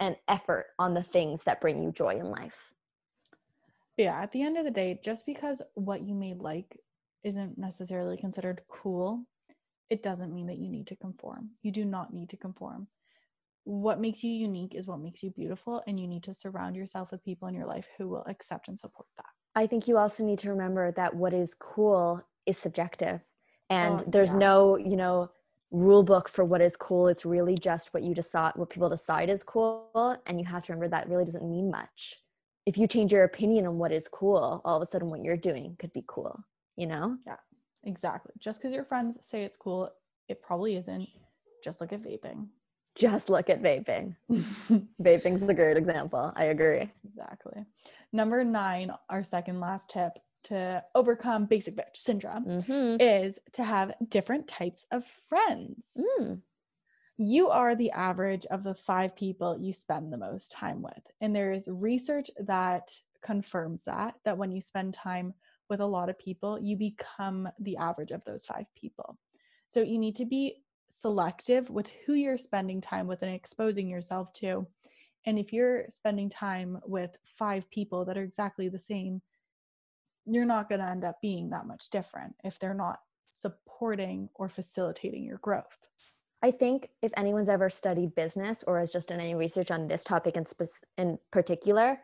and 0.00 0.16
effort 0.28 0.66
on 0.78 0.94
the 0.94 1.02
things 1.02 1.44
that 1.44 1.60
bring 1.60 1.82
you 1.82 1.92
joy 1.92 2.10
in 2.18 2.26
life. 2.30 2.72
yeah, 3.96 4.20
at 4.20 4.32
the 4.32 4.42
end 4.42 4.56
of 4.56 4.64
the 4.64 4.70
day, 4.70 4.98
just 5.02 5.26
because 5.26 5.62
what 5.74 6.02
you 6.02 6.14
may 6.14 6.34
like 6.34 6.78
isn't 7.24 7.58
necessarily 7.58 8.16
considered 8.16 8.62
cool, 8.68 9.26
it 9.92 10.02
doesn't 10.02 10.32
mean 10.32 10.46
that 10.46 10.56
you 10.56 10.70
need 10.70 10.86
to 10.86 10.96
conform. 10.96 11.50
You 11.62 11.70
do 11.70 11.84
not 11.84 12.14
need 12.14 12.30
to 12.30 12.38
conform. 12.38 12.88
What 13.64 14.00
makes 14.00 14.24
you 14.24 14.32
unique 14.32 14.74
is 14.74 14.86
what 14.86 15.00
makes 15.00 15.22
you 15.22 15.30
beautiful, 15.30 15.82
and 15.86 16.00
you 16.00 16.08
need 16.08 16.22
to 16.22 16.32
surround 16.32 16.76
yourself 16.76 17.12
with 17.12 17.22
people 17.22 17.46
in 17.46 17.54
your 17.54 17.66
life 17.66 17.88
who 17.98 18.08
will 18.08 18.24
accept 18.26 18.68
and 18.68 18.78
support 18.78 19.06
that. 19.18 19.26
I 19.54 19.66
think 19.66 19.86
you 19.86 19.98
also 19.98 20.24
need 20.24 20.38
to 20.38 20.48
remember 20.48 20.92
that 20.92 21.14
what 21.14 21.34
is 21.34 21.52
cool 21.52 22.22
is 22.46 22.56
subjective. 22.56 23.20
And 23.68 24.00
Oh, 24.00 24.04
there's 24.08 24.32
yeah. 24.32 24.38
no, 24.38 24.76
you 24.78 24.96
know, 24.96 25.30
rule 25.70 26.02
book 26.02 26.26
for 26.30 26.42
what 26.42 26.62
is 26.62 26.74
cool. 26.74 27.08
It's 27.08 27.26
really 27.26 27.58
just 27.58 27.92
what 27.92 28.02
you 28.02 28.14
decide, 28.14 28.52
what 28.56 28.70
people 28.70 28.88
decide 28.88 29.28
is 29.28 29.42
cool. 29.42 30.16
And 30.26 30.40
you 30.40 30.46
have 30.46 30.64
to 30.64 30.72
remember 30.72 30.88
that 30.88 31.10
really 31.10 31.26
doesn't 31.26 31.46
mean 31.46 31.70
much. 31.70 32.16
If 32.64 32.78
you 32.78 32.86
change 32.86 33.12
your 33.12 33.24
opinion 33.24 33.66
on 33.66 33.76
what 33.76 33.92
is 33.92 34.08
cool, 34.08 34.62
all 34.64 34.76
of 34.78 34.82
a 34.82 34.86
sudden 34.86 35.10
what 35.10 35.22
you're 35.22 35.36
doing 35.36 35.76
could 35.78 35.92
be 35.92 36.04
cool, 36.06 36.42
you 36.76 36.86
know? 36.86 37.18
Exactly. 37.84 38.32
Just 38.38 38.60
because 38.60 38.74
your 38.74 38.84
friends 38.84 39.18
say 39.22 39.44
it's 39.44 39.56
cool, 39.56 39.90
it 40.28 40.42
probably 40.42 40.76
isn't. 40.76 41.08
Just 41.64 41.80
look 41.80 41.92
at 41.92 42.02
vaping. 42.02 42.48
Just 42.94 43.30
look 43.30 43.48
at 43.48 43.62
vaping. 43.62 44.16
Vaping's 45.02 45.48
a 45.48 45.54
great 45.54 45.76
example. 45.78 46.32
I 46.36 46.46
agree. 46.46 46.90
Exactly. 47.08 47.64
Number 48.12 48.44
nine, 48.44 48.92
our 49.08 49.24
second 49.24 49.60
last 49.60 49.90
tip 49.90 50.12
to 50.44 50.84
overcome 50.94 51.46
basic 51.46 51.74
bitch 51.76 51.94
syndrome 51.96 52.44
Mm-hmm. 52.44 53.00
is 53.00 53.38
to 53.52 53.62
have 53.62 53.94
different 54.08 54.46
types 54.48 54.84
of 54.90 55.06
friends. 55.06 55.98
Mm. 56.20 56.40
You 57.16 57.48
are 57.48 57.74
the 57.74 57.92
average 57.92 58.44
of 58.46 58.62
the 58.64 58.74
five 58.74 59.14
people 59.16 59.56
you 59.58 59.72
spend 59.72 60.12
the 60.12 60.18
most 60.18 60.52
time 60.52 60.82
with. 60.82 61.00
And 61.20 61.34
there 61.34 61.52
is 61.52 61.68
research 61.70 62.30
that 62.38 62.92
confirms 63.22 63.84
that, 63.84 64.16
that 64.24 64.36
when 64.36 64.50
you 64.50 64.60
spend 64.60 64.94
time 64.94 65.34
with 65.72 65.80
a 65.80 65.86
lot 65.86 66.10
of 66.10 66.18
people, 66.18 66.60
you 66.60 66.76
become 66.76 67.48
the 67.58 67.78
average 67.78 68.10
of 68.10 68.22
those 68.26 68.44
five 68.44 68.66
people. 68.76 69.16
So 69.70 69.80
you 69.80 69.98
need 69.98 70.16
to 70.16 70.26
be 70.26 70.62
selective 70.90 71.70
with 71.70 71.90
who 72.04 72.12
you're 72.12 72.36
spending 72.36 72.82
time 72.82 73.06
with 73.06 73.22
and 73.22 73.34
exposing 73.34 73.88
yourself 73.88 74.34
to. 74.34 74.66
And 75.24 75.38
if 75.38 75.50
you're 75.50 75.86
spending 75.88 76.28
time 76.28 76.78
with 76.84 77.16
five 77.24 77.70
people 77.70 78.04
that 78.04 78.18
are 78.18 78.22
exactly 78.22 78.68
the 78.68 78.78
same, 78.78 79.22
you're 80.26 80.44
not 80.44 80.68
going 80.68 80.82
to 80.82 80.86
end 80.86 81.04
up 81.04 81.22
being 81.22 81.48
that 81.48 81.66
much 81.66 81.88
different 81.88 82.34
if 82.44 82.58
they're 82.58 82.74
not 82.74 82.98
supporting 83.32 84.28
or 84.34 84.50
facilitating 84.50 85.24
your 85.24 85.38
growth. 85.38 85.88
I 86.42 86.50
think 86.50 86.90
if 87.00 87.12
anyone's 87.16 87.48
ever 87.48 87.70
studied 87.70 88.14
business 88.14 88.62
or 88.66 88.78
has 88.78 88.92
just 88.92 89.08
done 89.08 89.20
any 89.20 89.34
research 89.34 89.70
on 89.70 89.88
this 89.88 90.04
topic 90.04 90.36
in, 90.36 90.44
spec- 90.44 90.84
in 90.98 91.18
particular, 91.30 91.98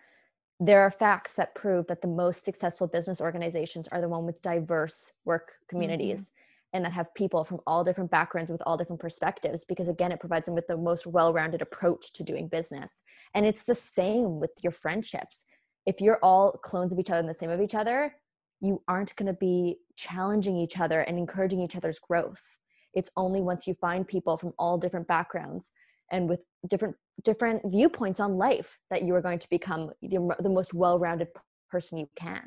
there 0.61 0.81
are 0.81 0.91
facts 0.91 1.35
that 1.35 1.55
prove 1.55 1.87
that 1.87 2.03
the 2.03 2.09
most 2.09 2.45
successful 2.45 2.87
business 2.87 3.21
organizations 3.21 3.89
are 3.93 4.01
the 4.01 4.09
one 4.09 4.27
with 4.27 4.43
diverse 4.43 5.13
work 5.25 5.51
mm-hmm. 5.51 5.77
communities 5.77 6.31
and 6.75 6.85
that 6.85 6.93
have 6.93 7.15
people 7.15 7.45
from 7.45 7.61
all 7.67 7.83
different 7.83 8.11
backgrounds 8.11 8.51
with 8.51 8.63
all 8.67 8.77
different 8.77 9.01
perspectives 9.01 9.65
because 9.65 9.89
again 9.89 10.13
it 10.13 10.21
provides 10.21 10.47
them 10.47 10.55
with 10.55 10.67
the 10.67 10.77
most 10.77 11.07
well-rounded 11.07 11.63
approach 11.63 12.13
to 12.13 12.23
doing 12.23 12.49
business. 12.49 13.01
And 13.35 13.47
it's 13.47 13.63
the 13.63 13.75
same 13.75 14.41
with 14.41 14.51
your 14.63 14.73
friendships. 14.73 15.45
If 15.87 16.01
you're 16.01 16.19
all 16.23 16.53
clones 16.53 16.93
of 16.93 16.99
each 16.99 17.11
other 17.11 17.21
and 17.21 17.29
the 17.29 17.35
same 17.35 17.51
of 17.51 17.61
each 17.61 17.75
other 17.75 18.15
you 18.61 18.83
aren't 18.89 19.15
going 19.17 19.27
to 19.27 19.39
be 19.39 19.79
challenging 19.97 20.57
each 20.57 20.79
other 20.79 21.01
and 21.03 21.19
encouraging 21.19 21.61
each 21.61 21.77
other's 21.77 21.99
growth. 21.99 22.59
It's 22.95 23.11
only 23.17 23.41
once 23.41 23.67
you 23.67 23.75
find 23.75 24.07
people 24.07 24.37
from 24.37 24.53
all 24.59 24.79
different 24.79 25.07
backgrounds 25.07 25.71
and 26.11 26.29
with 26.29 26.41
different 26.69 26.97
different 27.25 27.63
viewpoints 27.67 28.21
on 28.21 28.37
life 28.37 28.79
that 28.91 29.03
you 29.03 29.15
are 29.15 29.21
going 29.21 29.39
to 29.39 29.51
become 29.51 29.91
the, 30.03 30.37
the 30.41 30.49
most 30.49 30.73
well-rounded 30.73 31.29
person 31.71 31.99
you 31.99 32.09
can 32.17 32.47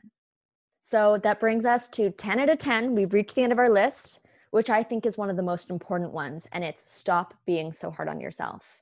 so 0.82 1.18
that 1.18 1.40
brings 1.40 1.66
us 1.66 1.90
to 1.90 2.10
10 2.12 2.40
out 2.40 2.50
of 2.50 2.58
10 2.58 2.96
we've 2.96 3.14
reached 3.14 3.36
the 3.36 3.44
end 3.44 3.52
of 3.52 3.60
our 3.60 3.70
list 3.70 4.20
which 4.52 4.70
i 4.70 4.82
think 4.82 5.06
is 5.06 5.18
one 5.18 5.30
of 5.30 5.38
the 5.38 5.44
most 5.44 5.70
important 5.70 6.12
ones 6.12 6.48
and 6.52 6.64
it's 6.64 6.84
stop 6.92 7.34
being 7.46 7.72
so 7.72 7.92
hard 7.92 8.08
on 8.08 8.20
yourself 8.20 8.82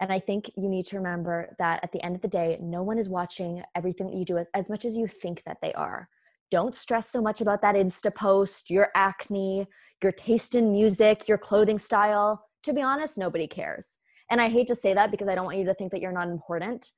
and 0.00 0.12
I 0.12 0.18
think 0.18 0.50
you 0.56 0.68
need 0.68 0.84
to 0.86 0.96
remember 0.96 1.54
that 1.58 1.80
at 1.82 1.92
the 1.92 2.04
end 2.04 2.16
of 2.16 2.22
the 2.22 2.28
day, 2.28 2.58
no 2.60 2.82
one 2.82 2.98
is 2.98 3.08
watching 3.08 3.62
everything 3.74 4.08
that 4.08 4.16
you 4.16 4.24
do 4.24 4.38
as, 4.38 4.46
as 4.52 4.68
much 4.68 4.84
as 4.84 4.96
you 4.96 5.06
think 5.06 5.42
that 5.44 5.58
they 5.62 5.72
are. 5.72 6.08
Don't 6.50 6.74
stress 6.74 7.10
so 7.10 7.20
much 7.20 7.40
about 7.40 7.62
that 7.62 7.74
Insta 7.74 8.14
post, 8.14 8.70
your 8.70 8.90
acne, 8.94 9.66
your 10.02 10.12
taste 10.12 10.54
in 10.54 10.70
music, 10.70 11.26
your 11.28 11.38
clothing 11.38 11.78
style. 11.78 12.45
To 12.64 12.72
be 12.72 12.82
honest, 12.82 13.18
nobody 13.18 13.46
cares. 13.46 13.96
And 14.30 14.40
I 14.40 14.48
hate 14.48 14.66
to 14.68 14.76
say 14.76 14.94
that 14.94 15.10
because 15.10 15.28
I 15.28 15.34
don't 15.34 15.44
want 15.44 15.58
you 15.58 15.64
to 15.66 15.74
think 15.74 15.92
that 15.92 16.00
you're 16.00 16.12
not 16.12 16.28
important, 16.28 16.90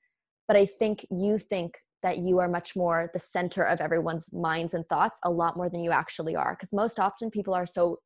but 0.47 0.57
I 0.57 0.65
think 0.65 1.07
you 1.11 1.39
think 1.39 1.75
that 2.03 2.19
you 2.19 2.39
are 2.39 2.49
much 2.49 2.77
more 2.77 3.11
the 3.13 3.19
center 3.19 3.65
of 3.65 3.81
everyone's 3.81 4.33
minds 4.33 4.73
and 4.75 4.87
thoughts 4.89 5.21
a 5.25 5.31
lot 5.31 5.57
more 5.57 5.69
than 5.69 5.83
you 5.83 5.91
actually 5.91 6.37
are. 6.37 6.55
Because 6.55 6.73
most 6.73 6.99
often 6.99 7.31
people 7.31 7.55
are 7.55 7.67
so 7.67 7.99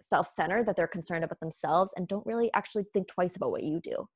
self 0.00 0.28
centered 0.28 0.66
that 0.66 0.76
they're 0.76 0.86
concerned 0.86 1.24
about 1.24 1.40
themselves 1.40 1.92
and 1.96 2.06
don't 2.06 2.26
really 2.26 2.50
actually 2.54 2.84
think 2.92 3.08
twice 3.08 3.36
about 3.36 3.50
what 3.50 3.62
you 3.62 3.80
do. 3.82 4.08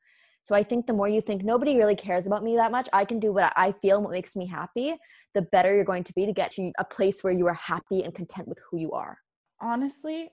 So 0.45 0.55
I 0.55 0.62
think 0.62 0.87
the 0.87 0.93
more 0.93 1.09
you 1.09 1.22
think 1.22 1.43
nobody 1.43 1.76
really 1.76 1.97
cares 1.97 2.26
about 2.26 2.45
me 2.45 2.57
that 2.57 2.70
much, 2.70 2.89
I 2.93 3.07
can 3.07 3.18
do 3.18 3.32
what 3.32 3.53
I 3.57 3.72
feel 3.72 3.97
and 3.97 4.05
what 4.05 4.12
makes 4.12 4.37
me 4.37 4.47
happy, 4.47 4.95
the 5.32 5.43
better 5.43 5.74
you're 5.74 5.85
going 5.85 6.05
to 6.05 6.12
be 6.12 6.26
to 6.26 6.35
get 6.35 6.51
to 6.53 6.70
a 6.78 6.85
place 6.85 7.24
where 7.24 7.32
you 7.32 7.47
are 7.47 7.55
happy 7.55 8.05
and 8.05 8.14
content 8.14 8.47
with 8.47 8.61
who 8.70 8.78
you 8.78 8.93
are. 8.93 9.16
Honestly, 9.61 10.30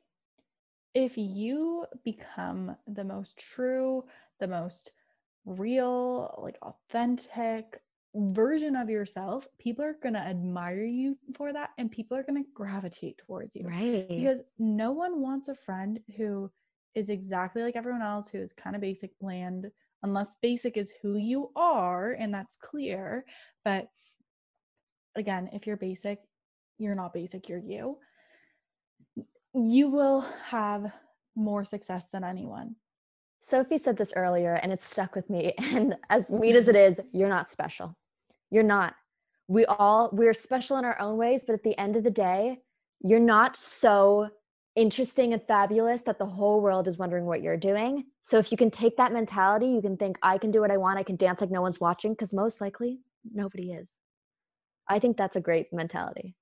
if 0.93 1.17
you 1.17 1.85
become 2.03 2.75
the 2.87 3.03
most 3.03 3.37
true, 3.37 4.03
the 4.39 4.47
most 4.47 4.91
real, 5.45 6.39
like 6.43 6.57
authentic 6.61 7.81
version 8.13 8.75
of 8.75 8.89
yourself, 8.89 9.47
people 9.57 9.85
are 9.85 9.95
going 10.01 10.13
to 10.13 10.19
admire 10.19 10.83
you 10.83 11.17
for 11.35 11.53
that 11.53 11.69
and 11.77 11.91
people 11.91 12.17
are 12.17 12.23
going 12.23 12.43
to 12.43 12.49
gravitate 12.53 13.17
towards 13.17 13.55
you. 13.55 13.65
Right. 13.65 14.07
Because 14.07 14.41
no 14.59 14.91
one 14.91 15.21
wants 15.21 15.47
a 15.47 15.55
friend 15.55 15.99
who 16.17 16.51
is 16.93 17.09
exactly 17.09 17.63
like 17.63 17.75
everyone 17.75 18.01
else, 18.01 18.29
who 18.29 18.39
is 18.39 18.51
kind 18.51 18.75
of 18.75 18.81
basic, 18.81 19.17
bland, 19.19 19.71
unless 20.03 20.35
basic 20.41 20.75
is 20.75 20.93
who 21.01 21.15
you 21.15 21.51
are 21.55 22.13
and 22.13 22.33
that's 22.33 22.57
clear. 22.57 23.25
But 23.63 23.87
again, 25.15 25.49
if 25.53 25.65
you're 25.65 25.77
basic, 25.77 26.19
you're 26.77 26.95
not 26.95 27.13
basic, 27.13 27.47
you're 27.47 27.59
you. 27.59 27.97
You 29.53 29.89
will 29.89 30.21
have 30.49 30.93
more 31.35 31.63
success 31.63 32.09
than 32.09 32.23
anyone. 32.23 32.75
Sophie 33.41 33.79
said 33.79 33.97
this 33.97 34.13
earlier 34.15 34.53
and 34.53 34.71
it 34.71 34.83
stuck 34.83 35.15
with 35.15 35.29
me. 35.29 35.53
And 35.73 35.95
as 36.09 36.29
neat 36.29 36.55
as 36.55 36.67
it 36.67 36.75
is, 36.75 37.01
you're 37.11 37.29
not 37.29 37.49
special. 37.49 37.97
You're 38.49 38.63
not. 38.63 38.95
We 39.47 39.65
all, 39.65 40.09
we're 40.13 40.33
special 40.33 40.77
in 40.77 40.85
our 40.85 40.99
own 40.99 41.17
ways, 41.17 41.43
but 41.45 41.53
at 41.53 41.63
the 41.63 41.77
end 41.77 41.95
of 41.95 42.03
the 42.03 42.11
day, 42.11 42.59
you're 43.01 43.19
not 43.19 43.55
so 43.55 44.29
interesting 44.75 45.33
and 45.33 45.41
fabulous 45.45 46.03
that 46.03 46.19
the 46.19 46.25
whole 46.25 46.61
world 46.61 46.87
is 46.87 46.97
wondering 46.97 47.25
what 47.25 47.41
you're 47.41 47.57
doing. 47.57 48.05
So 48.23 48.37
if 48.37 48.51
you 48.51 48.57
can 48.57 48.71
take 48.71 48.95
that 48.97 49.11
mentality, 49.11 49.67
you 49.67 49.81
can 49.81 49.97
think, 49.97 50.17
I 50.21 50.37
can 50.37 50.51
do 50.51 50.61
what 50.61 50.71
I 50.71 50.77
want. 50.77 50.99
I 50.99 51.03
can 51.03 51.17
dance 51.17 51.41
like 51.41 51.51
no 51.51 51.61
one's 51.61 51.81
watching 51.81 52.13
because 52.13 52.31
most 52.31 52.61
likely 52.61 52.99
nobody 53.33 53.73
is. 53.73 53.89
I 54.87 54.99
think 54.99 55.17
that's 55.17 55.35
a 55.35 55.41
great 55.41 55.73
mentality. 55.73 56.35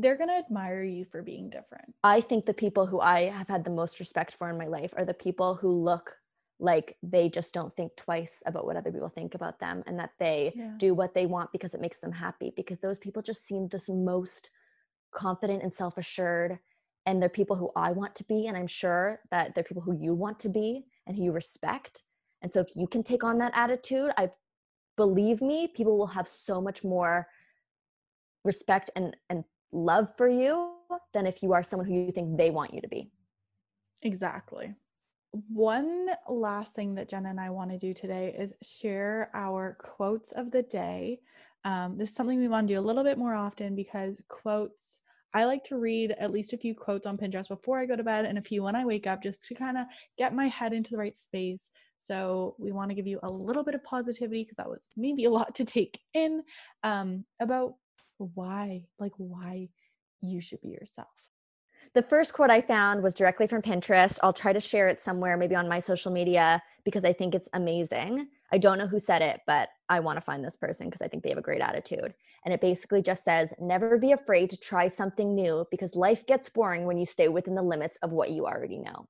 They're 0.00 0.16
going 0.16 0.28
to 0.28 0.36
admire 0.36 0.84
you 0.84 1.04
for 1.04 1.22
being 1.22 1.50
different. 1.50 1.94
I 2.04 2.20
think 2.20 2.46
the 2.46 2.54
people 2.54 2.86
who 2.86 3.00
I 3.00 3.24
have 3.24 3.48
had 3.48 3.64
the 3.64 3.70
most 3.70 4.00
respect 4.00 4.32
for 4.32 4.50
in 4.50 4.58
my 4.58 4.66
life 4.66 4.92
are 4.96 5.04
the 5.04 5.14
people 5.14 5.54
who 5.54 5.70
look 5.72 6.16
like 6.60 6.96
they 7.02 7.28
just 7.28 7.54
don't 7.54 7.74
think 7.76 7.94
twice 7.96 8.42
about 8.44 8.66
what 8.66 8.76
other 8.76 8.90
people 8.90 9.08
think 9.08 9.34
about 9.34 9.60
them 9.60 9.82
and 9.86 9.98
that 9.98 10.10
they 10.18 10.52
yeah. 10.56 10.72
do 10.76 10.92
what 10.92 11.14
they 11.14 11.26
want 11.26 11.52
because 11.52 11.72
it 11.72 11.80
makes 11.80 12.00
them 12.00 12.10
happy 12.10 12.52
because 12.56 12.78
those 12.80 12.98
people 12.98 13.22
just 13.22 13.46
seem 13.46 13.68
the 13.68 13.80
most 13.88 14.50
confident 15.12 15.62
and 15.62 15.72
self-assured 15.72 16.58
and 17.06 17.22
they're 17.22 17.28
people 17.28 17.56
who 17.56 17.70
I 17.74 17.92
want 17.92 18.14
to 18.16 18.24
be. 18.24 18.46
And 18.46 18.56
I'm 18.56 18.66
sure 18.66 19.20
that 19.30 19.54
they're 19.54 19.64
people 19.64 19.82
who 19.82 19.96
you 19.98 20.14
want 20.14 20.38
to 20.40 20.48
be 20.48 20.84
and 21.06 21.16
who 21.16 21.24
you 21.24 21.32
respect. 21.32 22.04
And 22.42 22.52
so 22.52 22.60
if 22.60 22.76
you 22.76 22.86
can 22.86 23.02
take 23.02 23.24
on 23.24 23.38
that 23.38 23.52
attitude, 23.54 24.10
I 24.18 24.30
believe 24.96 25.40
me, 25.40 25.68
people 25.68 25.96
will 25.96 26.08
have 26.08 26.28
so 26.28 26.60
much 26.60 26.84
more 26.84 27.28
respect 28.44 28.90
and, 28.94 29.16
and 29.30 29.44
love 29.72 30.08
for 30.16 30.28
you 30.28 30.72
than 31.12 31.26
if 31.26 31.42
you 31.42 31.52
are 31.52 31.62
someone 31.62 31.86
who 31.86 31.94
you 31.94 32.12
think 32.12 32.36
they 32.36 32.50
want 32.50 32.74
you 32.74 32.80
to 32.80 32.88
be. 32.88 33.10
Exactly. 34.02 34.74
One 35.52 36.08
last 36.28 36.74
thing 36.74 36.94
that 36.94 37.08
Jenna 37.08 37.30
and 37.30 37.40
I 37.40 37.50
want 37.50 37.70
to 37.70 37.78
do 37.78 37.92
today 37.92 38.34
is 38.38 38.54
share 38.62 39.30
our 39.34 39.76
quotes 39.80 40.32
of 40.32 40.50
the 40.50 40.62
day. 40.62 41.20
Um, 41.64 41.98
this 41.98 42.10
is 42.10 42.16
something 42.16 42.38
we 42.38 42.48
want 42.48 42.68
to 42.68 42.74
do 42.74 42.80
a 42.80 42.82
little 42.82 43.04
bit 43.04 43.18
more 43.18 43.34
often 43.34 43.74
because 43.74 44.20
quotes 44.28 45.00
I 45.34 45.44
like 45.44 45.62
to 45.64 45.78
read 45.78 46.12
at 46.12 46.30
least 46.30 46.52
a 46.52 46.58
few 46.58 46.74
quotes 46.74 47.06
on 47.06 47.18
Pinterest 47.18 47.48
before 47.48 47.78
I 47.78 47.86
go 47.86 47.96
to 47.96 48.02
bed 48.02 48.24
and 48.24 48.38
a 48.38 48.42
few 48.42 48.62
when 48.62 48.74
I 48.74 48.86
wake 48.86 49.06
up 49.06 49.22
just 49.22 49.44
to 49.46 49.54
kind 49.54 49.76
of 49.76 49.84
get 50.16 50.34
my 50.34 50.48
head 50.48 50.72
into 50.72 50.92
the 50.92 50.96
right 50.96 51.14
space. 51.14 51.70
So, 51.98 52.54
we 52.58 52.72
want 52.72 52.90
to 52.90 52.94
give 52.94 53.06
you 53.06 53.18
a 53.22 53.30
little 53.30 53.64
bit 53.64 53.74
of 53.74 53.84
positivity 53.84 54.44
because 54.44 54.56
that 54.56 54.68
was 54.68 54.88
maybe 54.96 55.24
a 55.24 55.30
lot 55.30 55.54
to 55.56 55.64
take 55.64 55.98
in 56.14 56.42
um, 56.82 57.24
about 57.40 57.74
why, 58.18 58.84
like, 58.98 59.12
why 59.16 59.68
you 60.20 60.40
should 60.40 60.60
be 60.60 60.68
yourself. 60.68 61.08
The 61.94 62.02
first 62.02 62.34
quote 62.34 62.50
I 62.50 62.60
found 62.60 63.02
was 63.02 63.14
directly 63.14 63.46
from 63.46 63.62
Pinterest. 63.62 64.18
I'll 64.22 64.32
try 64.32 64.52
to 64.52 64.60
share 64.60 64.88
it 64.88 65.00
somewhere, 65.00 65.36
maybe 65.36 65.54
on 65.54 65.68
my 65.68 65.78
social 65.78 66.12
media, 66.12 66.62
because 66.84 67.04
I 67.04 67.12
think 67.12 67.34
it's 67.34 67.48
amazing. 67.54 68.28
I 68.52 68.58
don't 68.58 68.78
know 68.78 68.86
who 68.86 68.98
said 68.98 69.22
it, 69.22 69.40
but 69.46 69.70
I 69.88 70.00
want 70.00 70.16
to 70.16 70.20
find 70.20 70.44
this 70.44 70.56
person 70.56 70.86
because 70.86 71.00
I 71.00 71.08
think 71.08 71.22
they 71.22 71.30
have 71.30 71.38
a 71.38 71.42
great 71.42 71.62
attitude. 71.62 72.14
And 72.44 72.52
it 72.52 72.60
basically 72.60 73.02
just 73.02 73.24
says 73.24 73.52
never 73.58 73.96
be 73.98 74.12
afraid 74.12 74.50
to 74.50 74.56
try 74.56 74.88
something 74.88 75.34
new 75.34 75.66
because 75.70 75.96
life 75.96 76.26
gets 76.26 76.48
boring 76.48 76.84
when 76.84 76.98
you 76.98 77.06
stay 77.06 77.28
within 77.28 77.54
the 77.54 77.62
limits 77.62 77.96
of 78.02 78.12
what 78.12 78.30
you 78.30 78.46
already 78.46 78.78
know. 78.78 79.08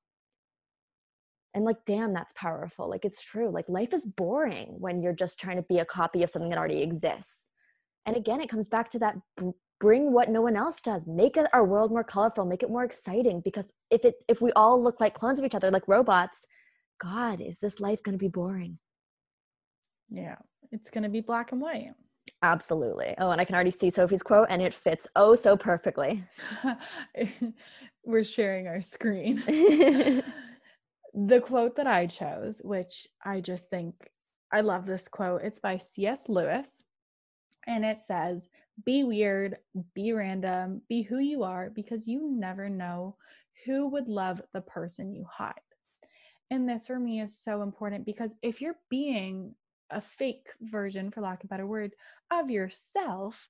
And 1.55 1.65
like, 1.65 1.85
damn, 1.85 2.13
that's 2.13 2.35
powerful. 2.35 2.89
Like, 2.89 3.05
it's 3.05 3.25
true. 3.25 3.51
Like, 3.51 3.69
life 3.69 3.93
is 3.93 4.05
boring 4.05 4.77
when 4.79 5.03
you're 5.03 5.13
just 5.13 5.41
trying 5.41 5.57
to 5.57 5.63
be 5.63 5.79
a 5.79 5.85
copy 5.85 6.23
of 6.23 6.31
something 6.31 6.51
that 6.51 6.59
already 6.59 6.83
exists. 6.83 7.43
And 8.09 8.17
again, 8.17 8.41
it 8.41 8.49
comes 8.49 8.69
back 8.69 8.89
to 8.91 8.99
that 9.01 9.17
bring 9.81 10.13
what 10.13 10.31
no 10.31 10.41
one 10.41 10.57
else 10.57 10.81
does 10.81 11.07
make 11.07 11.37
our 11.53 11.65
world 11.65 11.93
more 11.93 12.03
colorful 12.03 12.45
make 12.45 12.65
it 12.65 12.71
more 12.71 12.85
exciting 12.85 13.41
because 13.45 13.73
if 13.91 14.05
it 14.05 14.17
if 14.27 14.41
we 14.41 14.51
all 14.53 14.83
look 14.83 15.01
like 15.01 15.15
clones 15.15 15.39
of 15.39 15.47
each 15.47 15.55
other 15.55 15.71
like 15.71 15.87
robots 15.87 16.45
god 17.01 17.41
is 17.41 17.61
this 17.61 17.79
life 17.79 18.03
going 18.03 18.13
to 18.13 18.19
be 18.19 18.27
boring 18.27 18.77
yeah 20.11 20.35
it's 20.73 20.91
going 20.91 21.05
to 21.05 21.09
be 21.09 21.21
black 21.21 21.53
and 21.53 21.61
white 21.61 21.93
Absolutely. 22.43 23.15
Oh, 23.19 23.31
and 23.31 23.41
I 23.41 23.45
can 23.45 23.57
already 23.57 23.73
see 23.73 23.91
Sophie's 23.91 24.23
quote 24.23 24.47
and 24.49 24.63
it 24.63 24.73
fits 24.73 25.09
oh 25.17 25.35
so 25.35 25.57
perfectly. 25.57 26.25
We're 28.05 28.23
sharing 28.23 28.69
our 28.69 28.81
screen. 28.81 29.43
the 31.15 31.41
quote 31.41 31.75
that 31.77 31.87
I 31.89 32.07
chose, 32.07 32.61
which 32.63 33.09
I 33.25 33.41
just 33.41 33.71
think 33.71 34.11
I 34.53 34.61
love 34.61 34.87
this 34.87 35.09
quote, 35.09 35.43
it's 35.43 35.59
by 35.59 35.79
C.S. 35.79 36.29
Lewis. 36.29 36.85
And 37.69 37.85
it 37.85 38.01
says, 38.01 38.49
Be 38.85 39.05
weird, 39.05 39.59
be 39.95 40.13
random, 40.13 40.83
be 40.89 41.03
who 41.03 41.19
you 41.19 41.45
are, 41.45 41.71
because 41.71 42.09
you 42.09 42.29
never 42.29 42.69
know 42.69 43.17
who 43.65 43.87
would 43.89 44.09
love 44.09 44.43
the 44.53 44.63
person 44.63 45.13
you 45.13 45.25
hide. 45.31 45.55
And 46.51 46.69
this 46.69 46.87
for 46.87 46.99
me 46.99 47.21
is 47.21 47.39
so 47.39 47.63
important 47.63 48.07
because 48.07 48.37
if 48.43 48.63
you're 48.63 48.79
being 48.89 49.55
a 49.91 50.01
fake 50.01 50.49
version, 50.63 51.11
for 51.11 51.21
lack 51.21 51.45
of 51.45 51.49
a 51.49 51.49
better 51.49 51.67
word, 51.67 51.93
of 52.31 52.51
yourself, 52.51 53.49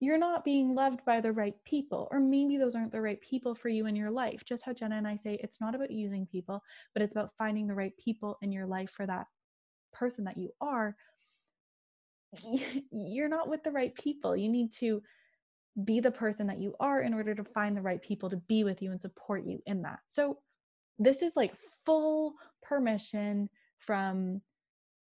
you're 0.00 0.18
not 0.18 0.44
being 0.44 0.74
loved 0.74 1.04
by 1.04 1.20
the 1.20 1.32
right 1.32 1.54
people. 1.64 2.08
Or 2.10 2.20
maybe 2.20 2.56
those 2.56 2.74
aren't 2.74 2.92
the 2.92 3.00
right 3.00 3.20
people 3.20 3.54
for 3.54 3.68
you 3.68 3.86
in 3.86 3.96
your 3.96 4.10
life. 4.10 4.44
Just 4.44 4.64
how 4.64 4.72
Jenna 4.72 4.96
and 4.96 5.06
I 5.06 5.16
say, 5.16 5.38
it's 5.42 5.60
not 5.60 5.74
about 5.74 5.90
using 5.90 6.26
people, 6.26 6.62
but 6.94 7.02
it's 7.02 7.14
about 7.14 7.36
finding 7.36 7.66
the 7.66 7.74
right 7.74 7.96
people 7.96 8.38
in 8.42 8.52
your 8.52 8.66
life 8.66 8.90
for 8.90 9.06
that 9.06 9.26
person 9.92 10.24
that 10.24 10.38
you 10.38 10.50
are. 10.60 10.96
You're 12.90 13.28
not 13.28 13.48
with 13.48 13.62
the 13.62 13.70
right 13.70 13.94
people. 13.94 14.36
You 14.36 14.48
need 14.48 14.72
to 14.72 15.02
be 15.84 16.00
the 16.00 16.10
person 16.10 16.46
that 16.46 16.60
you 16.60 16.74
are 16.78 17.02
in 17.02 17.14
order 17.14 17.34
to 17.34 17.44
find 17.44 17.76
the 17.76 17.82
right 17.82 18.00
people 18.00 18.30
to 18.30 18.36
be 18.36 18.64
with 18.64 18.80
you 18.80 18.90
and 18.90 19.00
support 19.00 19.44
you 19.44 19.60
in 19.66 19.82
that. 19.82 20.00
So, 20.06 20.38
this 20.98 21.22
is 21.22 21.36
like 21.36 21.56
full 21.84 22.34
permission 22.62 23.48
from 23.78 24.40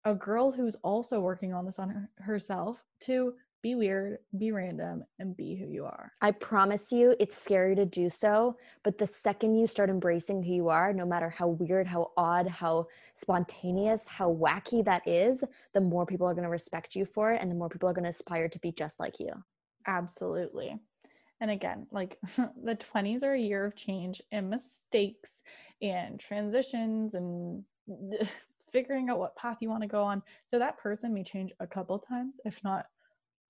a 0.05 0.15
girl 0.15 0.51
who's 0.51 0.75
also 0.83 1.19
working 1.19 1.53
on 1.53 1.65
this 1.65 1.79
on 1.79 1.89
her, 1.89 2.09
herself 2.17 2.83
to 3.01 3.33
be 3.61 3.75
weird, 3.75 4.17
be 4.37 4.51
random, 4.51 5.03
and 5.19 5.37
be 5.37 5.55
who 5.55 5.67
you 5.67 5.85
are. 5.85 6.11
I 6.21 6.31
promise 6.31 6.91
you, 6.91 7.15
it's 7.19 7.37
scary 7.37 7.75
to 7.75 7.85
do 7.85 8.09
so. 8.09 8.57
But 8.83 8.97
the 8.97 9.05
second 9.05 9.55
you 9.55 9.67
start 9.67 9.89
embracing 9.89 10.41
who 10.43 10.53
you 10.53 10.69
are, 10.69 10.93
no 10.93 11.05
matter 11.05 11.29
how 11.29 11.49
weird, 11.49 11.85
how 11.85 12.11
odd, 12.17 12.47
how 12.47 12.87
spontaneous, 13.13 14.07
how 14.07 14.33
wacky 14.33 14.83
that 14.85 15.07
is, 15.07 15.43
the 15.73 15.81
more 15.81 16.05
people 16.05 16.27
are 16.27 16.33
going 16.33 16.43
to 16.43 16.49
respect 16.49 16.95
you 16.95 17.05
for 17.05 17.33
it 17.33 17.41
and 17.41 17.51
the 17.51 17.55
more 17.55 17.69
people 17.69 17.87
are 17.87 17.93
going 17.93 18.03
to 18.03 18.09
aspire 18.09 18.49
to 18.49 18.59
be 18.59 18.71
just 18.71 18.99
like 18.99 19.19
you. 19.19 19.31
Absolutely. 19.85 20.79
And 21.39 21.51
again, 21.51 21.87
like 21.91 22.17
the 22.63 22.75
20s 22.75 23.23
are 23.23 23.33
a 23.33 23.39
year 23.39 23.65
of 23.65 23.75
change 23.75 24.21
and 24.31 24.49
mistakes 24.49 25.43
and 25.81 26.19
transitions 26.19 27.13
and 27.13 27.63
figuring 28.71 29.09
out 29.09 29.19
what 29.19 29.35
path 29.35 29.57
you 29.59 29.69
want 29.69 29.81
to 29.81 29.87
go 29.87 30.03
on. 30.03 30.23
So 30.47 30.57
that 30.59 30.77
person 30.77 31.13
may 31.13 31.23
change 31.23 31.51
a 31.59 31.67
couple 31.67 31.99
times, 31.99 32.39
if 32.45 32.63
not 32.63 32.85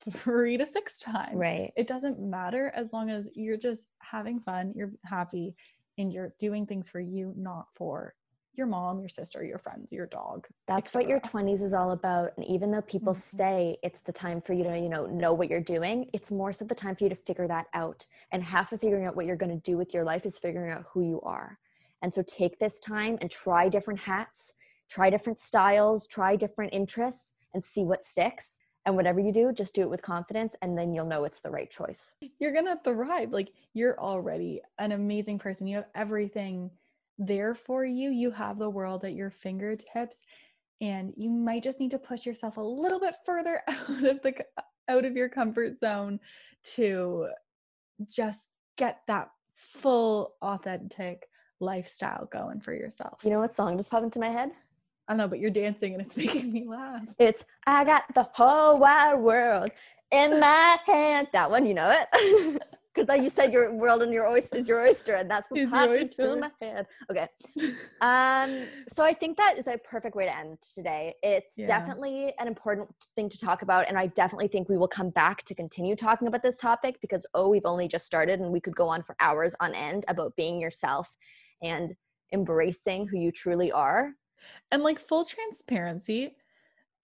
three 0.10 0.58
to 0.58 0.66
six 0.66 1.00
times. 1.00 1.36
Right. 1.36 1.72
It 1.76 1.88
doesn't 1.88 2.20
matter 2.20 2.72
as 2.76 2.94
long 2.94 3.10
as 3.10 3.30
you're 3.36 3.58
just 3.58 3.90
having 4.00 4.40
fun, 4.40 4.74
you're 4.76 4.92
happy, 5.06 5.56
and 5.98 6.12
you're 6.12 6.34
doing 6.40 6.66
things 6.66 6.90
for 6.90 7.00
you, 7.00 7.34
not 7.38 7.68
for 7.74 8.16
your 8.54 8.68
mom, 8.68 9.00
your 9.00 9.08
sister, 9.08 9.44
your 9.46 9.58
friends, 9.58 9.94
your 9.94 10.08
dog. 10.08 10.48
That's 10.68 10.94
what 10.94 11.08
your 11.08 11.22
20s 11.22 11.62
is 11.62 11.74
all 11.74 11.92
about. 11.92 12.32
And 12.36 12.46
even 12.48 12.72
though 12.72 12.82
people 12.82 13.14
Mhm. 13.14 13.18
say 13.18 13.78
it's 13.82 14.02
the 14.02 14.12
time 14.12 14.42
for 14.42 14.52
you 14.54 14.64
to, 14.66 14.78
you 14.78 14.90
know, 14.90 15.06
know 15.06 15.34
what 15.34 15.50
you're 15.50 15.62
doing, 15.62 16.10
it's 16.12 16.32
more 16.32 16.52
so 16.52 16.66
the 16.66 16.76
time 16.76 16.96
for 16.96 17.06
you 17.06 17.10
to 17.10 17.16
figure 17.16 17.48
that 17.48 17.68
out. 17.74 18.06
And 18.32 18.44
half 18.44 18.74
of 18.74 18.82
figuring 18.82 19.06
out 19.06 19.16
what 19.16 19.26
you're 19.26 19.38
going 19.38 19.52
to 19.58 19.72
do 19.72 19.78
with 19.78 19.94
your 19.94 20.04
life 20.04 20.26
is 20.26 20.38
figuring 20.38 20.72
out 20.72 20.86
who 20.90 21.02
you 21.02 21.22
are. 21.22 21.60
And 22.02 22.14
so 22.14 22.24
take 22.24 22.60
this 22.60 22.80
time 22.80 23.18
and 23.22 23.32
try 23.32 23.70
different 23.70 24.02
hats, 24.02 24.54
try 24.90 25.10
different 25.10 25.40
styles, 25.40 26.08
try 26.08 26.36
different 26.36 26.74
interests 26.74 27.32
and 27.54 27.64
see 27.64 27.86
what 27.86 28.04
sticks. 28.04 28.60
And 28.86 28.96
whatever 28.96 29.20
you 29.20 29.32
do, 29.32 29.52
just 29.52 29.76
do 29.76 29.82
it 29.82 29.90
with 29.90 30.02
confidence 30.02 30.56
and 30.62 30.78
then 30.78 30.94
you'll 30.94 31.06
know 31.06 31.24
it's 31.24 31.42
the 31.42 31.52
right 31.52 31.70
choice. 31.70 32.16
You're 32.40 32.54
gonna 32.54 32.80
thrive. 32.84 33.32
Like 33.32 33.52
you're 33.74 34.00
already 34.00 34.62
an 34.80 34.92
amazing 34.92 35.38
person. 35.38 35.68
You 35.68 35.78
have 35.78 35.90
everything 35.94 36.72
there 37.20 37.54
for 37.54 37.86
you. 37.86 38.10
You 38.10 38.32
have 38.32 38.58
the 38.58 38.70
world 38.70 39.06
at 39.06 39.14
your 39.14 39.30
fingertips. 39.30 40.22
And 40.80 41.14
you 41.16 41.30
might 41.30 41.62
just 41.62 41.80
need 41.80 41.92
to 41.92 42.00
push 42.00 42.26
yourself 42.26 42.58
a 42.58 42.62
little 42.62 43.00
bit 43.00 43.14
further 43.24 43.62
out 43.68 44.04
of 44.04 44.22
the 44.24 44.46
out 44.88 45.06
of 45.06 45.16
your 45.16 45.30
comfort 45.30 45.78
zone 45.78 46.20
to 46.76 47.28
just 48.10 48.50
get 48.78 49.02
that 49.08 49.30
full 49.54 50.34
authentic 50.42 51.28
lifestyle 51.60 52.28
going 52.32 52.60
for 52.60 52.74
yourself. 52.74 53.20
You 53.24 53.30
know 53.30 53.40
what 53.40 53.54
song 53.54 53.78
just 53.78 53.92
popped 53.92 54.04
into 54.04 54.20
my 54.20 54.30
head? 54.30 54.52
I 55.12 55.14
know, 55.14 55.28
but 55.28 55.40
you're 55.40 55.52
dancing 55.52 55.92
and 55.94 56.02
it's 56.02 56.16
making 56.26 56.54
me 56.54 56.66
laugh. 56.66 57.04
It's 57.20 57.44
I 57.68 57.84
got 57.84 58.04
the 58.16 58.24
whole 58.34 58.78
wide 58.80 59.16
world 59.16 59.70
in 60.10 60.40
my 60.40 60.78
hand. 60.86 61.28
That 61.34 61.52
one, 61.52 61.66
you 61.66 61.74
know 61.74 61.92
it. 61.92 62.62
Because 62.94 63.08
like 63.08 63.22
you 63.22 63.30
said, 63.30 63.54
your 63.54 63.74
world 63.74 64.04
and 64.04 64.12
your 64.12 64.28
oyster 64.28 64.58
is 64.58 64.68
your 64.68 64.82
oyster, 64.86 65.16
and 65.16 65.32
that's 65.32 65.50
what 65.50 65.70
popped 65.70 65.98
into 65.98 66.36
my 66.36 66.52
head. 66.62 66.88
Okay. 67.10 67.26
Um, 68.02 68.66
so 68.92 69.02
I 69.02 69.14
think 69.14 69.38
that 69.38 69.58
is 69.58 69.68
a 69.68 69.78
perfect 69.78 70.14
way 70.14 70.26
to 70.26 70.38
end 70.38 70.58
today. 70.76 71.14
It's 71.24 71.58
Yeah. 71.58 71.68
definitely 71.68 72.34
an 72.38 72.50
important 72.50 72.90
thing 73.16 73.30
to 73.30 73.38
talk 73.38 73.62
about, 73.62 73.88
and 73.88 73.98
I 73.98 74.08
definitely 74.08 74.50
think 74.50 74.68
we 74.68 74.78
will 74.78 74.90
come 74.90 75.10
back 75.10 75.44
to 75.44 75.56
continue 75.56 75.96
talking 75.96 76.28
about 76.28 76.44
this 76.44 76.58
topic 76.58 76.98
because 77.00 77.26
oh, 77.34 77.48
we've 77.48 77.66
only 77.66 77.88
just 77.88 78.06
started, 78.06 78.42
and 78.42 78.52
we 78.52 78.60
could 78.60 78.76
go 78.76 78.90
on 78.90 79.04
for 79.04 79.16
hours 79.22 79.56
on 79.62 79.74
end 79.74 80.04
about 80.10 80.36
being 80.36 80.60
yourself 80.60 81.16
and 81.64 81.96
embracing 82.34 83.08
who 83.08 83.18
you 83.18 83.32
truly 83.32 83.72
are. 83.72 84.16
And 84.72 84.84
like 84.84 85.00
full 85.00 85.26
transparency, 85.26 86.36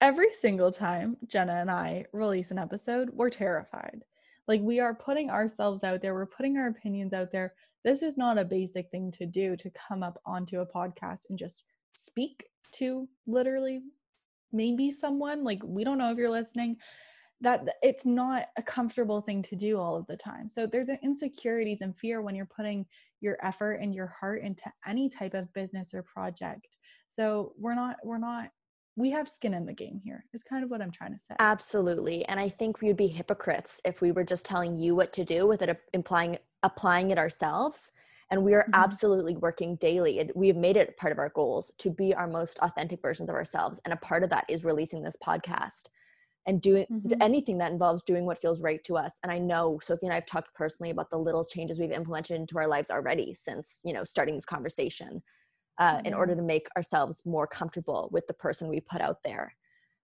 every 0.01 0.33
single 0.33 0.71
time 0.71 1.17
Jenna 1.27 1.53
and 1.53 1.71
I 1.71 2.05
release 2.13 2.51
an 2.51 2.59
episode, 2.59 3.09
we're 3.11 3.29
terrified. 3.29 4.03
Like 4.47 4.61
we 4.61 4.79
are 4.79 4.95
putting 4.95 5.29
ourselves 5.29 5.83
out 5.83 6.01
there, 6.01 6.13
we're 6.13 6.25
putting 6.25 6.57
our 6.57 6.67
opinions 6.67 7.13
out 7.13 7.31
there. 7.31 7.53
This 7.83 8.01
is 8.01 8.17
not 8.17 8.37
a 8.37 8.45
basic 8.45 8.89
thing 8.89 9.11
to 9.13 9.25
do 9.25 9.55
to 9.57 9.69
come 9.71 10.03
up 10.03 10.21
onto 10.25 10.59
a 10.59 10.65
podcast 10.65 11.29
and 11.29 11.37
just 11.37 11.63
speak 11.93 12.45
to 12.73 13.07
literally 13.25 13.81
maybe 14.51 14.91
someone. 14.91 15.43
Like 15.43 15.61
we 15.63 15.83
don't 15.83 15.97
know 15.97 16.11
if 16.11 16.17
you're 16.17 16.29
listening. 16.29 16.77
That 17.41 17.67
it's 17.83 18.05
not 18.05 18.47
a 18.57 18.63
comfortable 18.63 19.21
thing 19.21 19.43
to 19.43 19.55
do 19.55 19.77
all 19.77 19.95
of 19.95 20.07
the 20.07 20.17
time. 20.17 20.49
So 20.49 20.65
there's 20.65 20.89
an 20.89 20.97
insecurities 21.03 21.81
and 21.81 21.95
fear 21.95 22.23
when 22.23 22.33
you're 22.33 22.47
putting 22.47 22.83
your 23.21 23.37
effort 23.43 23.73
and 23.73 23.93
your 23.93 24.07
heart 24.07 24.41
into 24.41 24.71
any 24.87 25.07
type 25.07 25.35
of 25.35 25.53
business 25.53 25.93
or 25.93 26.01
project. 26.01 26.76
So 27.09 27.53
we're 27.57 27.75
not 27.75 27.97
we're 28.03 28.17
not 28.17 28.51
we 28.95 29.11
have 29.11 29.29
skin 29.29 29.53
in 29.53 29.65
the 29.65 29.73
game 29.73 30.01
here. 30.03 30.25
It's 30.33 30.43
kind 30.43 30.63
of 30.63 30.71
what 30.71 30.81
I'm 30.81 30.91
trying 30.91 31.13
to 31.13 31.19
say. 31.19 31.35
Absolutely. 31.39 32.25
And 32.25 32.39
I 32.39 32.49
think 32.49 32.81
we 32.81 32.87
would 32.87 32.97
be 32.97 33.07
hypocrites 33.07 33.79
if 33.85 34.01
we 34.01 34.11
were 34.11 34.23
just 34.23 34.45
telling 34.45 34.79
you 34.79 34.95
what 34.95 35.13
to 35.13 35.23
do 35.23 35.47
with 35.47 35.61
it 35.61 35.81
implying 35.93 36.37
applying 36.63 37.11
it 37.11 37.17
ourselves. 37.19 37.91
And 38.31 38.43
we 38.43 38.55
are 38.55 38.67
Mhm. 38.67 38.73
absolutely 38.73 39.35
working 39.37 39.75
daily. 39.77 40.19
And 40.19 40.31
we 40.35 40.47
have 40.47 40.57
made 40.57 40.75
it 40.77 40.97
part 40.97 41.11
of 41.13 41.19
our 41.19 41.29
goals 41.29 41.71
to 41.77 41.91
be 41.91 42.13
our 42.13 42.27
most 42.27 42.57
authentic 42.59 43.01
versions 43.01 43.29
of 43.29 43.35
ourselves. 43.35 43.79
And 43.85 43.93
a 43.93 43.97
part 43.97 44.23
of 44.23 44.29
that 44.31 44.45
is 44.49 44.65
releasing 44.65 45.03
this 45.03 45.15
podcast 45.15 45.89
and 46.45 46.61
doing 46.61 46.87
Mhm. 46.89 47.17
anything 47.21 47.57
that 47.59 47.71
involves 47.71 48.03
doing 48.03 48.25
what 48.25 48.39
feels 48.39 48.61
right 48.61 48.83
to 48.85 48.97
us. 48.97 49.19
And 49.23 49.31
I 49.31 49.37
know 49.39 49.79
Sophie 49.79 50.07
and 50.07 50.13
I 50.13 50.15
have 50.15 50.25
talked 50.25 50.53
personally 50.55 50.89
about 50.91 51.09
the 51.09 51.19
little 51.19 51.45
changes 51.45 51.79
we've 51.79 51.91
implemented 51.91 52.37
into 52.37 52.57
our 52.57 52.67
lives 52.67 52.89
already 52.91 53.33
since, 53.33 53.81
you 53.85 53.93
know, 53.93 54.03
starting 54.03 54.35
this 54.35 54.45
conversation 54.45 55.23
uh, 55.79 56.01
in 56.05 56.13
order 56.13 56.35
to 56.35 56.41
make 56.41 56.67
ourselves 56.75 57.21
more 57.25 57.47
comfortable 57.47 58.09
with 58.11 58.25
the 58.27 58.33
person 58.33 58.67
we 58.67 58.79
put 58.79 59.01
out 59.01 59.23
there. 59.23 59.53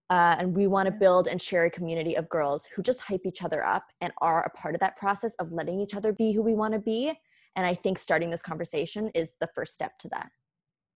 Uh, 0.09 0.35
and 0.37 0.55
we 0.55 0.67
want 0.67 0.85
to 0.85 0.91
build 0.91 1.27
and 1.27 1.41
share 1.41 1.65
a 1.65 1.69
community 1.71 2.15
of 2.15 2.29
girls 2.29 2.65
who 2.65 2.83
just 2.83 3.01
hype 3.01 3.25
each 3.25 3.41
other 3.41 3.65
up 3.65 3.85
and 4.01 4.13
are 4.19 4.43
a 4.43 4.49
part 4.57 4.75
of 4.75 4.79
that 4.81 4.95
process 4.95 5.33
of 5.35 5.51
letting 5.51 5.79
each 5.79 5.95
other 5.95 6.13
be 6.13 6.31
who 6.31 6.41
we 6.41 6.53
want 6.53 6.73
to 6.73 6.79
be. 6.79 7.11
And 7.55 7.65
I 7.65 7.73
think 7.73 7.97
starting 7.97 8.29
this 8.29 8.41
conversation 8.41 9.09
is 9.15 9.35
the 9.39 9.49
first 9.55 9.73
step 9.73 9.97
to 9.99 10.09
that. 10.09 10.29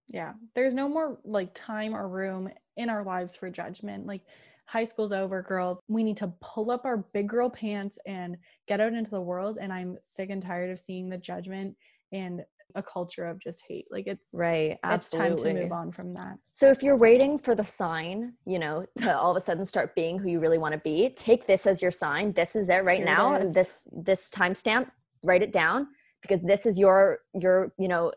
Yeah. 0.09 0.33
There's 0.55 0.73
no 0.73 0.87
more 0.87 1.19
like 1.23 1.53
time 1.53 1.95
or 1.95 2.09
room 2.09 2.49
in 2.75 2.89
our 2.89 3.03
lives 3.03 3.35
for 3.35 3.49
judgment. 3.49 4.05
Like 4.05 4.21
high 4.65 4.85
school's 4.85 5.13
over, 5.13 5.41
girls. 5.41 5.81
We 5.87 6.03
need 6.03 6.17
to 6.17 6.33
pull 6.41 6.71
up 6.71 6.85
our 6.85 6.97
big 7.13 7.27
girl 7.27 7.49
pants 7.49 7.97
and 8.05 8.37
get 8.67 8.79
out 8.79 8.93
into 8.93 9.11
the 9.11 9.21
world. 9.21 9.57
And 9.59 9.71
I'm 9.71 9.97
sick 10.01 10.29
and 10.29 10.41
tired 10.41 10.69
of 10.69 10.79
seeing 10.79 11.09
the 11.09 11.17
judgment 11.17 11.75
and 12.11 12.43
a 12.75 12.83
culture 12.83 13.25
of 13.25 13.39
just 13.39 13.63
hate. 13.67 13.85
Like 13.89 14.07
it's 14.07 14.29
Right. 14.33 14.77
it's 14.83 15.09
time 15.09 15.35
to 15.37 15.53
move 15.53 15.71
on 15.71 15.91
from 15.91 16.13
that. 16.15 16.37
So 16.53 16.69
if 16.69 16.83
you're 16.83 16.97
waiting 16.97 17.37
for 17.37 17.55
the 17.55 17.63
sign, 17.63 18.33
you 18.45 18.59
know, 18.59 18.85
to 18.97 19.17
all 19.17 19.31
of 19.31 19.37
a 19.37 19.41
sudden 19.41 19.65
start 19.65 19.95
being 19.95 20.19
who 20.19 20.29
you 20.29 20.39
really 20.39 20.57
want 20.57 20.73
to 20.73 20.79
be, 20.79 21.09
take 21.09 21.47
this 21.47 21.65
as 21.65 21.81
your 21.81 21.91
sign. 21.91 22.33
This 22.33 22.55
is 22.55 22.69
it 22.69 22.83
right 22.83 22.97
Here 22.97 23.05
now. 23.05 23.35
is. 23.35 23.53
This 23.53 23.87
this 23.91 24.31
timestamp, 24.31 24.89
write 25.23 25.41
it 25.41 25.51
down 25.51 25.87
because 26.21 26.41
this 26.41 26.65
is 26.65 26.77
your 26.77 27.19
your, 27.33 27.73
you 27.77 27.87
know, 27.87 28.11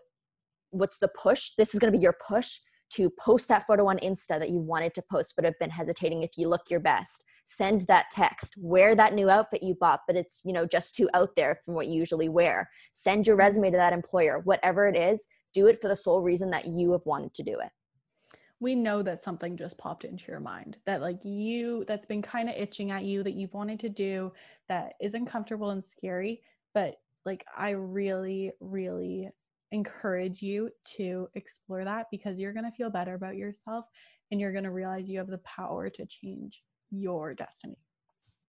what's 0.70 0.98
the 0.98 1.08
push? 1.08 1.52
This 1.56 1.74
is 1.74 1.80
going 1.80 1.92
to 1.92 1.98
be 1.98 2.02
your 2.02 2.16
push 2.26 2.58
to 2.90 3.10
post 3.10 3.48
that 3.48 3.66
photo 3.66 3.88
on 3.88 3.98
Insta 3.98 4.38
that 4.38 4.50
you 4.50 4.58
wanted 4.58 4.94
to 4.94 5.02
post 5.02 5.34
but 5.36 5.44
have 5.44 5.58
been 5.58 5.70
hesitating 5.70 6.22
if 6.22 6.36
you 6.36 6.48
look 6.48 6.70
your 6.70 6.80
best. 6.80 7.24
Send 7.44 7.82
that 7.82 8.10
text. 8.10 8.54
Wear 8.58 8.94
that 8.94 9.14
new 9.14 9.28
outfit 9.28 9.62
you 9.62 9.74
bought, 9.74 10.00
but 10.06 10.16
it's, 10.16 10.40
you 10.44 10.52
know, 10.52 10.66
just 10.66 10.94
too 10.94 11.08
out 11.14 11.34
there 11.36 11.58
from 11.64 11.74
what 11.74 11.86
you 11.88 11.94
usually 11.94 12.28
wear. 12.28 12.68
Send 12.92 13.26
your 13.26 13.36
mm-hmm. 13.36 13.46
resume 13.46 13.70
to 13.70 13.76
that 13.76 13.92
employer. 13.92 14.40
Whatever 14.44 14.88
it 14.88 14.96
is, 14.96 15.26
do 15.52 15.66
it 15.66 15.80
for 15.80 15.88
the 15.88 15.96
sole 15.96 16.22
reason 16.22 16.50
that 16.50 16.66
you 16.66 16.92
have 16.92 17.06
wanted 17.06 17.34
to 17.34 17.42
do 17.42 17.58
it. 17.58 17.70
we 18.60 18.74
know 18.74 19.02
that 19.02 19.22
something 19.22 19.56
just 19.56 19.78
popped 19.78 20.04
into 20.04 20.24
your 20.28 20.40
mind 20.40 20.76
that 20.84 21.00
like 21.00 21.24
you 21.24 21.84
that's 21.88 22.06
been 22.06 22.22
kind 22.22 22.48
of 22.48 22.54
itching 22.56 22.90
at 22.90 23.04
you 23.04 23.22
that 23.22 23.34
you've 23.34 23.54
wanted 23.54 23.80
to 23.80 23.88
do 23.88 24.32
that 24.68 24.92
is 25.00 25.14
uncomfortable 25.14 25.70
and 25.70 25.82
scary 25.82 26.40
but 26.74 26.96
like 27.24 27.44
i 27.56 27.70
really 27.70 28.52
really 28.60 29.28
encourage 29.72 30.42
you 30.42 30.70
to 30.96 31.28
explore 31.34 31.84
that 31.84 32.06
because 32.10 32.38
you're 32.38 32.52
going 32.52 32.64
to 32.64 32.76
feel 32.76 32.90
better 32.90 33.14
about 33.14 33.36
yourself 33.36 33.86
and 34.30 34.40
you're 34.40 34.52
going 34.52 34.64
to 34.64 34.70
realize 34.70 35.08
you 35.08 35.18
have 35.18 35.28
the 35.28 35.38
power 35.38 35.88
to 35.90 36.06
change 36.06 36.62
your 36.90 37.34
destiny 37.34 37.78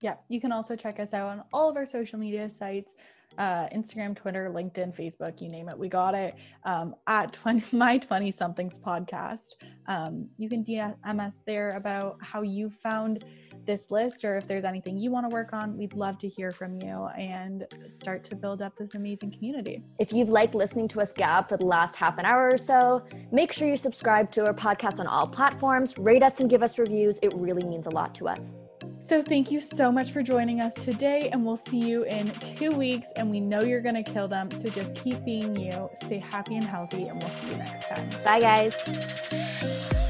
Yeah, 0.00 0.14
you 0.28 0.40
can 0.40 0.52
also 0.52 0.76
check 0.76 1.00
us 1.00 1.14
out 1.14 1.30
on 1.30 1.44
all 1.52 1.68
of 1.70 1.76
our 1.76 1.86
social 1.86 2.18
media 2.18 2.48
sites 2.50 2.94
uh, 3.38 3.68
Instagram, 3.74 4.16
Twitter, 4.16 4.50
LinkedIn, 4.52 4.96
Facebook, 4.96 5.40
you 5.40 5.48
name 5.48 5.68
it. 5.68 5.78
We 5.78 5.88
got 5.88 6.14
it 6.14 6.34
um, 6.64 6.94
at 7.06 7.32
20, 7.32 7.76
my 7.76 7.98
20 7.98 8.32
somethings 8.32 8.78
podcast. 8.78 9.54
Um, 9.86 10.28
you 10.38 10.48
can 10.48 10.64
DM 10.64 11.20
us 11.20 11.42
there 11.46 11.70
about 11.70 12.18
how 12.20 12.42
you 12.42 12.70
found 12.70 13.24
this 13.66 13.90
list 13.90 14.24
or 14.24 14.36
if 14.36 14.46
there's 14.46 14.64
anything 14.64 14.98
you 14.98 15.10
want 15.10 15.28
to 15.28 15.34
work 15.34 15.52
on. 15.52 15.76
We'd 15.76 15.94
love 15.94 16.18
to 16.18 16.28
hear 16.28 16.50
from 16.50 16.80
you 16.80 17.06
and 17.16 17.66
start 17.88 18.24
to 18.24 18.36
build 18.36 18.62
up 18.62 18.76
this 18.76 18.94
amazing 18.94 19.32
community. 19.32 19.82
If 19.98 20.12
you've 20.12 20.28
liked 20.28 20.54
listening 20.54 20.88
to 20.88 21.00
us 21.00 21.12
gab 21.12 21.48
for 21.48 21.56
the 21.56 21.66
last 21.66 21.96
half 21.96 22.18
an 22.18 22.24
hour 22.24 22.50
or 22.50 22.58
so, 22.58 23.04
make 23.32 23.52
sure 23.52 23.68
you 23.68 23.76
subscribe 23.76 24.30
to 24.32 24.46
our 24.46 24.54
podcast 24.54 25.00
on 25.00 25.06
all 25.06 25.26
platforms, 25.26 25.98
rate 25.98 26.22
us 26.22 26.40
and 26.40 26.48
give 26.48 26.62
us 26.62 26.78
reviews. 26.78 27.18
It 27.22 27.32
really 27.36 27.64
means 27.64 27.86
a 27.86 27.90
lot 27.90 28.14
to 28.16 28.28
us. 28.28 28.62
So, 29.00 29.22
thank 29.22 29.50
you 29.50 29.60
so 29.60 29.92
much 29.92 30.10
for 30.10 30.22
joining 30.22 30.60
us 30.60 30.74
today, 30.74 31.28
and 31.32 31.44
we'll 31.44 31.56
see 31.56 31.78
you 31.78 32.04
in 32.04 32.32
two 32.40 32.70
weeks. 32.70 33.08
And 33.16 33.30
we 33.30 33.40
know 33.40 33.62
you're 33.62 33.82
going 33.82 34.02
to 34.02 34.02
kill 34.02 34.28
them. 34.28 34.50
So, 34.50 34.68
just 34.68 34.94
keep 34.96 35.24
being 35.24 35.54
you, 35.56 35.88
stay 36.04 36.18
happy 36.18 36.56
and 36.56 36.66
healthy, 36.66 37.04
and 37.04 37.22
we'll 37.22 37.32
see 37.32 37.46
you 37.46 37.56
next 37.56 37.88
time. 37.88 38.10
Bye, 38.24 38.40
guys. 38.40 40.02